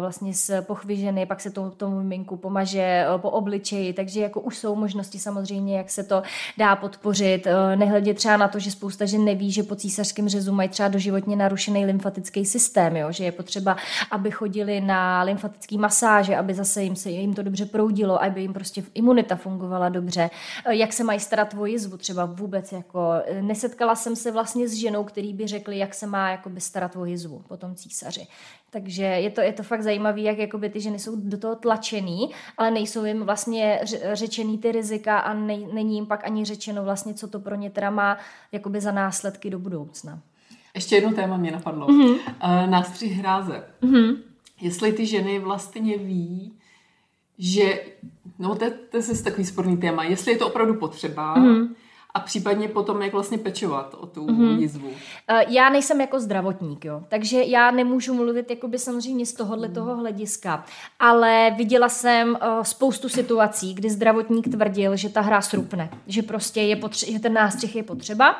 vlastně 0.00 0.34
z 0.34 0.62
pochvy 0.62 0.96
ženy, 0.96 1.26
pak 1.26 1.40
se 1.40 1.50
to, 1.50 1.70
tomu 1.70 1.96
miminku 1.96 2.36
pomaže 2.36 3.06
uh, 3.14 3.20
po 3.20 3.30
obličeji, 3.30 3.92
takže 3.92 4.20
jako 4.20 4.40
už 4.40 4.58
jsou 4.58 4.74
možnosti 4.74 5.18
samozřejmě, 5.18 5.76
jak 5.76 5.90
se 5.90 6.02
to 6.02 6.22
dá 6.58 6.76
podpořit. 6.76 7.46
Uh, 7.46 7.76
nehledě 7.78 8.14
třeba 8.14 8.36
na 8.36 8.48
to, 8.48 8.58
že 8.58 8.70
spousta 8.70 9.06
žen 9.06 9.24
neví, 9.24 9.52
že 9.52 9.62
po 9.62 9.76
císařském 9.76 10.28
řezu 10.28 10.52
mají 10.52 10.68
třeba 10.68 10.88
doživotně 10.88 11.36
narušený 11.36 11.86
lymfatický 11.86 12.44
systém, 12.44 12.96
jo, 12.96 13.12
že 13.12 13.24
je 13.24 13.32
potřeba, 13.32 13.76
aby 14.10 14.30
chodili 14.30 14.80
na 14.80 15.22
lymfatický 15.22 15.39
lymfatické 15.40 15.78
masáže, 15.78 16.36
aby 16.36 16.54
zase 16.54 16.82
jim 16.82 16.96
se 16.96 17.10
jim 17.10 17.34
to 17.34 17.42
dobře 17.42 17.66
proudilo, 17.66 18.22
aby 18.22 18.40
jim 18.40 18.52
prostě 18.52 18.82
imunita 18.94 19.36
fungovala 19.36 19.88
dobře. 19.88 20.30
Eh, 20.66 20.74
jak 20.74 20.92
se 20.92 21.04
mají 21.04 21.20
starat 21.20 21.54
o 21.58 21.66
jizvu 21.66 21.96
třeba 21.96 22.24
vůbec 22.24 22.72
jako 22.72 23.12
eh, 23.26 23.42
nesetkala 23.42 23.94
jsem 23.94 24.16
se 24.16 24.32
vlastně 24.32 24.68
s 24.68 24.72
ženou, 24.72 25.04
který 25.04 25.34
by 25.34 25.46
řekli, 25.46 25.78
jak 25.78 25.94
se 25.94 26.06
má 26.06 26.30
jakoby 26.30 26.60
starat 26.60 26.96
o 26.96 27.04
jizvu 27.04 27.42
po 27.48 27.56
tom 27.56 27.74
císaři. 27.74 28.26
Takže 28.70 29.02
je 29.02 29.30
to, 29.30 29.40
je 29.40 29.52
to 29.52 29.62
fakt 29.62 29.82
zajímavé, 29.82 30.20
jak 30.20 30.38
jakoby 30.38 30.70
ty 30.70 30.80
ženy 30.80 30.98
jsou 30.98 31.16
do 31.16 31.38
toho 31.38 31.56
tlačený, 31.56 32.30
ale 32.58 32.70
nejsou 32.70 33.04
jim 33.04 33.22
vlastně 33.22 33.80
řečený 34.12 34.58
ty 34.58 34.72
rizika 34.72 35.18
a 35.18 35.34
nej, 35.34 35.68
není 35.72 35.94
jim 35.94 36.06
pak 36.06 36.24
ani 36.24 36.44
řečeno 36.44 36.84
vlastně, 36.84 37.14
co 37.14 37.28
to 37.28 37.40
pro 37.40 37.54
ně 37.54 37.70
teda 37.70 37.90
má 37.90 38.18
jakoby 38.52 38.80
za 38.80 38.92
následky 38.92 39.50
do 39.50 39.58
budoucna. 39.58 40.20
Ještě 40.74 40.94
jedno 40.94 41.12
téma 41.12 41.36
mě 41.36 41.50
napadlo. 41.50 41.86
Mm-hmm. 41.86 42.14
Uh, 42.14 42.70
nástřih 42.70 43.12
hráze. 43.12 43.64
Mm-hmm 43.82 44.29
jestli 44.60 44.92
ty 44.92 45.06
ženy 45.06 45.38
vlastně 45.38 45.98
ví, 45.98 46.52
že, 47.38 47.80
no 48.38 48.54
to, 48.54 48.64
to 48.90 48.96
je 48.96 49.02
zase 49.02 49.24
takový 49.24 49.44
sporný 49.44 49.76
téma, 49.76 50.04
jestli 50.04 50.32
je 50.32 50.38
to 50.38 50.46
opravdu 50.46 50.74
potřeba, 50.74 51.34
mm. 51.34 51.74
a 52.14 52.20
případně 52.20 52.68
potom, 52.68 53.02
jak 53.02 53.12
vlastně 53.12 53.38
pečovat 53.38 53.94
o 53.98 54.06
tu 54.06 54.26
mm-hmm. 54.26 54.58
jizvu. 54.58 54.88
Uh, 54.88 54.94
já 55.48 55.70
nejsem 55.70 56.00
jako 56.00 56.20
zdravotník, 56.20 56.84
jo, 56.84 57.02
takže 57.08 57.42
já 57.42 57.70
nemůžu 57.70 58.14
mluvit 58.14 58.50
jakoby 58.50 58.78
samozřejmě 58.78 59.26
z 59.26 59.32
tohohle 59.32 59.68
mm. 59.68 59.74
toho 59.74 59.96
hlediska, 59.96 60.64
ale 60.98 61.54
viděla 61.56 61.88
jsem 61.88 62.28
uh, 62.30 62.62
spoustu 62.62 63.08
situací, 63.08 63.74
kdy 63.74 63.90
zdravotník 63.90 64.48
tvrdil, 64.48 64.96
že 64.96 65.08
ta 65.08 65.20
hra 65.20 65.40
srupne, 65.40 65.90
že 66.06 66.22
prostě 66.22 66.60
je 66.60 66.76
potře- 66.76 67.12
že 67.12 67.18
ten 67.18 67.32
nástřih 67.32 67.76
je 67.76 67.82
potřeba 67.82 68.36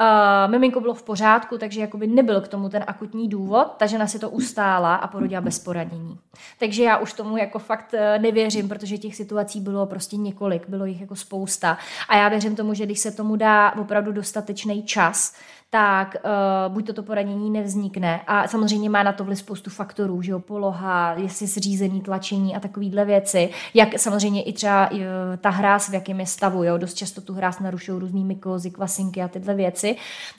Uh, 0.00 0.50
miminko 0.50 0.80
bylo 0.80 0.94
v 0.94 1.02
pořádku, 1.02 1.58
takže 1.58 1.80
jakoby 1.80 2.06
nebyl 2.06 2.40
k 2.40 2.48
tomu 2.48 2.68
ten 2.68 2.84
akutní 2.86 3.28
důvod, 3.28 3.74
ta 3.76 3.86
žena 3.86 4.06
si 4.06 4.18
to 4.18 4.30
ustála 4.30 4.94
a 4.94 5.06
porodila 5.06 5.40
bez 5.40 5.58
poranění. 5.58 6.18
Takže 6.58 6.82
já 6.82 6.96
už 6.96 7.12
tomu 7.12 7.36
jako 7.36 7.58
fakt 7.58 7.94
eh, 7.94 8.18
nevěřím, 8.18 8.68
protože 8.68 8.98
těch 8.98 9.16
situací 9.16 9.60
bylo 9.60 9.86
prostě 9.86 10.16
několik, 10.16 10.68
bylo 10.68 10.84
jich 10.84 11.00
jako 11.00 11.16
spousta. 11.16 11.78
A 12.08 12.16
já 12.16 12.28
věřím 12.28 12.56
tomu, 12.56 12.74
že 12.74 12.86
když 12.86 12.98
se 12.98 13.10
tomu 13.10 13.36
dá 13.36 13.72
opravdu 13.72 14.12
dostatečný 14.12 14.82
čas, 14.82 15.34
tak 15.70 16.16
uh, 16.24 16.74
buď 16.74 16.86
toto 16.86 17.02
poranění 17.02 17.50
nevznikne. 17.50 18.20
A 18.26 18.48
samozřejmě 18.48 18.90
má 18.90 19.02
na 19.02 19.12
to 19.12 19.24
vliv 19.24 19.38
spoustu 19.38 19.70
faktorů, 19.70 20.22
že 20.22 20.32
jo, 20.32 20.40
poloha, 20.40 21.14
jestli 21.16 21.46
zřízený 21.46 22.00
tlačení 22.00 22.56
a 22.56 22.60
takovýhle 22.60 23.04
věci, 23.04 23.50
jak 23.74 23.98
samozřejmě 23.98 24.42
i 24.42 24.52
třeba 24.52 24.90
uh, 24.90 24.98
ta 25.40 25.50
hráz, 25.50 25.88
v 25.88 25.94
jakém 25.94 26.20
je 26.20 26.26
stavu, 26.26 26.64
jo, 26.64 26.78
dost 26.78 26.94
často 26.94 27.20
tu 27.20 27.34
hráz 27.34 27.60
narušují 27.60 28.00
různý 28.00 28.24
mykózy, 28.24 28.70
kvasinky 28.70 29.22
a 29.22 29.28
tyhle 29.28 29.54
věci. 29.54 29.96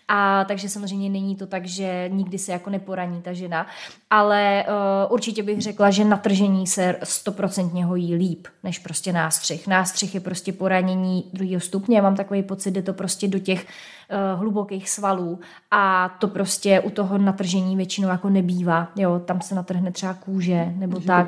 A 0.08 0.46
takže 0.48 0.70
samozřejmě 0.70 1.10
není 1.10 1.36
to 1.36 1.48
tak, 1.48 1.66
že 1.66 2.10
nikdy 2.14 2.38
se 2.38 2.52
jako 2.52 2.70
neporaní 2.70 3.22
ta 3.22 3.34
žena, 3.34 3.68
ale 4.10 4.66
uh, 4.68 5.14
určitě 5.14 5.44
bych 5.44 5.62
řekla, 5.62 5.90
že 5.90 6.06
natržení 6.06 6.68
se 6.68 6.96
stoprocentně 7.04 7.86
hojí 7.86 8.16
líp, 8.16 8.48
než 8.64 8.80
prostě 8.80 9.14
nástřih. 9.14 9.68
Nástřih 9.68 10.16
je 10.16 10.22
prostě 10.22 10.54
poranění 10.54 11.30
druhého 11.34 11.60
stupně, 11.60 12.02
mám 12.02 12.16
takový 12.16 12.44
pocit, 12.44 12.76
že 12.76 12.82
to 12.82 12.94
prostě 12.94 13.28
do 13.28 13.40
těch 13.40 13.66
uh, 13.66 14.40
hlubokých 14.40 14.90
svalů 14.90 15.19
a 15.72 16.10
to 16.20 16.28
prostě 16.28 16.80
u 16.80 16.90
toho 16.90 17.18
natržení 17.18 17.76
většinou 17.76 18.10
jako 18.10 18.30
nebývá. 18.30 18.88
Jo, 18.96 19.20
tam 19.26 19.42
se 19.42 19.56
natrhne 19.56 19.92
třeba 19.92 20.14
kůže 20.14 20.74
nebo 20.76 20.94
Takže 20.94 21.08
tak. 21.08 21.28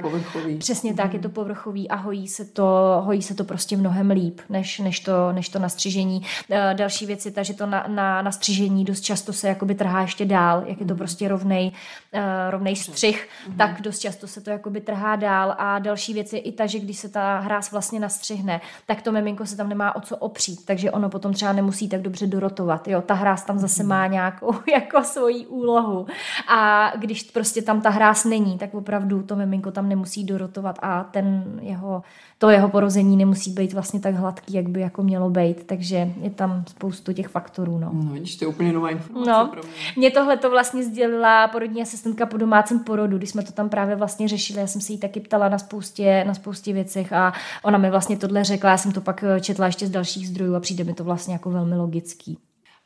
Přesně 0.57 0.93
tak, 0.93 1.13
je 1.13 1.19
to 1.19 1.29
povrchový 1.29 1.89
a 1.89 1.95
hojí 1.95 2.27
se 2.27 2.45
to, 2.45 3.01
hojí 3.05 3.21
se 3.21 3.35
to 3.35 3.43
prostě 3.43 3.77
mnohem 3.77 4.11
líp, 4.11 4.41
než, 4.49 4.79
než, 4.79 4.99
to, 4.99 5.31
než 5.31 5.49
to 5.49 5.59
nastřižení. 5.59 6.21
Uh, 6.49 6.57
další 6.73 7.05
věc 7.05 7.25
je 7.25 7.31
ta, 7.31 7.43
že 7.43 7.53
to 7.53 7.65
na, 7.65 7.85
na 7.87 8.21
nastřižení 8.21 8.85
dost 8.85 9.01
často 9.01 9.33
se 9.33 9.47
jakoby 9.47 9.75
trhá 9.75 10.01
ještě 10.01 10.25
dál, 10.25 10.63
jak 10.65 10.79
je 10.79 10.85
to 10.85 10.95
prostě 10.95 11.27
rovnej, 11.27 11.71
uh, 12.13 12.21
rovnej 12.49 12.75
střih, 12.75 13.27
mm-hmm. 13.27 13.57
tak 13.57 13.81
dost 13.81 13.99
často 13.99 14.27
se 14.27 14.41
to 14.41 14.49
jakoby 14.49 14.81
trhá 14.81 15.15
dál 15.15 15.55
a 15.57 15.79
další 15.79 16.13
věc 16.13 16.33
je 16.33 16.39
i 16.39 16.51
ta, 16.51 16.65
že 16.65 16.79
když 16.79 16.97
se 16.97 17.09
ta 17.09 17.39
hráz 17.39 17.71
vlastně 17.71 17.99
nastřihne, 17.99 18.61
tak 18.85 19.01
to 19.01 19.11
miminko 19.11 19.45
se 19.45 19.57
tam 19.57 19.69
nemá 19.69 19.95
o 19.95 20.01
co 20.01 20.17
opřít, 20.17 20.65
takže 20.65 20.91
ono 20.91 21.09
potom 21.09 21.33
třeba 21.33 21.53
nemusí 21.53 21.89
tak 21.89 22.01
dobře 22.01 22.27
dorotovat. 22.27 22.87
Jo, 22.87 23.01
ta 23.01 23.13
hráz 23.13 23.43
tam 23.43 23.59
zase 23.59 23.80
má 23.83 24.07
nějakou 24.07 24.53
jako 24.71 25.03
svoji 25.03 25.45
úlohu. 25.45 26.05
A 26.47 26.91
když 26.97 27.23
prostě 27.23 27.61
tam 27.61 27.81
ta 27.81 27.89
hráz 27.89 28.25
není, 28.25 28.57
tak 28.57 28.73
opravdu 28.73 29.23
to 29.23 29.35
miminko 29.35 29.71
tam 29.71 29.89
nemusí 29.89 30.23
dorotovat 30.23 30.79
a 30.81 31.03
ten 31.03 31.59
jeho, 31.61 32.03
to 32.37 32.49
jeho 32.49 32.69
porození 32.69 33.17
nemusí 33.17 33.51
být 33.51 33.73
vlastně 33.73 33.99
tak 33.99 34.15
hladký, 34.15 34.53
jak 34.53 34.69
by 34.69 34.81
jako 34.81 35.03
mělo 35.03 35.29
být. 35.29 35.63
Takže 35.63 36.09
je 36.21 36.29
tam 36.29 36.63
spoustu 36.67 37.13
těch 37.13 37.27
faktorů. 37.27 37.77
No, 37.77 37.89
no 37.93 38.13
vidíš, 38.13 38.35
to 38.35 38.45
je 38.45 38.49
úplně 38.49 38.73
nová 38.73 38.89
informace 38.89 39.31
no. 39.31 39.47
pro 39.51 39.61
mě. 39.63 39.71
Mě 39.97 40.11
tohle 40.11 40.37
to 40.37 40.49
vlastně 40.49 40.83
sdělila 40.83 41.47
porodní 41.47 41.81
asistentka 41.81 42.25
po 42.25 42.37
domácím 42.37 42.79
porodu, 42.79 43.17
když 43.17 43.29
jsme 43.29 43.43
to 43.43 43.51
tam 43.51 43.69
právě 43.69 43.95
vlastně 43.95 44.27
řešili. 44.27 44.59
Já 44.59 44.67
jsem 44.67 44.81
se 44.81 44.91
jí 44.91 44.97
taky 44.97 45.19
ptala 45.19 45.49
na 45.49 45.57
spoustě, 45.57 46.23
na 46.27 46.33
spoustě 46.33 46.73
věcech 46.73 47.13
a 47.13 47.33
ona 47.63 47.77
mi 47.77 47.89
vlastně 47.89 48.17
tohle 48.17 48.43
řekla. 48.43 48.69
Já 48.69 48.77
jsem 48.77 48.91
to 48.91 49.01
pak 49.01 49.23
četla 49.41 49.65
ještě 49.65 49.87
z 49.87 49.89
dalších 49.89 50.27
zdrojů 50.27 50.55
a 50.55 50.59
přijde 50.59 50.83
mi 50.83 50.93
to 50.93 51.03
vlastně 51.03 51.33
jako 51.33 51.49
velmi 51.51 51.75
logický. 51.75 52.37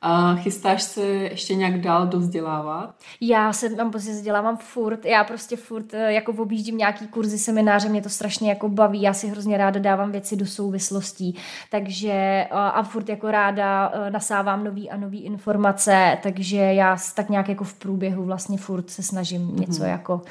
A 0.01 0.35
chystáš 0.35 0.83
se 0.83 1.01
ještě 1.05 1.55
nějak 1.55 1.81
dál 1.81 2.07
dozdělávat? 2.07 2.95
Já 3.21 3.53
se 3.53 3.69
tam 3.69 3.91
prostě 3.91 4.11
vzdělávám 4.11 4.57
furt. 4.57 5.05
Já 5.05 5.23
prostě 5.23 5.57
furt 5.57 5.93
eh, 5.93 6.13
jako 6.13 6.31
objíždím 6.31 6.77
nějaký 6.77 7.07
kurzy, 7.07 7.37
semináře, 7.37 7.89
mě 7.89 8.01
to 8.01 8.09
strašně 8.09 8.49
jako 8.49 8.69
baví. 8.69 9.01
Já 9.01 9.13
si 9.13 9.27
hrozně 9.27 9.57
ráda 9.57 9.79
dávám 9.79 10.11
věci 10.11 10.35
do 10.35 10.45
souvislostí. 10.45 11.37
Takže 11.71 12.11
eh, 12.11 12.47
a 12.51 12.83
furt 12.83 13.09
jako 13.09 13.31
ráda 13.31 13.91
eh, 13.93 14.11
nasávám 14.11 14.63
nový 14.63 14.89
a 14.89 14.97
nový 14.97 15.23
informace, 15.23 16.17
takže 16.23 16.57
já 16.57 16.97
tak 17.15 17.29
nějak 17.29 17.49
jako 17.49 17.63
v 17.63 17.73
průběhu 17.73 18.23
vlastně 18.23 18.57
furt 18.57 18.89
se 18.89 19.03
snažím 19.03 19.47
mm-hmm. 19.47 19.59
něco 19.59 19.83
jako 19.83 20.21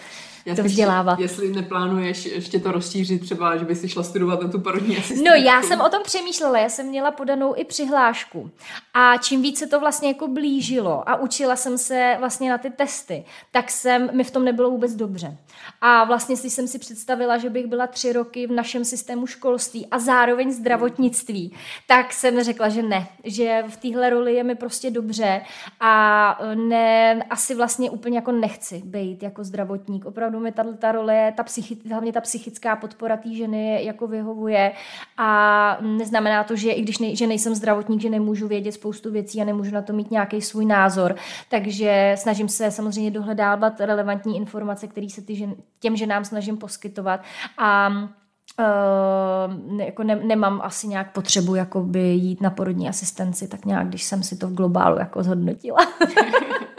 já 0.47 0.55
to 0.55 0.63
vzdělávat. 0.63 1.19
Jestli 1.19 1.53
neplánuješ 1.53 2.25
ještě 2.25 2.61
to 2.61 2.73
rozšířit 2.73 3.21
třeba, 3.21 3.57
že 3.57 3.65
by 3.65 3.77
si 3.77 3.89
šla 3.89 4.03
studovat 4.03 4.43
na 4.43 4.49
tu 4.49 4.61
parodní 4.61 4.97
asistentku. 4.97 5.25
No 5.29 5.45
já 5.45 5.63
jsem 5.63 5.81
o 5.81 5.89
tom 5.89 6.03
přemýšlela, 6.03 6.59
já 6.59 6.69
jsem 6.69 6.87
měla 6.87 7.11
podanou 7.11 7.55
i 7.57 7.65
přihlášku. 7.65 8.51
A 8.95 9.17
čím 9.17 9.43
víc 9.43 9.59
se 9.59 9.67
to 9.67 9.81
vlastně 9.81 10.09
jako 10.09 10.29
blížilo 10.29 11.09
a 11.09 11.17
učila 11.17 11.57
jsem 11.57 11.79
se 11.79 12.17
vlastně 12.19 12.51
na 12.51 12.59
ty 12.59 12.71
testy, 12.71 13.25
tak 13.53 13.71
jsem, 13.71 14.11
mi 14.17 14.25
v 14.25 14.31
tom 14.31 14.45
nebylo 14.45 14.71
vůbec 14.71 14.95
dobře. 14.95 15.37
A 15.81 16.05
vlastně 16.05 16.37
si 16.37 16.51
jsem 16.51 16.69
si 16.69 16.79
představila, 16.79 17.39
že 17.39 17.51
bych 17.51 17.67
byla 17.67 17.87
tři 17.87 18.13
roky 18.13 18.47
v 18.47 18.53
našem 18.53 18.85
systému 18.85 19.27
školství 19.27 19.87
a 19.87 19.99
zároveň 19.99 20.53
zdravotnictví, 20.53 21.57
tak 21.87 22.13
jsem 22.13 22.43
řekla, 22.43 22.69
že 22.69 22.83
ne, 22.83 23.09
že 23.25 23.65
v 23.69 23.77
téhle 23.77 24.11
roli 24.11 24.35
je 24.35 24.45
mi 24.45 24.55
prostě 24.55 24.91
dobře 24.91 25.41
a 25.81 26.39
ne, 26.55 27.23
asi 27.31 27.55
vlastně 27.55 27.91
úplně 27.91 28.19
jako 28.19 28.33
nechci 28.33 28.83
být 28.85 29.23
jako 29.23 29.45
zdravotník. 29.45 30.05
Opravdu 30.05 30.34
mi 30.41 30.53
tato 30.53 30.73
ta 30.73 30.93
role, 30.93 31.33
ta 31.37 31.43
psychi, 31.43 31.79
hlavně 31.91 32.13
ta 32.13 32.21
psychická 32.21 32.77
podpora 32.77 33.17
té 33.17 33.35
ženy 33.35 33.85
jako 33.85 34.07
vyhovuje 34.07 34.73
a 35.19 35.79
neznamená 35.81 36.45
to, 36.45 36.57
že 36.57 36.71
i 36.71 36.83
když 36.83 36.99
ne, 36.99 37.17
že 37.17 37.27
nejsem 37.27 37.55
zdravotník, 37.55 38.01
že 38.01 38.11
nemůžu 38.11 38.49
vědět 38.49 38.73
spoustu 38.73 39.11
věcí 39.11 39.41
a 39.41 39.45
nemůžu 39.45 39.71
na 39.75 39.83
to 39.83 39.93
mít 39.93 40.11
nějaký 40.11 40.41
svůj 40.41 40.65
názor. 40.65 41.17
Takže 41.51 42.15
snažím 42.19 42.49
se 42.49 42.71
samozřejmě 42.71 43.11
dohledávat 43.11 43.81
relevantní 43.81 44.37
informace, 44.37 44.87
které 44.87 45.09
se 45.11 45.23
ty 45.23 45.37
žen, 45.37 45.55
těm 45.81 45.97
ženám 45.97 46.25
snažím 46.25 46.57
poskytovat 46.57 47.21
a 47.59 47.91
Uh, 48.59 49.77
ne, 49.77 49.85
jako 49.85 50.03
ne, 50.03 50.17
nemám 50.17 50.61
asi 50.65 50.89
nějak 50.89 51.13
potřebu 51.13 51.55
jakoby 51.55 52.01
jít 52.01 52.41
na 52.41 52.51
porodní 52.51 52.89
asistenci, 52.89 53.49
tak 53.49 53.65
nějak, 53.65 53.89
když 53.89 54.05
jsem 54.05 54.23
si 54.23 54.37
to 54.37 54.49
v 54.49 54.55
globálu 54.55 54.99
jako 54.99 55.23
zhodnotila. 55.23 55.79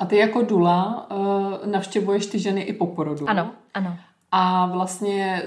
A 0.00 0.06
ty 0.06 0.16
jako 0.16 0.42
Dula 0.42 1.10
uh, 1.10 1.70
navštěvuješ 1.70 2.26
ty 2.26 2.38
ženy 2.38 2.60
i 2.60 2.72
po 2.72 2.86
porodu. 2.86 3.28
Ano, 3.28 3.50
ano. 3.74 3.96
A 4.32 4.66
vlastně 4.66 5.42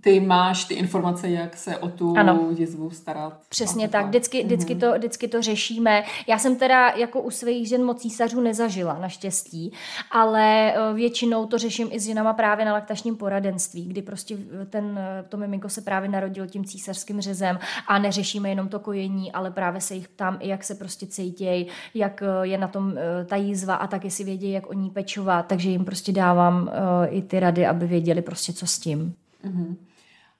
ty 0.00 0.20
máš 0.20 0.64
ty 0.64 0.74
informace, 0.74 1.30
jak 1.30 1.56
se 1.56 1.76
o 1.76 1.88
tu 1.88 2.14
ano. 2.18 2.48
jizvu 2.56 2.90
starat. 2.90 3.40
Přesně 3.48 3.88
tak, 3.88 4.06
vždycky, 4.06 4.44
vždycky, 4.44 4.74
mm-hmm. 4.74 4.80
to, 4.92 4.98
vždycky 4.98 5.28
to 5.28 5.42
řešíme. 5.42 6.02
Já 6.26 6.38
jsem 6.38 6.56
teda 6.56 6.88
jako 6.88 7.20
u 7.20 7.30
svých 7.30 7.68
žen 7.68 7.84
moc 7.84 8.00
císařů 8.00 8.40
nezažila, 8.40 8.98
naštěstí, 8.98 9.72
ale 10.10 10.74
eh, 10.74 10.94
většinou 10.94 11.46
to 11.46 11.58
řeším 11.58 11.88
i 11.90 12.00
s 12.00 12.06
ženama 12.06 12.32
právě 12.32 12.64
na 12.64 12.72
laktačním 12.72 13.16
poradenství, 13.16 13.84
kdy 13.84 14.02
prostě 14.02 14.36
ten, 14.70 14.98
eh, 14.98 15.24
to 15.28 15.36
miminko 15.36 15.68
se 15.68 15.80
právě 15.80 16.08
narodilo 16.08 16.46
tím 16.46 16.64
císařským 16.64 17.20
řezem 17.20 17.58
a 17.88 17.98
neřešíme 17.98 18.48
jenom 18.48 18.68
to 18.68 18.78
kojení, 18.78 19.32
ale 19.32 19.50
právě 19.50 19.80
se 19.80 19.94
jich 19.94 20.08
ptám 20.08 20.38
i 20.40 20.48
jak 20.48 20.64
se 20.64 20.74
prostě 20.74 21.06
cítějí, 21.06 21.66
jak 21.94 22.22
eh, 22.22 22.26
je 22.46 22.58
na 22.58 22.68
tom 22.68 22.94
ta 23.26 23.36
jízva 23.36 23.74
a 23.74 23.86
taky 23.86 24.10
si 24.10 24.24
vědějí, 24.24 24.52
jak 24.52 24.70
o 24.70 24.72
ní 24.72 24.90
pečovat, 24.90 25.46
takže 25.46 25.70
jim 25.70 25.84
prostě 25.84 26.12
dávám 26.12 26.70
i 27.10 27.22
ty 27.22 27.40
rady, 27.40 27.66
aby 27.66 27.86
věděli 27.86 28.22
prostě 28.22 28.52
co 28.52 28.66
s 28.66 28.78
tím. 28.78 29.14
Mm-hmm. 29.44 29.76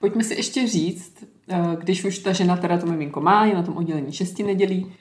Pojďme 0.01 0.25
si 0.25 0.35
ještě 0.35 0.67
říct, 0.67 1.25
eh, 1.49 1.77
když 1.79 2.05
už 2.05 2.19
ta 2.19 2.33
žena 2.33 2.57
teda 2.57 2.79
to 2.79 2.87
miminko 2.87 3.21
má, 3.21 3.47
je 3.47 3.55
na 3.55 3.63
tom 3.63 3.77
oddělení 3.77 4.13
šesti 4.13 4.43
nedělí, 4.43 4.93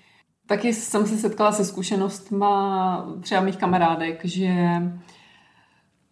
taky 0.45 0.73
jsem 0.73 1.07
se 1.07 1.17
setkala 1.17 1.51
se 1.51 1.65
zkušenostma 1.65 3.05
třeba 3.21 3.41
mých 3.41 3.57
kamarádek, 3.57 4.25
že 4.25 4.53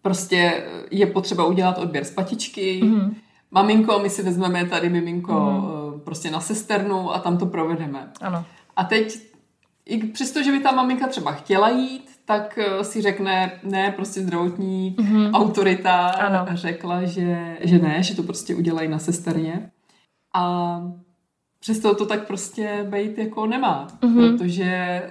prostě 0.01 0.67
je 0.91 1.05
potřeba 1.05 1.45
udělat 1.45 1.77
odběr 1.77 2.03
z 2.03 2.11
patičky, 2.11 2.81
mm-hmm. 2.83 3.15
maminko, 3.51 3.99
my 3.99 4.09
si 4.09 4.23
vezmeme 4.23 4.65
tady 4.65 4.89
miminko 4.89 5.33
mm-hmm. 5.33 5.99
prostě 5.99 6.31
na 6.31 6.39
sesternu 6.39 7.13
a 7.13 7.19
tam 7.19 7.37
to 7.37 7.45
provedeme. 7.45 8.11
Ano. 8.21 8.45
A 8.75 8.83
teď, 8.83 9.19
i 9.85 10.07
přesto, 10.07 10.43
že 10.43 10.51
by 10.51 10.59
ta 10.59 10.71
maminka 10.71 11.07
třeba 11.07 11.31
chtěla 11.31 11.69
jít, 11.69 12.06
tak 12.27 12.57
eh, 12.57 12.83
si 12.83 13.01
řekne, 13.01 13.59
ne, 13.63 13.91
prostě 13.91 14.21
zdravotní 14.21 14.95
mm-hmm. 14.99 15.31
autorita 15.33 16.07
ano. 16.07 16.45
řekla, 16.53 17.03
že, 17.03 17.57
že 17.61 17.79
ne, 17.79 18.03
že 18.03 18.15
to 18.15 18.23
prostě 18.23 18.55
udělají 18.55 18.89
na 18.89 18.99
sesterně. 18.99 19.71
A 20.33 20.81
přesto 21.59 21.95
to 21.95 22.05
tak 22.05 22.27
prostě 22.27 22.87
být 22.89 23.17
jako 23.17 23.45
nemá, 23.45 23.87
mm-hmm. 23.87 24.37
protože 24.37 25.01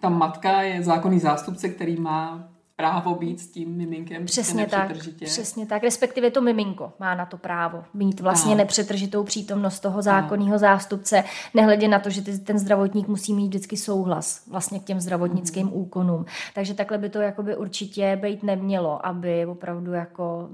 ta 0.00 0.08
matka 0.08 0.62
je 0.62 0.82
zákonný 0.82 1.18
zástupce, 1.18 1.68
který 1.68 1.96
má 1.96 2.48
právo 2.76 3.14
být 3.14 3.40
s 3.40 3.48
tím 3.48 3.76
miminkem 3.76 4.22
prostě 4.22 4.40
přesně 4.40 4.66
tak, 4.66 4.92
přesně 5.24 5.66
tak, 5.66 5.82
respektive 5.82 6.30
to 6.30 6.40
miminko 6.40 6.92
má 7.00 7.14
na 7.14 7.26
to 7.26 7.38
právo 7.38 7.84
mít 7.94 8.20
vlastně 8.20 8.52
Aha. 8.52 8.58
nepřetržitou 8.58 9.24
přítomnost 9.24 9.80
toho 9.80 10.02
zákonního 10.02 10.58
zástupce, 10.58 11.24
nehledě 11.54 11.88
na 11.88 11.98
to, 11.98 12.10
že 12.10 12.22
ten 12.22 12.58
zdravotník 12.58 13.08
musí 13.08 13.34
mít 13.34 13.48
vždycky 13.48 13.76
souhlas 13.76 14.46
vlastně 14.46 14.80
k 14.80 14.84
těm 14.84 15.00
zdravotnickým 15.00 15.66
hmm. 15.66 15.76
úkonům. 15.76 16.24
Takže 16.54 16.74
takhle 16.74 16.98
by 16.98 17.08
to 17.08 17.20
jakoby 17.20 17.56
určitě 17.56 18.18
být 18.22 18.42
nemělo, 18.42 19.06
aby 19.06 19.46
opravdu 19.46 19.92
jako 19.92 20.48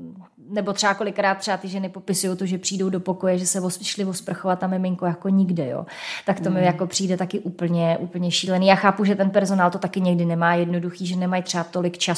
nebo 0.48 0.72
třeba 0.72 0.94
kolikrát 0.94 1.34
třeba 1.34 1.56
ty 1.56 1.68
ženy 1.68 1.88
popisují 1.88 2.36
to, 2.36 2.46
že 2.46 2.58
přijdou 2.58 2.90
do 2.90 3.00
pokoje, 3.00 3.38
že 3.38 3.46
se 3.46 3.60
šli 3.82 4.04
osprchovat 4.04 4.62
a 4.62 4.66
miminko 4.66 5.06
jako 5.06 5.28
nikde, 5.28 5.68
jo. 5.68 5.86
Tak 6.26 6.40
to 6.40 6.50
mm. 6.50 6.54
mi 6.54 6.64
jako 6.64 6.86
přijde 6.86 7.16
taky 7.16 7.40
úplně, 7.40 7.98
úplně 8.00 8.30
šílený. 8.30 8.66
Já 8.66 8.74
chápu, 8.74 9.04
že 9.04 9.14
ten 9.14 9.30
personál 9.30 9.70
to 9.70 9.78
taky 9.78 10.00
někdy 10.00 10.24
nemá 10.24 10.54
jednoduchý, 10.54 11.06
že 11.06 11.16
nemají 11.16 11.42
třeba 11.42 11.64
tolik 11.64 11.98
času 11.98 12.11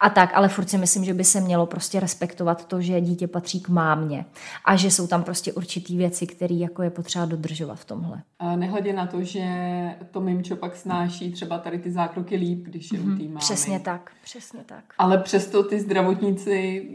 a 0.00 0.10
tak, 0.10 0.30
ale 0.34 0.48
furt 0.48 0.70
si 0.70 0.78
myslím, 0.78 1.04
že 1.04 1.14
by 1.14 1.24
se 1.24 1.40
mělo 1.40 1.66
prostě 1.66 2.00
respektovat 2.00 2.64
to, 2.64 2.80
že 2.80 3.00
dítě 3.00 3.26
patří 3.26 3.60
k 3.60 3.68
mámě 3.68 4.24
a 4.64 4.76
že 4.76 4.90
jsou 4.90 5.06
tam 5.06 5.22
prostě 5.22 5.52
určitý 5.52 5.96
věci, 5.96 6.26
které 6.26 6.54
jako 6.54 6.82
je 6.82 6.90
potřeba 6.90 7.24
dodržovat 7.24 7.74
v 7.74 7.84
tomhle. 7.84 8.22
A 8.38 8.56
nehledě 8.56 8.92
na 8.92 9.06
to, 9.06 9.22
že 9.22 9.44
to 10.10 10.20
mimčo 10.20 10.56
pak 10.56 10.76
snáší 10.76 11.32
třeba 11.32 11.58
tady 11.58 11.78
ty 11.78 11.90
zákroky 11.90 12.36
líp, 12.36 12.64
když 12.64 12.92
je 12.92 12.98
mm-hmm. 12.98 13.02
u 13.02 13.08
mhm. 13.08 13.18
té 13.18 13.24
mámy. 13.24 13.38
Přesně 13.38 13.80
tak, 13.80 14.10
přesně 14.24 14.60
tak. 14.66 14.84
Ale 14.98 15.18
přesto 15.18 15.62
ty 15.62 15.80
zdravotníci 15.80 16.88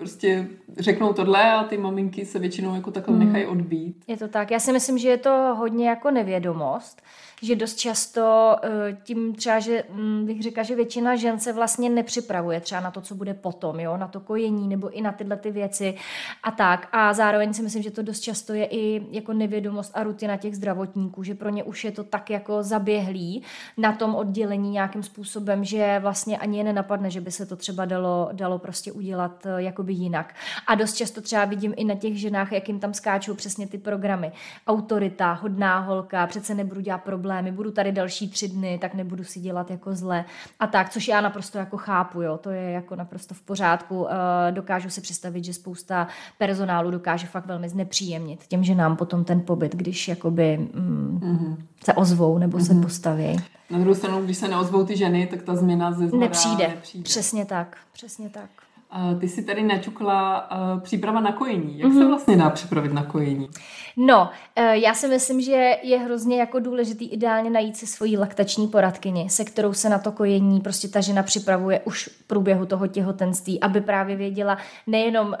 prostě 0.00 0.48
řeknou 0.78 1.12
tohle 1.12 1.52
a 1.52 1.64
ty 1.64 1.78
maminky 1.78 2.26
se 2.26 2.38
většinou 2.38 2.74
jako 2.74 2.90
takhle 2.90 3.16
hmm. 3.16 3.26
nechají 3.26 3.46
odbít. 3.46 4.04
Je 4.06 4.16
to 4.16 4.28
tak. 4.28 4.50
Já 4.50 4.58
si 4.58 4.72
myslím, 4.72 4.98
že 4.98 5.08
je 5.08 5.16
to 5.16 5.54
hodně 5.58 5.88
jako 5.88 6.10
nevědomost, 6.10 7.02
že 7.42 7.56
dost 7.56 7.74
často 7.74 8.56
eh, 8.62 8.96
tím 9.02 9.34
třeba, 9.34 9.58
že 9.58 9.84
hm, 9.90 10.26
bych 10.26 10.42
řekla, 10.42 10.62
že 10.62 10.74
většina 10.74 11.16
žen 11.16 11.38
se 11.38 11.52
vlastně 11.52 11.90
nepřipravuje 11.90 12.60
třeba 12.60 12.80
na 12.80 12.90
to, 12.90 13.00
co 13.00 13.14
bude 13.14 13.34
potom, 13.34 13.80
jo, 13.80 13.96
na 13.96 14.08
to 14.08 14.20
kojení 14.20 14.68
nebo 14.68 14.90
i 14.90 15.00
na 15.00 15.12
tyhle 15.12 15.36
ty 15.36 15.50
věci 15.50 15.94
a 16.42 16.50
tak. 16.50 16.88
A 16.92 17.12
zároveň 17.12 17.54
si 17.54 17.62
myslím, 17.62 17.82
že 17.82 17.90
to 17.90 18.02
dost 18.02 18.20
často 18.20 18.52
je 18.52 18.66
i 18.66 19.06
jako 19.10 19.32
nevědomost 19.32 19.92
a 19.94 20.02
rutina 20.02 20.36
těch 20.36 20.56
zdravotníků, 20.56 21.22
že 21.22 21.34
pro 21.34 21.48
ně 21.48 21.64
už 21.64 21.84
je 21.84 21.90
to 21.92 22.04
tak 22.04 22.30
jako 22.30 22.62
zaběhlý 22.62 23.42
na 23.76 23.92
tom 23.92 24.14
oddělení 24.14 24.70
nějakým 24.70 25.02
způsobem, 25.02 25.64
že 25.64 25.98
vlastně 26.02 26.38
ani 26.38 26.58
je 26.58 26.64
nenapadne, 26.64 27.10
že 27.10 27.20
by 27.20 27.30
se 27.30 27.46
to 27.46 27.56
třeba 27.56 27.84
dalo, 27.84 28.28
dalo 28.32 28.58
prostě 28.58 28.92
udělat 28.92 29.46
eh, 29.46 29.62
jakoby 29.62 29.92
jinak. 29.92 30.34
A 30.66 30.74
dost 30.74 30.92
často 30.92 31.20
třeba 31.20 31.44
vidím 31.44 31.74
i 31.76 31.84
na 31.84 31.94
těch 31.94 32.20
ženách, 32.20 32.52
jak 32.52 32.68
jim 32.68 32.80
tam 32.80 32.94
skáčou 32.94 33.34
přesně 33.34 33.66
ty 33.66 33.78
programy. 33.78 34.32
Autorita, 34.66 35.32
hodná 35.32 35.78
holka, 35.78 36.26
přece 36.26 36.54
nebudu 36.54 36.80
dělat 36.80 36.98
problém 36.98 37.29
problémy, 37.30 37.52
budu 37.52 37.70
tady 37.70 37.92
další 37.92 38.28
tři 38.28 38.48
dny, 38.48 38.78
tak 38.80 38.94
nebudu 38.94 39.24
si 39.24 39.40
dělat 39.40 39.70
jako 39.70 39.94
zle 39.94 40.24
a 40.60 40.66
tak, 40.66 40.90
což 40.90 41.08
já 41.08 41.20
naprosto 41.20 41.58
jako 41.58 41.76
chápu, 41.76 42.22
jo, 42.22 42.38
to 42.38 42.50
je 42.50 42.70
jako 42.70 42.96
naprosto 42.96 43.34
v 43.34 43.42
pořádku. 43.42 44.06
Eh, 44.08 44.52
dokážu 44.52 44.90
si 44.90 45.00
představit, 45.00 45.44
že 45.44 45.52
spousta 45.52 46.08
personálu 46.38 46.90
dokáže 46.90 47.26
fakt 47.26 47.46
velmi 47.46 47.68
znepříjemnit 47.68 48.46
těm, 48.46 48.64
že 48.64 48.74
nám 48.74 48.96
potom 48.96 49.24
ten 49.24 49.40
pobyt, 49.40 49.74
když 49.74 50.08
jakoby 50.08 50.58
mm, 50.58 51.20
mm-hmm. 51.22 51.56
se 51.84 51.94
ozvou 51.94 52.38
nebo 52.38 52.58
mm-hmm. 52.58 52.66
se 52.66 52.74
mhm. 52.74 52.82
postaví. 52.82 53.36
Na 53.70 53.78
druhou 53.78 53.94
stranu, 53.94 54.24
když 54.24 54.36
se 54.36 54.48
neozvou 54.48 54.84
ty 54.84 54.96
ženy, 54.96 55.26
tak 55.26 55.42
ta 55.42 55.56
změna 55.56 55.92
ze 55.92 56.06
nepřijde. 56.16 56.68
nepřijde. 56.68 57.04
Přesně 57.04 57.44
tak, 57.44 57.76
přesně 57.92 58.28
tak. 58.28 58.50
Ty 59.20 59.28
si 59.28 59.42
tady 59.42 59.62
načukla 59.62 60.50
uh, 60.50 60.80
příprava 60.80 61.20
na 61.20 61.32
kojení. 61.32 61.78
Jak 61.78 61.88
mm-hmm. 61.88 61.94
se 61.94 62.00
mhm. 62.00 62.08
vlastně 62.08 62.36
dá 62.36 62.50
připravit 62.50 62.92
na 62.92 63.04
kojení? 63.04 63.48
No, 63.96 64.30
uh, 64.58 64.64
já 64.64 64.94
si 64.94 65.08
myslím, 65.08 65.40
že 65.40 65.76
je 65.82 65.98
hrozně 65.98 66.40
jako 66.40 66.58
důležitý 66.60 67.08
ideálně 67.08 67.50
najít 67.50 67.76
si 67.76 67.86
svoji 67.86 68.18
laktační 68.18 68.68
poradkyni, 68.68 69.30
se 69.30 69.44
kterou 69.44 69.72
se 69.72 69.88
na 69.88 69.98
to 69.98 70.12
kojení 70.12 70.60
prostě 70.60 70.88
ta 70.88 71.00
žena 71.00 71.22
připravuje 71.22 71.80
už 71.80 72.08
v 72.08 72.26
průběhu 72.26 72.66
toho 72.66 72.86
těhotenství, 72.86 73.60
aby 73.60 73.80
právě 73.80 74.16
věděla 74.16 74.58
nejenom, 74.86 75.28
uh, 75.28 75.34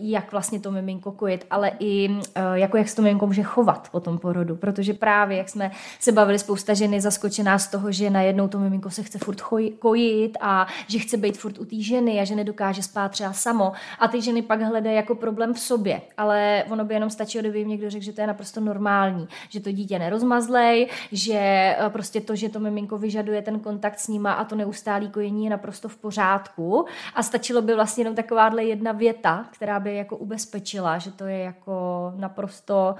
jak 0.00 0.32
vlastně 0.32 0.60
to 0.60 0.70
miminko 0.70 1.12
kojit, 1.12 1.46
ale 1.50 1.72
i 1.78 2.10
jako 2.54 2.76
jak 2.76 2.88
se 2.88 2.96
to 2.96 3.02
miminko 3.02 3.26
může 3.26 3.42
chovat 3.42 3.88
po 3.92 4.00
tom 4.00 4.18
porodu. 4.18 4.56
Protože 4.56 4.94
právě, 4.94 5.38
jak 5.38 5.48
jsme 5.48 5.70
se 6.00 6.12
bavili, 6.12 6.38
spousta 6.38 6.74
ženy 6.74 7.00
zaskočená 7.00 7.58
z 7.58 7.68
toho, 7.68 7.92
že 7.92 8.10
najednou 8.10 8.48
to 8.48 8.58
miminko 8.58 8.90
se 8.90 9.02
chce 9.02 9.18
furt 9.18 9.40
kojit 9.78 10.38
a 10.40 10.66
že 10.88 10.98
chce 10.98 11.16
být 11.16 11.38
furt 11.38 11.58
u 11.58 11.64
té 11.64 11.80
ženy 11.80 12.20
a 12.20 12.24
že 12.24 12.34
nedokáže 12.34 12.82
spát 12.96 13.08
třeba 13.08 13.32
samo. 13.32 13.72
A 13.98 14.08
ty 14.08 14.22
ženy 14.22 14.42
pak 14.42 14.60
hledají 14.60 14.96
jako 14.96 15.14
problém 15.14 15.54
v 15.54 15.60
sobě, 15.60 16.02
ale 16.16 16.64
ono 16.70 16.84
by 16.84 16.94
jenom 16.94 17.10
stačilo, 17.10 17.42
kdyby 17.42 17.58
jim 17.58 17.68
někdo 17.68 17.90
řekl, 17.90 18.04
že 18.04 18.12
to 18.12 18.20
je 18.20 18.26
naprosto 18.26 18.60
normální, 18.60 19.28
že 19.48 19.60
to 19.60 19.72
dítě 19.72 19.98
nerozmazlej, 19.98 20.88
že 21.12 21.38
eh, 21.38 21.76
prostě 21.88 22.20
to, 22.20 22.36
že 22.36 22.48
to 22.48 22.60
miminko 22.60 22.98
vyžaduje 22.98 23.42
ten 23.42 23.60
kontakt 23.60 23.98
s 23.98 24.08
nima 24.08 24.32
a 24.32 24.44
to 24.44 24.56
neustálý 24.56 25.10
kojení 25.10 25.44
je 25.44 25.50
naprosto 25.50 25.88
v 25.88 25.96
pořádku. 25.96 26.86
A 27.14 27.22
stačilo 27.22 27.62
by 27.62 27.74
vlastně 27.74 28.00
jenom 28.00 28.14
takováhle 28.14 28.64
jedna 28.64 28.92
věta, 28.92 29.46
která 29.52 29.80
by 29.80 29.96
jako 29.96 30.16
ubezpečila, 30.16 30.98
že 30.98 31.10
to 31.10 31.24
je 31.24 31.38
jako 31.38 32.12
naprosto 32.16 32.94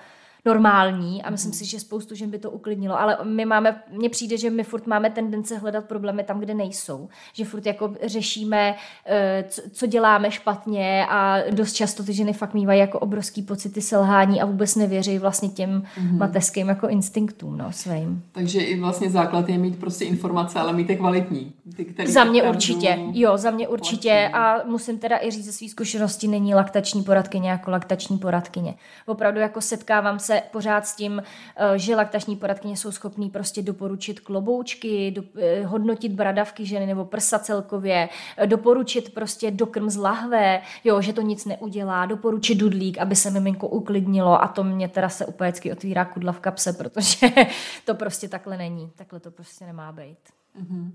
normální 0.47 1.23
a 1.23 1.31
myslím 1.31 1.53
si, 1.53 1.65
že 1.65 1.81
spoustu 1.81 2.15
žen 2.15 2.31
by 2.31 2.39
to 2.39 2.51
uklidnilo, 2.51 3.01
ale 3.01 3.19
my 3.25 3.45
máme, 3.45 3.83
mně 3.91 4.11
přijde, 4.11 4.39
že 4.39 4.51
my 4.51 4.65
furt 4.65 4.87
máme 4.87 5.11
tendence 5.11 5.59
hledat 5.59 5.85
problémy 5.85 6.25
tam, 6.25 6.41
kde 6.41 6.55
nejsou, 6.55 7.09
že 7.33 7.45
furt 7.45 7.67
jako 7.67 7.95
řešíme, 8.05 8.75
eh, 9.07 9.45
co 9.73 9.87
děláme 9.87 10.31
špatně 10.31 11.07
a 11.09 11.39
dost 11.51 11.73
často 11.73 12.03
ty 12.03 12.13
ženy 12.13 12.33
fakt 12.33 12.55
mývají 12.55 12.81
jako 12.81 12.99
obrovský 12.99 13.43
pocity 13.43 13.81
selhání 13.81 14.41
a 14.41 14.47
vůbec 14.47 14.75
nevěří 14.75 15.19
vlastně 15.19 15.49
těm 15.49 15.83
mm-hmm. 15.83 16.19
mateřským 16.19 16.69
jako 16.69 16.89
instinktům, 16.89 17.59
no, 17.59 17.73
svým. 17.73 18.23
Takže 18.33 18.61
i 18.61 18.81
vlastně 18.81 19.11
základ 19.11 19.49
je 19.49 19.59
mít 19.59 19.79
prostě 19.79 20.05
informace, 20.05 20.59
ale 20.59 20.73
mít 20.73 20.91
je 20.91 20.97
kvalitní. 20.97 21.53
Ty, 21.77 22.07
za 22.07 22.25
mě 22.25 22.43
určitě, 22.43 22.99
jo, 23.13 23.37
za 23.37 23.51
mě 23.51 23.69
určitě 23.69 24.31
a 24.33 24.63
musím 24.65 24.99
teda 24.99 25.19
i 25.23 25.31
říct 25.31 25.45
ze 25.45 25.53
své 25.53 25.69
zkušenosti, 25.69 26.29
není 26.29 26.55
laktační 26.55 27.03
poradkyně 27.03 27.51
jako 27.51 27.71
laktační 27.71 28.19
poradkyně. 28.19 28.75
Opravdu 29.07 29.41
jako 29.41 29.61
setkávám 29.61 30.19
se 30.19 30.36
pořád 30.51 30.87
s 30.87 30.97
tím, 30.97 31.23
eh, 31.57 31.79
že 31.79 31.97
laktační 31.97 32.37
poradkyně 32.37 32.77
jsou 32.77 32.93
schopní 32.93 33.31
prostě 33.31 33.63
doporučit 33.63 34.21
kloboučky, 34.21 35.11
do, 35.11 35.23
eh, 35.39 35.65
hodnotit 35.65 36.13
bradavky 36.13 36.67
ženy 36.67 36.87
nebo 36.87 37.05
prsa 37.05 37.39
celkově, 37.39 38.09
eh, 38.37 38.47
doporučit 38.47 39.15
prostě 39.15 39.51
dokrm 39.51 39.91
z 39.91 39.97
lahve, 39.97 40.63
jo, 40.85 41.01
že 41.01 41.13
to 41.13 41.21
nic 41.21 41.45
neudělá, 41.45 42.07
doporučit 42.07 42.55
dudlík, 42.55 42.99
aby 42.99 43.17
se 43.17 43.31
miminko 43.31 43.69
uklidnilo 43.69 44.43
a 44.43 44.49
to 44.49 44.65
mě 44.65 44.89
teda 44.89 45.09
se 45.09 45.27
úplně 45.27 45.53
otvírá 45.73 46.05
kudla 46.05 46.33
v 46.33 46.41
kapse, 46.41 46.73
protože 46.73 47.27
to 47.85 47.95
prostě 47.95 48.29
takhle 48.29 48.57
není. 48.57 48.91
Takhle 48.97 49.21
to 49.21 49.31
prostě 49.31 49.67
nemá 49.67 49.93
být. 49.93 50.19
Mm-hmm. 50.63 50.91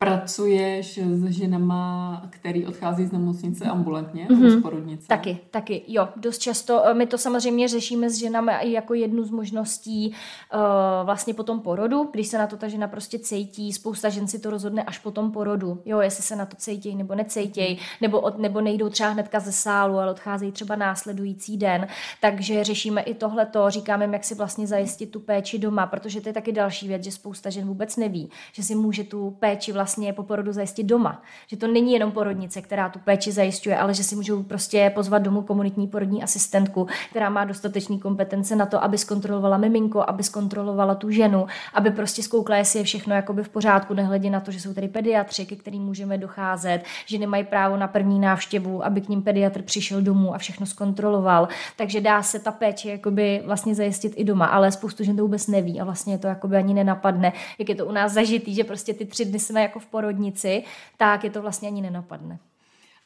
Pracuješ 0.00 0.98
s 0.98 1.24
ženama, 1.24 2.22
který 2.30 2.66
odchází 2.66 3.06
z 3.06 3.12
nemocnice 3.12 3.64
ambulantně, 3.64 4.26
mm-hmm. 4.26 4.58
z 4.58 4.62
porodnice? 4.62 5.06
Taky, 5.06 5.38
taky, 5.50 5.82
jo. 5.88 6.08
Dost 6.16 6.38
často, 6.38 6.82
my 6.92 7.06
to 7.06 7.18
samozřejmě 7.18 7.68
řešíme 7.68 8.10
s 8.10 8.14
ženami 8.14 8.52
i 8.60 8.72
jako 8.72 8.94
jednu 8.94 9.24
z 9.24 9.30
možností 9.30 10.14
uh, 10.54 10.60
vlastně 11.04 11.34
po 11.34 11.42
tom 11.42 11.60
porodu, 11.60 12.08
když 12.12 12.28
se 12.28 12.38
na 12.38 12.46
to 12.46 12.56
ta 12.56 12.68
žena 12.68 12.88
prostě 12.88 13.18
cítí, 13.18 13.72
spousta 13.72 14.08
žen 14.08 14.28
si 14.28 14.38
to 14.38 14.50
rozhodne 14.50 14.82
až 14.82 14.98
po 14.98 15.10
tom 15.10 15.32
porodu, 15.32 15.82
jo, 15.84 16.00
jestli 16.00 16.22
se 16.22 16.36
na 16.36 16.46
to 16.46 16.56
cítí 16.56 16.94
nebo 16.94 17.14
necítějí, 17.14 17.78
nebo, 18.00 18.20
od, 18.20 18.38
nebo 18.38 18.60
nejdou 18.60 18.88
třeba 18.88 19.10
hnedka 19.10 19.40
ze 19.40 19.52
sálu, 19.52 19.98
ale 19.98 20.10
odcházejí 20.10 20.52
třeba 20.52 20.76
následující 20.76 21.56
den, 21.56 21.86
takže 22.20 22.64
řešíme 22.64 23.02
i 23.02 23.14
tohleto, 23.14 23.70
říkáme 23.70 24.08
jak 24.12 24.24
si 24.24 24.34
vlastně 24.34 24.66
zajistit 24.66 25.06
tu 25.06 25.20
péči 25.20 25.58
doma, 25.58 25.86
protože 25.86 26.20
to 26.20 26.28
je 26.28 26.32
taky 26.32 26.52
další 26.52 26.88
věc, 26.88 27.04
že 27.04 27.12
spousta 27.12 27.50
žen 27.50 27.68
vůbec 27.68 27.96
neví, 27.96 28.30
že 28.52 28.62
si 28.62 28.74
může 28.74 29.04
tu 29.04 29.36
péči 29.38 29.72
vlastně 29.72 29.87
vlastně 29.88 30.12
po 30.12 30.22
porodu 30.22 30.52
zajistit 30.52 30.84
doma. 30.84 31.22
Že 31.46 31.56
to 31.56 31.66
není 31.66 31.92
jenom 31.92 32.12
porodnice, 32.12 32.62
která 32.62 32.88
tu 32.88 32.98
péči 32.98 33.32
zajišťuje, 33.32 33.78
ale 33.78 33.94
že 33.94 34.04
si 34.04 34.16
můžou 34.16 34.42
prostě 34.42 34.92
pozvat 34.94 35.22
domů 35.22 35.42
komunitní 35.42 35.86
porodní 35.86 36.22
asistentku, 36.22 36.86
která 37.10 37.30
má 37.30 37.44
dostatečné 37.44 37.98
kompetence 37.98 38.56
na 38.56 38.66
to, 38.66 38.84
aby 38.84 38.98
zkontrolovala 38.98 39.56
miminko, 39.56 40.04
aby 40.06 40.22
zkontrolovala 40.22 40.94
tu 40.94 41.10
ženu, 41.10 41.46
aby 41.74 41.90
prostě 41.90 42.22
zkoukla, 42.22 42.56
jestli 42.56 42.78
je 42.78 42.84
všechno 42.84 43.14
jakoby 43.14 43.42
v 43.42 43.48
pořádku, 43.48 43.94
nehledě 43.94 44.30
na 44.30 44.40
to, 44.40 44.50
že 44.50 44.60
jsou 44.60 44.74
tady 44.74 44.88
pediatři, 44.88 45.46
ke 45.46 45.56
kterým 45.56 45.82
můžeme 45.82 46.18
docházet, 46.18 46.80
že 47.06 47.18
nemají 47.18 47.44
právo 47.44 47.76
na 47.76 47.88
první 47.88 48.20
návštěvu, 48.20 48.84
aby 48.84 49.00
k 49.00 49.08
ním 49.08 49.22
pediatr 49.22 49.62
přišel 49.62 50.02
domů 50.02 50.34
a 50.34 50.38
všechno 50.38 50.66
zkontroloval. 50.66 51.48
Takže 51.76 52.00
dá 52.00 52.22
se 52.22 52.38
ta 52.38 52.52
péče 52.52 52.90
jakoby 52.90 53.42
vlastně 53.46 53.74
zajistit 53.74 54.12
i 54.16 54.24
doma, 54.24 54.46
ale 54.46 54.72
spoustu 54.72 55.04
žen 55.04 55.16
to 55.16 55.22
vůbec 55.22 55.46
neví 55.46 55.80
a 55.80 55.84
vlastně 55.84 56.18
to 56.18 56.26
jakoby 56.26 56.56
ani 56.56 56.74
nenapadne, 56.74 57.32
jak 57.58 57.68
je 57.68 57.74
to 57.74 57.86
u 57.86 57.92
nás 57.92 58.12
zažitý, 58.12 58.54
že 58.54 58.64
prostě 58.64 58.94
ty 58.94 59.04
tři 59.06 59.24
dny 59.24 59.38
jsme 59.38 59.62
jako 59.62 59.77
v 59.78 59.86
porodnici, 59.86 60.64
tak 60.96 61.24
je 61.24 61.30
to 61.30 61.42
vlastně 61.42 61.68
ani 61.68 61.82
nenapadne. 61.82 62.38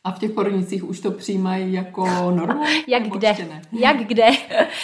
A 0.05 0.12
v 0.12 0.19
těch 0.19 0.31
porodnicích 0.31 0.88
už 0.88 1.01
to 1.01 1.11
přijímají 1.11 1.73
jako 1.73 2.31
normu? 2.31 2.62
Jak 2.88 3.03
kde? 3.03 3.35
Jak 3.73 3.97
kde? 4.07 4.27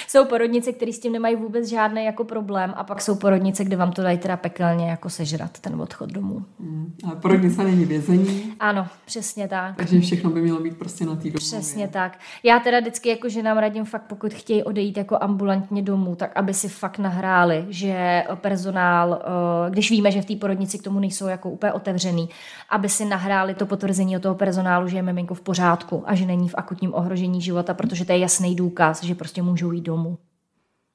jsou 0.09 0.25
porodnice, 0.25 0.73
které 0.73 0.93
s 0.93 0.99
tím 0.99 1.13
nemají 1.13 1.37
vůbec 1.37 1.69
žádný 1.69 2.05
jako 2.05 2.25
problém 2.25 2.73
a 2.77 2.85
pak 2.85 3.03
jsou 3.03 3.15
porodnice, 3.15 3.65
kde 3.65 3.77
vám 3.77 3.93
to 3.93 4.03
dají 4.03 4.19
teda 4.19 4.37
pekelně 4.37 4.91
jako 4.91 5.11
sežrat 5.11 5.59
ten 5.59 5.81
odchod 5.81 6.11
domů. 6.11 6.45
Hmm. 6.61 6.93
A 7.13 7.15
porodnice 7.15 7.65
není 7.65 7.85
vězení? 7.85 8.55
Ano, 8.61 8.87
přesně 9.05 9.49
tak. 9.49 9.77
Takže 9.77 10.01
všechno 10.01 10.31
by 10.31 10.43
mělo 10.43 10.61
být 10.61 10.79
prostě 10.79 11.05
na 11.05 11.13
té 11.13 11.17
domově. 11.17 11.39
Přesně 11.39 11.89
tak. 11.89 12.19
Já 12.43 12.61
teda 12.61 12.81
vždycky 12.81 13.09
jako 13.09 13.29
ženám 13.29 13.59
radím 13.59 13.85
fakt, 13.85 14.03
pokud 14.03 14.35
chtějí 14.35 14.63
odejít 14.63 14.97
jako 14.97 15.19
ambulantně 15.21 15.83
domů, 15.83 16.17
tak 16.17 16.33
aby 16.37 16.55
si 16.55 16.69
fakt 16.69 16.99
nahráli, 16.99 17.67
že 17.69 18.25
personál, 18.35 19.23
eh, 19.23 19.71
když 19.71 19.91
víme, 19.91 20.11
že 20.11 20.23
v 20.23 20.27
té 20.27 20.37
porodnici 20.37 20.79
k 20.79 20.83
tomu 20.83 21.01
nejsou 21.01 21.27
jako 21.27 21.51
úplně 21.51 21.73
otevřený, 21.73 22.29
aby 22.71 22.89
si 22.89 23.05
nahráli 23.05 23.55
to 23.55 23.67
potvrzení 23.67 24.17
od 24.17 24.23
toho 24.23 24.35
personálu, 24.35 24.89
že 24.89 25.08
miminko 25.09 25.35
v 25.35 25.41
pořádku 25.41 26.03
a 26.07 26.15
že 26.15 26.27
není 26.27 26.49
v 26.49 26.55
akutním 26.55 26.95
ohrožení 26.95 27.41
života, 27.41 27.75
protože 27.75 28.05
to 28.05 28.13
je 28.13 28.19
jasný 28.19 28.57
důkaz, 28.57 29.05
že 29.05 29.15
prostě 29.15 29.43
můžou 29.43 29.73
jít 29.73 29.81
domů. 29.81 30.19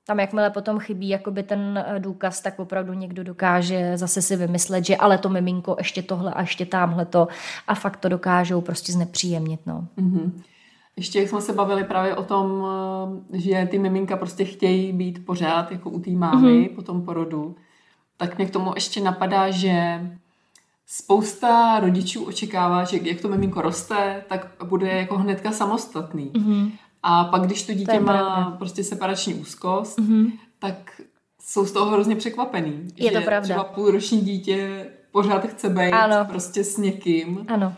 Tam 0.08 0.20
jakmile 0.20 0.50
potom 0.50 0.80
chybí 0.80 1.10
jakoby 1.10 1.44
ten 1.44 1.86
eh, 1.88 2.00
důkaz, 2.00 2.42
tak 2.42 2.60
opravdu 2.60 2.94
někdo 2.94 3.24
dokáže 3.24 3.98
zase 3.98 4.22
si 4.22 4.36
vymyslet, 4.36 4.86
že 4.86 4.96
ale 4.96 5.18
to 5.18 5.30
miminko 5.30 5.76
ještě 5.78 6.02
tohle 6.02 6.34
a 6.34 6.42
ještě 6.42 6.66
tamhle 6.66 7.06
to 7.06 7.28
a 7.68 7.76
fakt 7.76 7.98
to 7.98 8.10
dokážou 8.10 8.62
prostě 8.62 8.92
znepříjemnit. 8.92 9.60
No. 9.66 9.88
Mm-hmm. 9.98 10.32
Ještě 10.96 11.20
jak 11.20 11.30
jsme 11.30 11.42
se 11.42 11.54
bavili 11.54 11.84
právě 11.84 12.16
o 12.16 12.24
tom, 12.24 12.66
eh, 13.34 13.40
že 13.40 13.68
ty 13.72 13.80
miminka 13.80 14.18
prostě 14.18 14.46
chtějí 14.46 14.94
být 14.94 15.26
pořád 15.26 15.72
jako 15.72 15.90
u 15.90 16.00
té 16.00 16.12
mámy 16.12 16.48
mm-hmm. 16.48 16.76
po 16.76 16.82
tom 16.82 17.02
porodu, 17.02 17.56
tak 18.18 18.38
mě 18.38 18.48
k 18.48 18.52
tomu 18.52 18.72
ještě 18.76 19.02
napadá, 19.02 19.52
že 19.52 20.02
spousta 20.88 21.80
rodičů 21.80 22.24
očekává, 22.24 22.84
že 22.84 23.00
jak 23.02 23.22
to 23.22 23.28
miminko 23.28 23.62
roste, 23.62 24.24
tak 24.30 24.48
bude 24.64 24.88
jako 24.88 25.18
hnedka 25.18 25.52
samostatný. 25.52 26.32
Mm-hmm. 26.32 26.72
A 27.04 27.24
pak, 27.24 27.42
když 27.46 27.64
to 27.64 27.74
dítě 27.74 27.92
to 27.92 28.00
má 28.00 28.14
pravda. 28.14 28.56
prostě 28.58 28.84
separační 28.84 29.34
úzkost, 29.34 30.00
mm-hmm. 30.00 30.32
tak 30.60 31.02
jsou 31.42 31.66
z 31.66 31.72
toho 31.72 31.92
hrozně 31.92 32.16
překvapený. 32.16 32.88
Je 32.96 33.12
že 33.12 33.18
to 33.18 33.26
pravda. 33.26 33.44
třeba 33.44 33.64
půlroční 33.64 34.22
dítě 34.22 34.90
pořád 35.12 35.46
chce 35.46 35.70
být 35.70 35.92
ano. 35.92 36.26
prostě 36.26 36.64
s 36.64 36.78
někým. 36.78 37.46
Ano. 37.48 37.74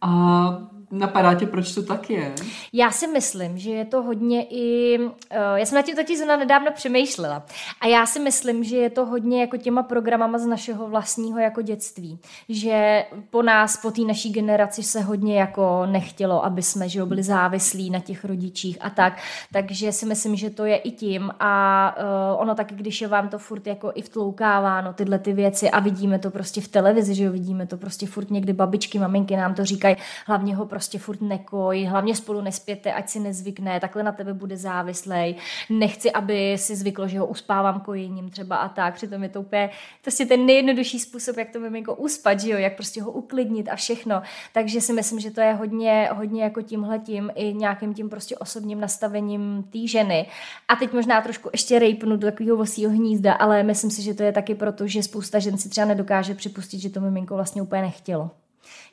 A 0.00 0.68
napadá 0.90 1.34
tě, 1.34 1.46
proč 1.46 1.74
to 1.74 1.82
tak 1.82 2.10
je? 2.10 2.34
Já 2.72 2.90
si 2.90 3.06
myslím, 3.06 3.58
že 3.58 3.70
je 3.70 3.84
to 3.84 4.02
hodně 4.02 4.46
i... 4.50 4.98
Uh, 4.98 5.08
já 5.54 5.66
jsem 5.66 5.76
na 5.76 5.82
tím 5.82 5.96
totiž 5.96 6.16
zrovna 6.16 6.36
nedávno 6.36 6.70
přemýšlela. 6.74 7.46
A 7.80 7.86
já 7.86 8.06
si 8.06 8.20
myslím, 8.20 8.64
že 8.64 8.76
je 8.76 8.90
to 8.90 9.06
hodně 9.06 9.40
jako 9.40 9.56
těma 9.56 9.82
programama 9.82 10.38
z 10.38 10.46
našeho 10.46 10.88
vlastního 10.88 11.38
jako 11.38 11.62
dětství. 11.62 12.18
Že 12.48 13.04
po 13.30 13.42
nás, 13.42 13.76
po 13.76 13.90
té 13.90 14.02
naší 14.02 14.32
generaci 14.32 14.82
se 14.82 15.00
hodně 15.00 15.40
jako 15.40 15.86
nechtělo, 15.86 16.44
aby 16.44 16.62
jsme 16.62 16.88
že 16.88 17.04
byli 17.04 17.22
závislí 17.22 17.90
na 17.90 18.00
těch 18.00 18.24
rodičích 18.24 18.78
a 18.80 18.90
tak. 18.90 19.18
Takže 19.52 19.92
si 19.92 20.06
myslím, 20.06 20.36
že 20.36 20.50
to 20.50 20.64
je 20.64 20.76
i 20.76 20.90
tím. 20.90 21.30
A 21.40 21.94
uh, 22.34 22.42
ono 22.42 22.54
taky, 22.54 22.74
když 22.74 23.00
je 23.00 23.08
vám 23.08 23.28
to 23.28 23.38
furt 23.38 23.66
jako 23.66 23.92
i 23.94 24.02
vtloukáváno, 24.02 24.92
tyhle 24.92 25.18
ty 25.18 25.32
věci 25.32 25.70
a 25.70 25.80
vidíme 25.80 26.18
to 26.18 26.30
prostě 26.30 26.60
v 26.60 26.68
televizi, 26.68 27.14
že 27.14 27.24
jo, 27.24 27.32
vidíme 27.32 27.66
to 27.66 27.76
prostě 27.76 28.06
furt 28.06 28.30
někdy 28.30 28.52
babičky, 28.52 28.98
maminky 28.98 29.36
nám 29.36 29.54
to 29.54 29.64
říkají, 29.64 29.96
hlavně 30.26 30.56
ho 30.56 30.66
prostě 30.66 30.77
furt 30.98 31.20
nekoj, 31.20 31.84
hlavně 31.84 32.14
spolu 32.14 32.40
nespěte, 32.40 32.92
ať 32.92 33.08
si 33.08 33.20
nezvykne, 33.20 33.80
takhle 33.80 34.02
na 34.02 34.12
tebe 34.12 34.34
bude 34.34 34.56
závislej. 34.56 35.34
Nechci, 35.70 36.12
aby 36.12 36.58
si 36.58 36.76
zvyklo, 36.76 37.08
že 37.08 37.18
ho 37.18 37.26
uspávám 37.26 37.80
kojením 37.80 38.30
třeba 38.30 38.56
a 38.56 38.68
tak. 38.68 38.94
Přitom 38.94 39.22
je 39.22 39.28
to 39.28 39.40
úplně 39.40 39.70
prostě 40.02 40.26
ten 40.26 40.46
nejjednodušší 40.46 41.00
způsob, 41.00 41.36
jak 41.36 41.50
to 41.50 41.60
miminko 41.60 41.94
uspat, 41.94 42.40
že 42.40 42.50
jo, 42.50 42.58
jak 42.58 42.76
prostě 42.76 43.02
ho 43.02 43.10
uklidnit 43.10 43.68
a 43.68 43.76
všechno. 43.76 44.22
Takže 44.52 44.80
si 44.80 44.92
myslím, 44.92 45.20
že 45.20 45.30
to 45.30 45.40
je 45.40 45.52
hodně, 45.52 46.08
hodně 46.12 46.42
jako 46.42 46.62
tímhletím 46.62 47.30
i 47.34 47.54
nějakým 47.54 47.94
tím 47.94 48.08
prostě 48.08 48.36
osobním 48.36 48.80
nastavením 48.80 49.64
té 49.72 49.86
ženy. 49.86 50.26
A 50.68 50.76
teď 50.76 50.92
možná 50.92 51.20
trošku 51.20 51.48
ještě 51.52 51.78
rejpnu 51.78 52.16
do 52.16 52.26
takového 52.26 52.56
vosího 52.56 52.90
hnízda, 52.90 53.32
ale 53.32 53.62
myslím 53.62 53.90
si, 53.90 54.02
že 54.02 54.14
to 54.14 54.22
je 54.22 54.32
taky 54.32 54.54
proto, 54.54 54.86
že 54.86 55.02
spousta 55.02 55.38
žen 55.38 55.58
si 55.58 55.68
třeba 55.68 55.86
nedokáže 55.86 56.34
připustit, 56.34 56.78
že 56.78 56.90
to 56.90 57.00
miminko 57.00 57.34
vlastně 57.34 57.62
úplně 57.62 57.82
nechtělo 57.82 58.30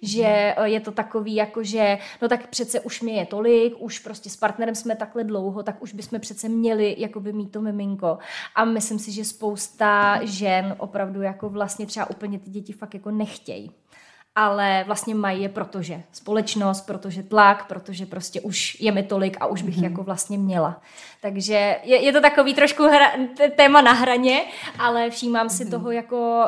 že 0.02 0.24
eh, 0.28 0.70
je 0.70 0.80
to 0.80 0.92
takový 0.92 1.36
jako, 1.36 1.64
že 1.64 1.98
no 2.22 2.28
tak 2.28 2.48
přece 2.48 2.80
už 2.80 3.02
mě 3.02 3.14
je 3.14 3.26
tolik, 3.26 3.74
už 3.80 4.00
prostě 4.00 4.30
s 4.30 4.38
partnerem 4.38 4.76
jsme 4.76 4.96
takhle 4.96 5.24
dlouho, 5.24 5.64
tak 5.64 5.82
už 5.82 5.94
bychom 5.94 6.20
přece 6.20 6.50
měli 6.50 6.96
jakoby 6.98 7.34
mít 7.34 7.52
to 7.52 7.62
miminko. 7.62 8.18
A 8.56 8.66
myslím 8.66 9.00
si, 9.00 9.12
že 9.12 9.26
spousta 9.26 10.20
žen 10.26 10.76
opravdu 10.78 11.22
jako 11.22 11.50
vlastně 11.50 11.86
třeba 11.86 12.10
úplně 12.10 12.40
ty 12.40 12.50
děti 12.50 12.74
fakt 12.74 12.94
jako 12.94 13.12
nechtějí 13.12 13.72
ale 14.36 14.84
vlastně 14.88 15.16
mají 15.16 15.42
je 15.42 15.50
protože 15.50 16.04
společnost, 16.12 16.82
protože 16.82 17.24
tlak, 17.24 17.68
protože 17.68 18.06
prostě 18.06 18.42
už 18.42 18.82
je 18.82 18.92
mi 18.92 19.04
tolik 19.04 19.38
a 19.40 19.46
už 19.46 19.62
bych 19.62 19.78
mm-hmm. 19.78 19.84
jako 19.84 20.04
vlastně 20.04 20.38
měla. 20.38 20.82
Takže 21.22 21.76
je, 21.84 22.04
je 22.04 22.14
to 22.14 22.22
takový 22.22 22.54
trošku 22.54 22.84
hra, 22.84 23.12
téma 23.56 23.82
na 23.82 23.92
hraně, 23.92 24.42
ale 24.80 25.10
všímám 25.10 25.50
si 25.50 25.66
mm-hmm. 25.66 25.70
toho 25.70 25.92
jako, 25.92 26.44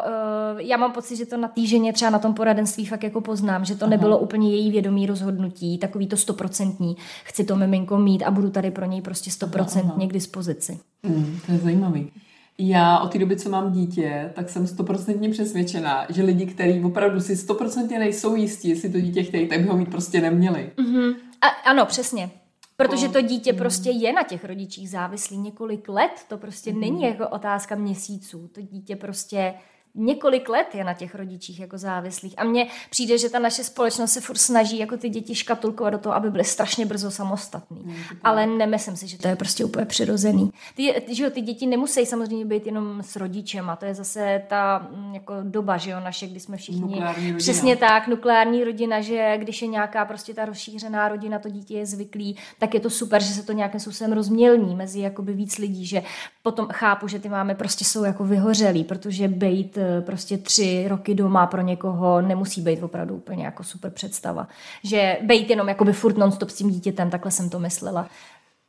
uh, 0.54 0.62
já 0.62 0.78
mám 0.78 0.92
pocit, 0.92 1.16
že 1.16 1.26
to 1.26 1.38
na 1.38 1.48
týženě 1.48 1.94
třeba 1.94 2.12
na 2.12 2.20
tom 2.20 2.34
poradenství 2.34 2.86
fakt 2.86 3.04
jako 3.04 3.22
poznám, 3.22 3.66
že 3.66 3.76
to 3.76 3.86
Aha. 3.86 3.90
nebylo 3.90 4.18
úplně 4.18 4.52
její 4.52 4.72
vědomí 4.72 5.06
rozhodnutí, 5.06 5.78
takový 5.78 6.08
to 6.08 6.18
stoprocentní, 6.18 6.98
chci 7.24 7.44
to 7.44 7.56
miminko 7.56 7.98
mít 7.98 8.24
a 8.24 8.32
budu 8.32 8.50
tady 8.50 8.72
pro 8.72 8.86
něj 8.86 9.02
prostě 9.02 9.32
stoprocentně 9.32 10.08
k 10.08 10.14
dispozici. 10.14 10.80
Mm, 11.04 11.40
to 11.46 11.52
je 11.52 11.58
zajímavý. 11.58 12.12
Já 12.60 13.00
od 13.00 13.12
té 13.12 13.18
doby, 13.18 13.36
co 13.36 13.50
mám 13.50 13.72
dítě, 13.72 14.32
tak 14.36 14.50
jsem 14.50 14.68
stoprocentně 14.68 15.30
přesvědčená, 15.30 16.06
že 16.10 16.24
lidi, 16.24 16.46
kteří 16.46 16.84
opravdu 16.84 17.20
si 17.20 17.38
stoprocentně 17.38 18.00
nejsou 18.00 18.36
jistí, 18.36 18.70
jestli 18.70 18.90
to 18.90 19.00
dítě 19.00 19.24
chtějí, 19.24 19.48
tak 19.48 19.60
by 19.60 19.68
ho 19.68 19.78
mít 19.78 19.92
prostě 19.92 20.22
neměli. 20.22 20.72
Mm-hmm. 20.78 21.16
A, 21.42 21.48
ano, 21.48 21.86
přesně. 21.86 22.30
Protože 22.76 23.10
to 23.10 23.22
dítě 23.22 23.54
prostě 23.54 23.90
je 23.90 24.14
na 24.14 24.24
těch 24.24 24.46
rodičích 24.46 24.90
závislý 24.90 25.38
několik 25.38 25.90
let, 25.90 26.12
to 26.28 26.38
prostě 26.38 26.74
mm. 26.74 26.80
není 26.80 27.04
jako 27.04 27.28
otázka 27.28 27.76
měsíců. 27.76 28.48
To 28.48 28.62
dítě 28.62 28.96
prostě 28.96 29.54
několik 29.96 30.50
let 30.50 30.68
je 30.74 30.84
na 30.84 30.94
těch 30.94 31.16
rodičích 31.16 31.60
jako 31.60 31.78
závislých. 31.78 32.34
A 32.38 32.44
mně 32.44 32.68
přijde, 32.90 33.18
že 33.18 33.30
ta 33.30 33.40
naše 33.40 33.64
společnost 33.64 34.12
se 34.12 34.22
furt 34.22 34.38
snaží 34.38 34.80
jako 34.80 34.98
ty 34.98 35.10
děti 35.10 35.36
škatulkovat 35.36 35.94
do 35.94 36.00
toho, 36.00 36.16
aby 36.16 36.32
byly 36.32 36.44
strašně 36.44 36.86
brzo 36.86 37.12
samostatný. 37.12 37.82
Mm, 37.84 37.96
Ale 38.24 38.48
nemyslím 38.48 38.96
si, 38.96 39.08
že 39.08 39.18
to 39.18 39.28
je 39.28 39.36
prostě 39.36 39.66
úplně 39.66 39.86
přirozený. 39.86 40.52
Ty, 40.76 41.16
že 41.16 41.24
jo, 41.24 41.30
ty 41.30 41.42
děti 41.42 41.68
nemusí 41.68 42.06
samozřejmě 42.06 42.46
být 42.46 42.66
jenom 42.66 43.04
s 43.04 43.16
rodičem 43.16 43.70
a 43.70 43.76
to 43.76 43.86
je 43.86 43.96
zase 43.96 44.42
ta 44.48 44.88
mm, 44.92 45.14
jako 45.14 45.34
doba, 45.44 45.78
že 45.78 45.92
jo, 45.92 46.00
naše, 46.00 46.28
kdy 46.28 46.40
jsme 46.40 46.58
všichni... 46.58 47.04
Přesně 47.38 47.76
tak, 47.76 48.08
nukleární 48.08 48.64
rodina, 48.64 49.02
že 49.02 49.38
když 49.38 49.62
je 49.62 49.68
nějaká 49.68 50.06
prostě 50.06 50.34
ta 50.34 50.46
rozšířená 50.46 51.08
rodina, 51.10 51.40
to 51.40 51.50
dítě 51.50 51.78
je 51.78 51.86
zvyklý, 51.86 52.38
tak 52.60 52.74
je 52.74 52.80
to 52.80 52.90
super, 52.90 53.24
že 53.24 53.34
se 53.34 53.44
to 53.44 53.52
nějakým 53.52 53.80
způsobem 53.80 54.14
rozmělní 54.14 54.76
mezi 54.76 55.00
jakoby 55.00 55.34
víc 55.34 55.58
lidí, 55.58 55.86
že 55.86 56.04
potom 56.44 56.68
chápu, 56.72 57.08
že 57.08 57.20
ty 57.20 57.30
máme 57.30 57.56
prostě 57.56 57.86
jsou 57.86 58.04
jako 58.04 58.24
vyhořelí, 58.24 58.84
protože 58.84 59.28
bejt 59.28 59.77
Eh, 59.78 60.02
prostě 60.02 60.38
tři 60.38 60.86
roky 60.88 61.16
doma 61.16 61.46
pro 61.46 61.62
někoho 61.62 62.22
nemusí 62.22 62.62
být 62.62 62.84
opravdu 62.84 63.16
úplně 63.16 63.46
jako 63.46 63.64
super 63.64 63.92
představa. 63.92 64.48
Že 64.84 65.18
bejt 65.24 65.50
jenom 65.50 65.70
jakoby 65.70 65.94
furt 65.94 66.18
non-stop 66.18 66.50
s 66.50 66.56
tím 66.56 66.70
dítětem, 66.70 67.10
takhle 67.10 67.32
jsem 67.32 67.50
to 67.50 67.60
myslela. 67.60 68.08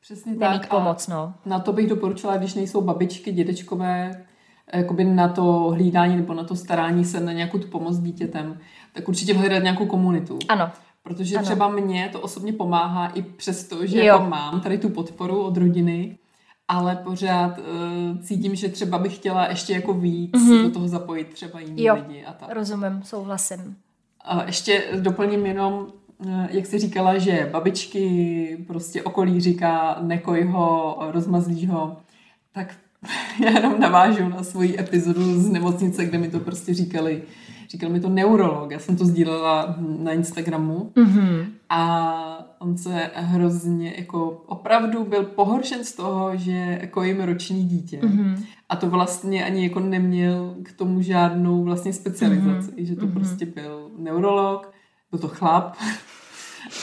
Přesně 0.01 0.33
Nemít 0.33 0.61
tak. 0.61 0.71
pomoc, 0.71 1.09
no. 1.09 1.35
Na 1.47 1.61
to 1.61 1.73
bych 1.73 1.87
doporučila, 1.87 2.37
když 2.37 2.55
nejsou 2.55 2.81
babičky, 2.81 3.33
dědečkové, 3.33 4.25
jakoby 4.73 5.05
na 5.05 5.29
to 5.29 5.43
hlídání 5.43 6.17
nebo 6.17 6.35
na 6.35 6.45
to 6.45 6.57
starání 6.57 7.05
se 7.05 7.21
na 7.21 7.33
nějakou 7.33 7.59
tu 7.59 7.67
pomoc 7.67 7.95
s 7.95 8.01
dítětem, 8.01 8.59
tak 8.93 9.09
určitě 9.09 9.35
hledat 9.35 9.63
nějakou 9.63 9.87
komunitu. 9.87 10.39
Ano. 10.49 10.71
Protože 11.03 11.37
ano. 11.37 11.45
třeba 11.45 11.69
mně 11.69 12.09
to 12.13 12.21
osobně 12.21 12.53
pomáhá 12.53 13.09
i 13.09 13.23
přesto, 13.23 13.87
že 13.87 14.05
jako 14.05 14.25
mám 14.25 14.61
tady 14.61 14.79
tu 14.79 14.89
podporu 14.89 15.43
od 15.43 15.57
rodiny, 15.57 16.19
ale 16.69 16.97
pořád 16.97 17.59
uh, 17.59 18.21
cítím, 18.21 18.55
že 18.55 18.69
třeba 18.69 18.99
bych 18.99 19.15
chtěla 19.15 19.49
ještě 19.49 19.73
jako 19.73 19.95
víc 19.95 20.33
mm-hmm. 20.33 20.63
do 20.63 20.71
toho 20.71 20.89
zapojit 20.89 21.29
třeba 21.29 21.61
jiní 21.61 21.85
jo, 21.85 21.95
lidi 21.95 22.25
a 22.25 22.33
tak. 22.33 22.49
rozumím, 22.53 23.03
souhlasím. 23.05 23.77
A 24.25 24.45
ještě 24.45 24.85
doplním 25.01 25.47
jenom, 25.47 25.87
uh, 26.19 26.47
jak 26.51 26.67
jsi 26.67 26.79
říkala, 26.79 27.19
že 27.19 27.49
babičky 27.53 28.65
prostě 28.67 29.03
okolí 29.03 29.41
říká 29.41 29.99
nekoj 30.01 30.45
ho, 30.45 30.99
rozmazlíš 31.01 31.69
ho, 31.69 31.97
tak 32.53 32.75
já 33.45 33.51
jenom 33.51 33.81
navážu 33.81 34.29
na 34.29 34.43
svoji 34.43 34.81
epizodu 34.81 35.41
z 35.41 35.49
nemocnice, 35.49 36.05
kde 36.05 36.19
mi 36.19 36.29
to 36.29 36.41
prostě 36.41 36.75
říkali, 36.75 37.23
říkal 37.69 37.91
mi 37.91 38.01
to 38.01 38.09
neurolog, 38.09 38.71
já 38.71 38.79
jsem 38.79 38.97
to 38.97 39.05
sdílela 39.05 39.77
na 39.79 40.13
Instagramu 40.13 40.93
mm-hmm. 40.95 41.47
a 41.69 42.38
on 42.59 42.77
se 42.77 43.11
hrozně 43.15 43.95
jako 43.99 44.31
opravdu 44.47 45.05
byl 45.05 45.25
pohoršen 45.25 45.85
z 45.85 45.93
toho, 45.93 46.37
že 46.37 46.79
jako 46.81 47.03
jim 47.03 47.21
roční 47.21 47.65
dítě. 47.65 48.01
Mm-hmm. 48.01 48.45
A 48.69 48.77
to 48.77 48.91
vlastně 48.91 49.45
ani 49.45 49.65
jako 49.65 49.81
neměl 49.81 50.55
k 50.63 50.73
tomu 50.73 51.03
žádnou 51.03 51.65
vlastně 51.65 51.93
specializaci, 51.93 52.71
mm-hmm. 52.71 52.85
že 52.85 52.97
to 52.97 53.07
mm-hmm. 53.07 53.13
prostě 53.13 53.47
byl 53.47 53.91
neurolog, 53.99 54.73
byl 55.11 55.21
to 55.21 55.29
chlap 55.29 55.77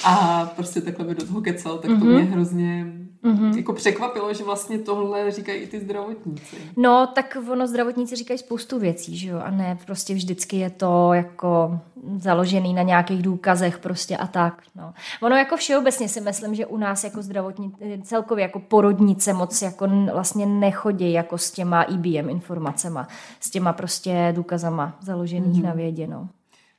A 0.04 0.46
prostě 0.56 0.82
takhle 0.82 1.06
by 1.06 1.16
do 1.16 1.28
toho 1.28 1.42
kecal, 1.42 1.78
tak 1.78 1.92
to 1.92 1.98
mm-hmm. 1.98 2.14
mě 2.14 2.24
hrozně 2.24 2.86
mm-hmm. 3.24 3.58
jako 3.58 3.74
překvapilo, 3.74 4.34
že 4.34 4.44
vlastně 4.44 4.80
tohle 4.80 5.32
říkají 5.32 5.62
i 5.62 5.68
ty 5.68 5.80
zdravotníci. 5.80 6.56
No, 6.78 7.08
tak 7.16 7.38
ono 7.52 7.68
zdravotníci 7.68 8.16
říkají 8.16 8.38
spoustu 8.38 8.80
věcí, 8.80 9.18
že 9.18 9.30
jo, 9.30 9.40
a 9.44 9.52
ne 9.52 9.78
prostě 9.86 10.14
vždycky 10.14 10.58
je 10.58 10.70
to 10.70 11.14
jako 11.14 11.80
založený 12.18 12.74
na 12.74 12.82
nějakých 12.82 13.22
důkazech 13.22 13.78
prostě 13.78 14.18
a 14.18 14.28
tak, 14.28 14.62
no. 14.76 14.94
Ono 15.22 15.36
jako 15.36 15.58
všeobecně 15.58 16.10
si 16.10 16.22
myslím, 16.22 16.56
že 16.56 16.66
u 16.66 16.78
nás 16.78 17.04
jako 17.04 17.22
zdravotní, 17.22 17.74
celkově 18.04 18.42
jako 18.42 18.60
porodnice 18.60 19.34
moc 19.34 19.62
jako 19.62 19.88
vlastně 20.14 20.46
nechodí 20.46 21.12
jako 21.12 21.38
s 21.38 21.52
těma 21.52 21.84
IBM 21.84 22.30
informacema, 22.30 23.08
s 23.40 23.50
těma 23.50 23.74
prostě 23.74 24.34
důkazama 24.36 24.98
založených 25.02 25.62
mm-hmm. 25.62 25.66
na 25.66 25.74
vědě, 25.74 26.08
no. 26.08 26.30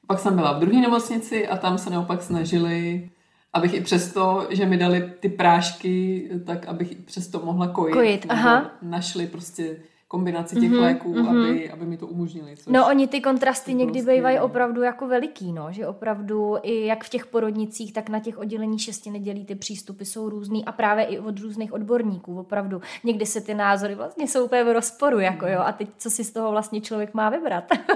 Pak 0.07 0.19
jsem 0.19 0.35
byla 0.35 0.53
v 0.53 0.61
druhé 0.61 0.81
nemocnici 0.81 1.49
a 1.49 1.57
tam 1.57 1.79
se 1.79 1.91
naopak 1.91 2.23
snažili 2.23 3.11
abych 3.57 3.75
i 3.75 3.81
přesto, 3.81 4.47
že 4.51 4.67
mi 4.67 4.77
dali 4.77 5.13
ty 5.21 5.29
prášky, 5.29 6.29
tak 6.47 6.67
abych 6.67 6.93
i 6.93 6.95
přesto 6.95 7.41
mohla 7.45 7.69
kojit. 7.69 7.93
Kojit, 7.93 8.27
aha. 8.29 8.71
Našli 8.83 9.27
prostě 9.27 9.77
kombinaci 10.09 10.57
těch 10.57 10.71
mm-hmm, 10.71 10.81
léků, 10.81 11.15
mm-hmm. 11.15 11.49
Aby, 11.49 11.71
aby 11.71 11.87
mi 11.87 11.97
to 11.97 12.07
umožnili. 12.07 12.57
Což 12.57 12.67
no 12.67 12.87
oni 12.87 13.09
ty 13.09 13.21
kontrasty 13.21 13.75
někdy 13.75 14.03
bývají 14.03 14.39
opravdu 14.39 14.83
jako 14.83 15.07
veliký, 15.07 15.53
no, 15.53 15.67
že 15.71 15.87
opravdu 15.87 16.57
i 16.63 16.87
jak 16.87 17.05
v 17.05 17.09
těch 17.09 17.27
porodnicích, 17.27 17.93
tak 17.93 18.09
na 18.09 18.21
těch 18.21 18.39
oddělení 18.39 18.79
šesti 18.79 19.11
nedělí 19.11 19.45
ty 19.45 19.55
přístupy 19.55 20.05
jsou 20.05 20.29
různý 20.29 20.65
a 20.65 20.73
právě 20.73 21.05
i 21.05 21.19
od 21.19 21.41
různých 21.41 21.73
odborníků, 21.73 22.39
opravdu. 22.39 22.81
Někdy 23.05 23.27
se 23.27 23.41
ty 23.41 23.55
názory 23.55 23.95
vlastně 23.95 24.29
jsou 24.29 24.45
úplně 24.45 24.65
v 24.65 24.73
rozporu, 24.73 25.21
jako 25.21 25.47
jo, 25.47 25.61
a 25.61 25.73
teď 25.73 25.89
co 25.99 26.11
si 26.11 26.25
z 26.25 26.33
toho 26.33 26.51
vlastně 26.51 26.81
člověk 26.81 27.15
má 27.15 27.31
vybrat. 27.31 27.65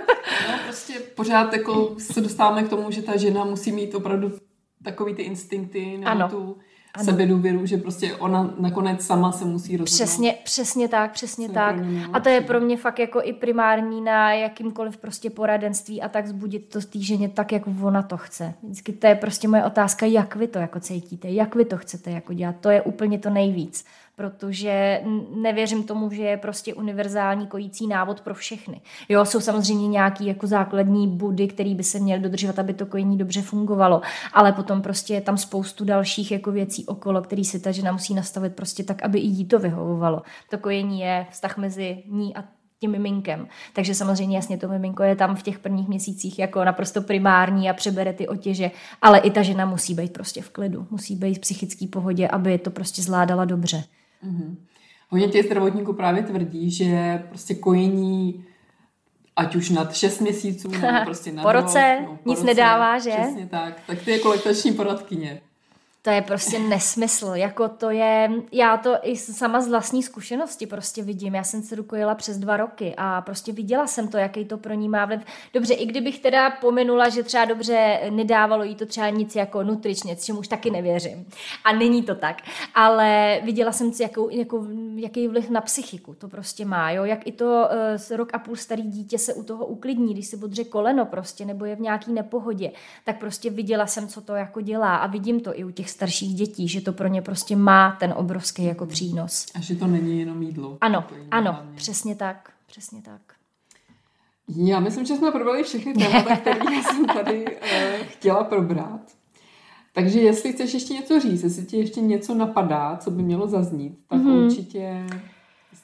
no 0.49 0.59
prostě 0.65 1.01
pořád 1.01 1.53
jako 1.53 1.95
se 1.99 2.21
dostáváme 2.21 2.63
k 2.63 2.69
tomu, 2.69 2.91
že 2.91 3.03
ta 3.03 3.17
žena 3.17 3.45
musí 3.45 3.73
mít 3.73 3.95
opravdu 3.95 4.33
takový 4.85 5.15
ty 5.15 5.23
instinkty 5.23 5.99
nebo 5.99 6.11
ano. 6.11 6.29
tu 6.29 6.57
ano. 6.95 7.05
sebedůvěru, 7.05 7.67
že 7.67 7.77
prostě 7.77 8.15
ona 8.15 8.55
nakonec 8.59 9.07
sama 9.07 9.33
se 9.33 9.45
musí 9.45 9.77
rozhodnout. 9.77 10.07
Přesně, 10.07 10.35
přesně 10.45 10.89
tak, 10.89 11.13
přesně 11.13 11.49
Co 11.49 11.55
tak. 11.55 11.77
A 12.13 12.21
to 12.21 12.29
je 12.29 12.41
pro 12.41 12.61
mě 12.61 12.77
fakt 12.77 12.99
jako 12.99 13.23
i 13.23 13.33
primární 13.33 14.01
na 14.01 14.33
jakýmkoliv 14.33 14.97
prostě 14.97 15.31
poradenství 15.31 16.03
a 16.03 16.09
tak 16.09 16.27
zbudit 16.27 16.69
to 16.69 16.81
týženě 16.81 17.29
tak, 17.29 17.53
jak 17.53 17.63
ona 17.83 18.03
to 18.03 18.17
chce. 18.17 18.55
Vždycky 18.63 18.93
to 18.93 19.07
je 19.07 19.15
prostě 19.15 19.49
moje 19.49 19.65
otázka, 19.65 20.07
jak 20.07 20.37
vy 20.37 20.47
to 20.47 20.59
jako 20.59 20.81
cítíte, 20.81 21.29
jak 21.29 21.55
vy 21.55 21.65
to 21.65 21.77
chcete 21.77 22.11
jako 22.11 22.35
dělat. 22.35 22.57
To 22.61 22.71
je 22.71 22.83
úplně 22.83 23.19
to 23.19 23.31
nejvíc 23.31 23.85
protože 24.21 25.03
nevěřím 25.37 25.83
tomu, 25.83 26.11
že 26.11 26.23
je 26.23 26.37
prostě 26.37 26.75
univerzální 26.75 27.47
kojící 27.47 27.87
návod 27.87 28.21
pro 28.21 28.35
všechny. 28.35 28.81
Jo, 29.09 29.25
jsou 29.25 29.41
samozřejmě 29.41 29.89
nějaký 29.89 30.27
jako 30.27 30.47
základní 30.47 31.09
body, 31.09 31.49
které 31.49 31.75
by 31.75 31.83
se 31.83 31.99
měly 31.99 32.23
dodržovat, 32.23 32.59
aby 32.59 32.75
to 32.75 32.87
kojení 32.87 33.19
dobře 33.19 33.43
fungovalo, 33.43 34.01
ale 34.33 34.53
potom 34.53 34.83
prostě 34.83 35.15
je 35.15 35.21
tam 35.21 35.39
spoustu 35.39 35.85
dalších 35.85 36.33
jako 36.33 36.53
věcí 36.53 36.87
okolo, 36.87 37.23
který 37.23 37.45
si 37.45 37.61
ta 37.61 37.71
žena 37.71 37.93
musí 37.93 38.15
nastavit 38.15 38.55
prostě 38.55 38.85
tak, 38.85 39.03
aby 39.03 39.19
i 39.19 39.27
jí 39.27 39.45
to 39.45 39.59
vyhovovalo. 39.59 40.23
To 40.51 40.59
kojení 40.59 41.01
je 41.01 41.27
vztah 41.31 41.57
mezi 41.57 42.03
ní 42.07 42.37
a 42.37 42.45
tím 42.81 42.91
miminkem. 42.91 43.49
Takže 43.73 43.95
samozřejmě 43.95 44.37
jasně 44.37 44.59
to 44.59 44.69
miminko 44.69 45.03
je 45.03 45.17
tam 45.17 45.37
v 45.37 45.43
těch 45.43 45.59
prvních 45.59 45.89
měsících 45.89 46.39
jako 46.39 46.65
naprosto 46.65 47.03
primární 47.03 47.71
a 47.71 47.75
přebere 47.75 48.13
ty 48.13 48.29
otěže, 48.29 48.71
ale 49.03 49.19
i 49.19 49.31
ta 49.31 49.43
žena 49.43 49.65
musí 49.67 49.95
být 49.95 50.13
prostě 50.13 50.43
v 50.43 50.51
klidu, 50.51 50.87
musí 50.91 51.17
být 51.17 51.35
v 51.35 51.41
psychické 51.41 51.87
pohodě, 51.87 52.29
aby 52.29 52.59
to 52.59 52.71
prostě 52.71 53.03
zvládala 53.03 53.45
dobře. 53.45 53.85
Mm-hmm. 54.25 54.57
Hodně 55.09 55.29
těch 55.29 55.47
zdravotníků 55.47 55.93
právě 55.93 56.23
tvrdí, 56.23 56.71
že 56.71 57.23
prostě 57.29 57.55
kojení 57.55 58.45
ať 59.37 59.57
už 59.57 59.71
nad 59.71 59.95
6 59.95 60.21
měsíců, 60.21 60.71
nebo 60.71 60.87
prostě 61.05 61.33
na 61.33 61.43
po 61.43 61.53
roce, 61.53 61.99
no, 62.03 62.19
po 62.23 62.31
nic 62.31 62.39
roce, 62.39 62.47
nedává, 62.47 62.99
že? 62.99 63.11
Přesně 63.11 63.47
tak. 63.47 63.81
Tak 63.87 64.03
ty 64.03 64.11
jako 64.11 64.29
lektační 64.29 64.73
poradkyně 64.73 65.41
to 66.03 66.11
je 66.11 66.23
prostě 66.23 66.59
nesmysl. 66.59 67.33
Jako 67.35 67.69
to 67.69 67.91
je, 67.91 68.31
já 68.53 68.77
to 68.77 68.97
i 69.03 69.17
sama 69.17 69.61
z 69.61 69.69
vlastní 69.69 70.03
zkušenosti 70.03 70.67
prostě 70.67 71.03
vidím. 71.03 71.35
Já 71.35 71.45
jsem 71.45 71.63
se 71.63 71.75
rukojila 71.75 72.15
přes 72.15 72.39
dva 72.39 72.57
roky 72.57 72.95
a 72.97 73.21
prostě 73.21 73.53
viděla 73.53 73.87
jsem 73.87 74.09
to, 74.09 74.17
jaký 74.17 74.45
to 74.45 74.59
pro 74.59 74.75
ní 74.75 74.89
má 74.89 75.05
vliv. 75.05 75.21
Dobře, 75.55 75.75
i 75.75 75.87
kdybych 75.87 76.19
teda 76.19 76.51
pominula, 76.51 77.09
že 77.09 77.23
třeba 77.23 77.45
dobře 77.45 78.01
nedávalo 78.11 78.65
jí 78.65 78.75
to 78.75 78.87
třeba 78.87 79.09
nic 79.11 79.37
jako 79.37 79.63
nutričně, 79.63 80.17
čemu 80.17 80.41
už 80.41 80.49
taky 80.49 80.71
nevěřím. 80.71 81.27
A 81.65 81.73
není 81.73 82.03
to 82.03 82.15
tak. 82.15 82.43
Ale 82.75 83.41
viděla 83.45 83.73
jsem 83.73 83.93
si, 83.93 84.03
jakou, 84.03 84.29
jakou, 84.31 84.67
jaký 84.97 85.29
vliv 85.29 85.51
na 85.51 85.61
psychiku 85.61 86.15
to 86.15 86.29
prostě 86.29 86.65
má. 86.65 86.91
Jo? 86.91 87.05
Jak 87.05 87.27
i 87.27 87.33
to 87.33 87.69
uh, 88.11 88.17
rok 88.17 88.29
a 88.33 88.39
půl 88.39 88.57
starý 88.57 88.83
dítě 88.83 89.19
se 89.19 89.35
u 89.35 89.43
toho 89.43 89.67
uklidní, 89.67 90.15
když 90.15 90.27
si 90.27 90.37
bodře 90.37 90.65
koleno 90.65 91.07
prostě, 91.07 91.45
nebo 91.45 91.65
je 91.65 91.77
v 91.77 91.81
nějaký 91.81 92.13
nepohodě, 92.13 92.73
tak 93.05 93.19
prostě 93.19 93.51
viděla 93.51 93.87
jsem, 93.87 94.09
co 94.09 94.21
to 94.21 94.35
jako 94.35 94.61
dělá 94.61 94.97
a 94.97 95.07
vidím 95.07 95.41
to 95.41 95.59
i 95.59 95.65
u 95.65 95.71
těch 95.71 95.90
starších 95.91 96.35
dětí, 96.35 96.69
že 96.69 96.81
to 96.81 96.93
pro 96.93 97.09
ně 97.09 97.23
prostě 97.23 97.57
má 97.57 97.97
ten 98.01 98.15
obrovský 98.17 98.65
jako 98.65 98.87
přínos. 98.87 99.47
A 99.55 99.61
že 99.61 99.75
to 99.75 99.87
není 99.87 100.21
jenom 100.21 100.43
jídlo. 100.43 100.79
Ano, 100.81 101.05
ano, 101.31 101.53
hlavně. 101.53 101.77
přesně 101.77 102.15
tak, 102.17 102.51
přesně 102.67 103.03
tak. 103.03 103.21
Já 104.57 104.81
myslím, 104.81 105.07
že 105.07 105.17
jsme 105.17 105.31
probrali 105.31 105.63
všechny 105.63 105.95
témata, 105.95 106.37
které 106.37 106.83
jsem 106.83 107.07
tady 107.07 107.45
uh, 107.45 108.07
chtěla 108.09 108.45
probrat. 108.45 109.01
Takže 109.93 110.21
jestli 110.21 110.53
chceš 110.53 110.75
ještě 110.75 110.95
něco 110.95 111.21
říct, 111.21 111.43
jestli 111.43 111.65
ti 111.65 111.77
ještě 111.77 112.01
něco 112.01 112.35
napadá, 112.35 112.97
co 112.97 113.11
by 113.11 113.23
mělo 113.23 113.47
zaznít, 113.47 113.99
tak 114.09 114.21
mm-hmm. 114.21 114.45
určitě 114.45 115.07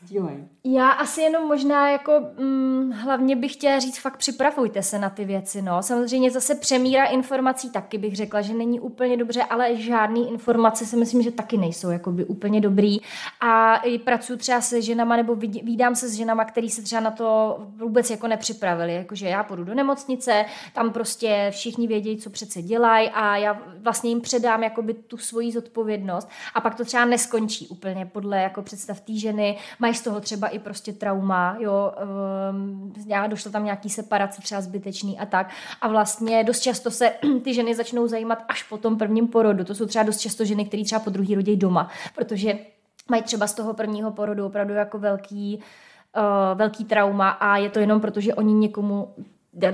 sdílej. 0.06 0.44
Já 0.64 0.90
asi 0.90 1.20
jenom 1.20 1.48
možná 1.48 1.90
jako 1.90 2.12
hm, 2.38 2.90
hlavně 2.90 3.36
bych 3.36 3.52
chtěla 3.52 3.78
říct, 3.78 3.98
fakt 3.98 4.16
připravujte 4.16 4.82
se 4.82 4.98
na 4.98 5.10
ty 5.10 5.24
věci, 5.24 5.62
no. 5.62 5.82
Samozřejmě 5.82 6.30
zase 6.30 6.54
přemíra 6.54 7.04
informací 7.04 7.70
taky 7.70 7.98
bych 7.98 8.16
řekla, 8.16 8.42
že 8.42 8.54
není 8.54 8.80
úplně 8.80 9.16
dobře, 9.16 9.42
ale 9.42 9.76
žádný 9.76 10.30
informace 10.30 10.86
si 10.86 10.96
myslím, 10.96 11.22
že 11.22 11.30
taky 11.30 11.56
nejsou 11.56 11.90
jakoby 11.90 12.24
úplně 12.24 12.60
dobrý. 12.60 12.98
A 13.40 13.76
i 13.76 13.98
pracuji 13.98 14.36
třeba 14.36 14.60
se 14.60 14.82
ženama, 14.82 15.16
nebo 15.16 15.34
vídám 15.62 15.94
se 15.94 16.08
s 16.08 16.14
ženama, 16.14 16.44
který 16.44 16.70
se 16.70 16.82
třeba 16.82 17.00
na 17.00 17.10
to 17.10 17.58
vůbec 17.76 18.10
jako 18.10 18.26
nepřipravili. 18.28 18.94
Jakože 18.94 19.28
já 19.28 19.42
půjdu 19.42 19.64
do 19.64 19.74
nemocnice, 19.74 20.44
tam 20.72 20.92
prostě 20.92 21.48
všichni 21.50 21.86
vědějí, 21.86 22.16
co 22.16 22.30
přece 22.30 22.62
dělají 22.62 23.10
a 23.10 23.36
já 23.36 23.62
vlastně 23.80 24.10
jim 24.10 24.20
předám 24.20 24.62
jakoby 24.62 24.94
tu 24.94 25.16
svoji 25.16 25.52
zodpovědnost 25.52 26.28
a 26.54 26.60
pak 26.60 26.74
to 26.74 26.84
třeba 26.84 27.04
neskončí 27.04 27.68
úplně 27.68 28.06
podle 28.06 28.42
jako 28.42 28.62
představ 28.62 29.00
té 29.00 29.12
ženy. 29.18 29.58
Mají 29.78 29.95
z 29.96 30.02
toho 30.02 30.20
třeba 30.20 30.48
i 30.48 30.58
prostě 30.58 30.92
trauma, 30.92 31.56
jo, 31.58 31.92
um, 32.50 32.92
došlo 33.28 33.50
tam 33.50 33.64
nějaký 33.64 33.90
separace 33.90 34.42
třeba 34.42 34.60
zbytečný 34.60 35.18
a 35.18 35.26
tak. 35.26 35.50
A 35.80 35.88
vlastně 35.88 36.44
dost 36.44 36.60
často 36.60 36.90
se 36.90 37.12
ty 37.44 37.54
ženy 37.54 37.74
začnou 37.74 38.06
zajímat 38.06 38.38
až 38.48 38.62
po 38.62 38.76
tom 38.76 38.98
prvním 38.98 39.28
porodu. 39.28 39.64
To 39.64 39.74
jsou 39.74 39.86
třeba 39.86 40.02
dost 40.02 40.18
často 40.18 40.44
ženy, 40.44 40.64
které 40.64 40.84
třeba 40.84 40.98
po 40.98 41.10
druhý 41.10 41.34
rodí 41.34 41.56
doma, 41.56 41.88
protože 42.14 42.58
mají 43.10 43.22
třeba 43.22 43.46
z 43.46 43.54
toho 43.54 43.74
prvního 43.74 44.10
porodu 44.10 44.46
opravdu 44.46 44.74
jako 44.74 44.98
velký, 44.98 45.62
uh, 46.16 46.58
velký 46.58 46.84
trauma 46.84 47.28
a 47.28 47.56
je 47.56 47.70
to 47.70 47.78
jenom 47.78 48.00
proto, 48.00 48.20
že 48.20 48.34
oni 48.34 48.54
někomu 48.54 49.14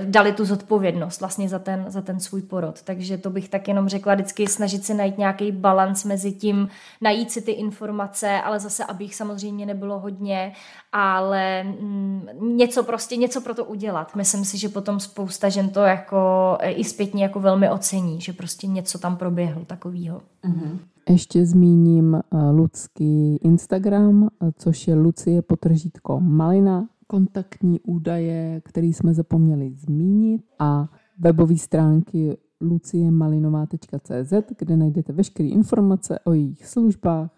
dali 0.05 0.33
tu 0.33 0.45
zodpovědnost 0.45 1.19
vlastně 1.19 1.49
za 1.49 1.59
ten, 1.59 1.85
za 1.87 2.01
ten 2.01 2.19
svůj 2.19 2.41
porod. 2.41 2.81
Takže 2.81 3.17
to 3.17 3.29
bych 3.29 3.49
tak 3.49 3.67
jenom 3.67 3.89
řekla 3.89 4.13
vždycky 4.13 4.47
snažit 4.47 4.85
se 4.85 4.93
najít 4.93 5.17
nějaký 5.17 5.51
balans 5.51 6.03
mezi 6.03 6.31
tím, 6.31 6.67
najít 7.01 7.31
si 7.31 7.41
ty 7.41 7.51
informace, 7.51 8.41
ale 8.41 8.59
zase, 8.59 8.85
aby 8.85 9.03
jich 9.03 9.15
samozřejmě 9.15 9.65
nebylo 9.65 9.99
hodně, 9.99 10.53
ale 10.91 11.63
mm, 11.63 12.27
něco 12.41 12.83
prostě, 12.83 13.15
něco 13.15 13.41
pro 13.41 13.55
to 13.55 13.65
udělat. 13.65 14.15
Myslím 14.15 14.45
si, 14.45 14.57
že 14.57 14.69
potom 14.69 14.99
spousta 14.99 15.49
žen 15.49 15.69
to 15.69 15.79
jako 15.79 16.57
e, 16.59 16.71
i 16.71 16.83
zpětně 16.83 17.23
jako 17.23 17.39
velmi 17.39 17.69
ocení, 17.69 18.21
že 18.21 18.33
prostě 18.33 18.67
něco 18.67 18.99
tam 18.99 19.17
proběhlo 19.17 19.65
takového. 19.65 20.21
Mm-hmm. 20.43 20.79
Ještě 21.09 21.45
zmíním 21.45 22.13
uh, 22.13 22.39
Lucký 22.51 23.37
Instagram, 23.37 24.27
což 24.57 24.87
je 24.87 24.95
Lucie 24.95 25.41
potržítko 25.41 26.19
Malina 26.19 26.87
kontaktní 27.13 27.79
údaje, 27.79 28.61
které 28.65 28.87
jsme 28.87 29.13
zapomněli 29.13 29.73
zmínit 29.75 30.41
a 30.59 30.89
webové 31.19 31.57
stránky 31.57 32.37
luciemalinová.cz, 32.61 34.33
kde 34.57 34.77
najdete 34.77 35.13
veškeré 35.13 35.49
informace 35.49 36.19
o 36.23 36.33
jejich 36.33 36.67
službách, 36.67 37.31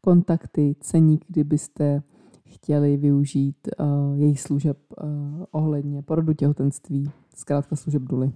kontakty, 0.00 0.76
ceník, 0.80 1.24
kdybyste 1.28 2.02
chtěli 2.48 2.96
využít 2.96 3.56
uh, 3.80 4.20
jejich 4.20 4.40
služeb 4.40 4.78
uh, 4.90 5.08
ohledně 5.50 6.02
porodu 6.02 6.32
těhotenství, 6.32 7.10
zkrátka 7.34 7.76
služeb 7.76 8.02
Duly. 8.02 8.32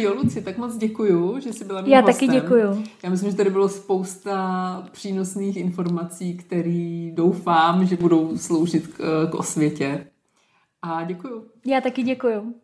Jo, 0.00 0.14
Luci, 0.14 0.42
tak 0.42 0.58
moc 0.58 0.76
děkuju, 0.76 1.40
že 1.40 1.52
jsi 1.52 1.64
byla 1.64 1.80
mým 1.80 1.92
Já 1.92 2.00
hostem. 2.00 2.28
taky 2.28 2.40
děkuju. 2.40 2.84
Já 3.02 3.10
myslím, 3.10 3.30
že 3.30 3.36
tady 3.36 3.50
bylo 3.50 3.68
spousta 3.68 4.88
přínosných 4.92 5.56
informací, 5.56 6.36
které 6.36 7.10
doufám, 7.14 7.86
že 7.86 7.96
budou 7.96 8.36
sloužit 8.36 8.86
k, 8.86 9.28
k 9.30 9.34
osvětě. 9.34 10.06
A 10.86 11.04
děkuju. 11.04 11.50
Já 11.66 11.80
taky 11.80 12.02
děkuju. 12.02 12.54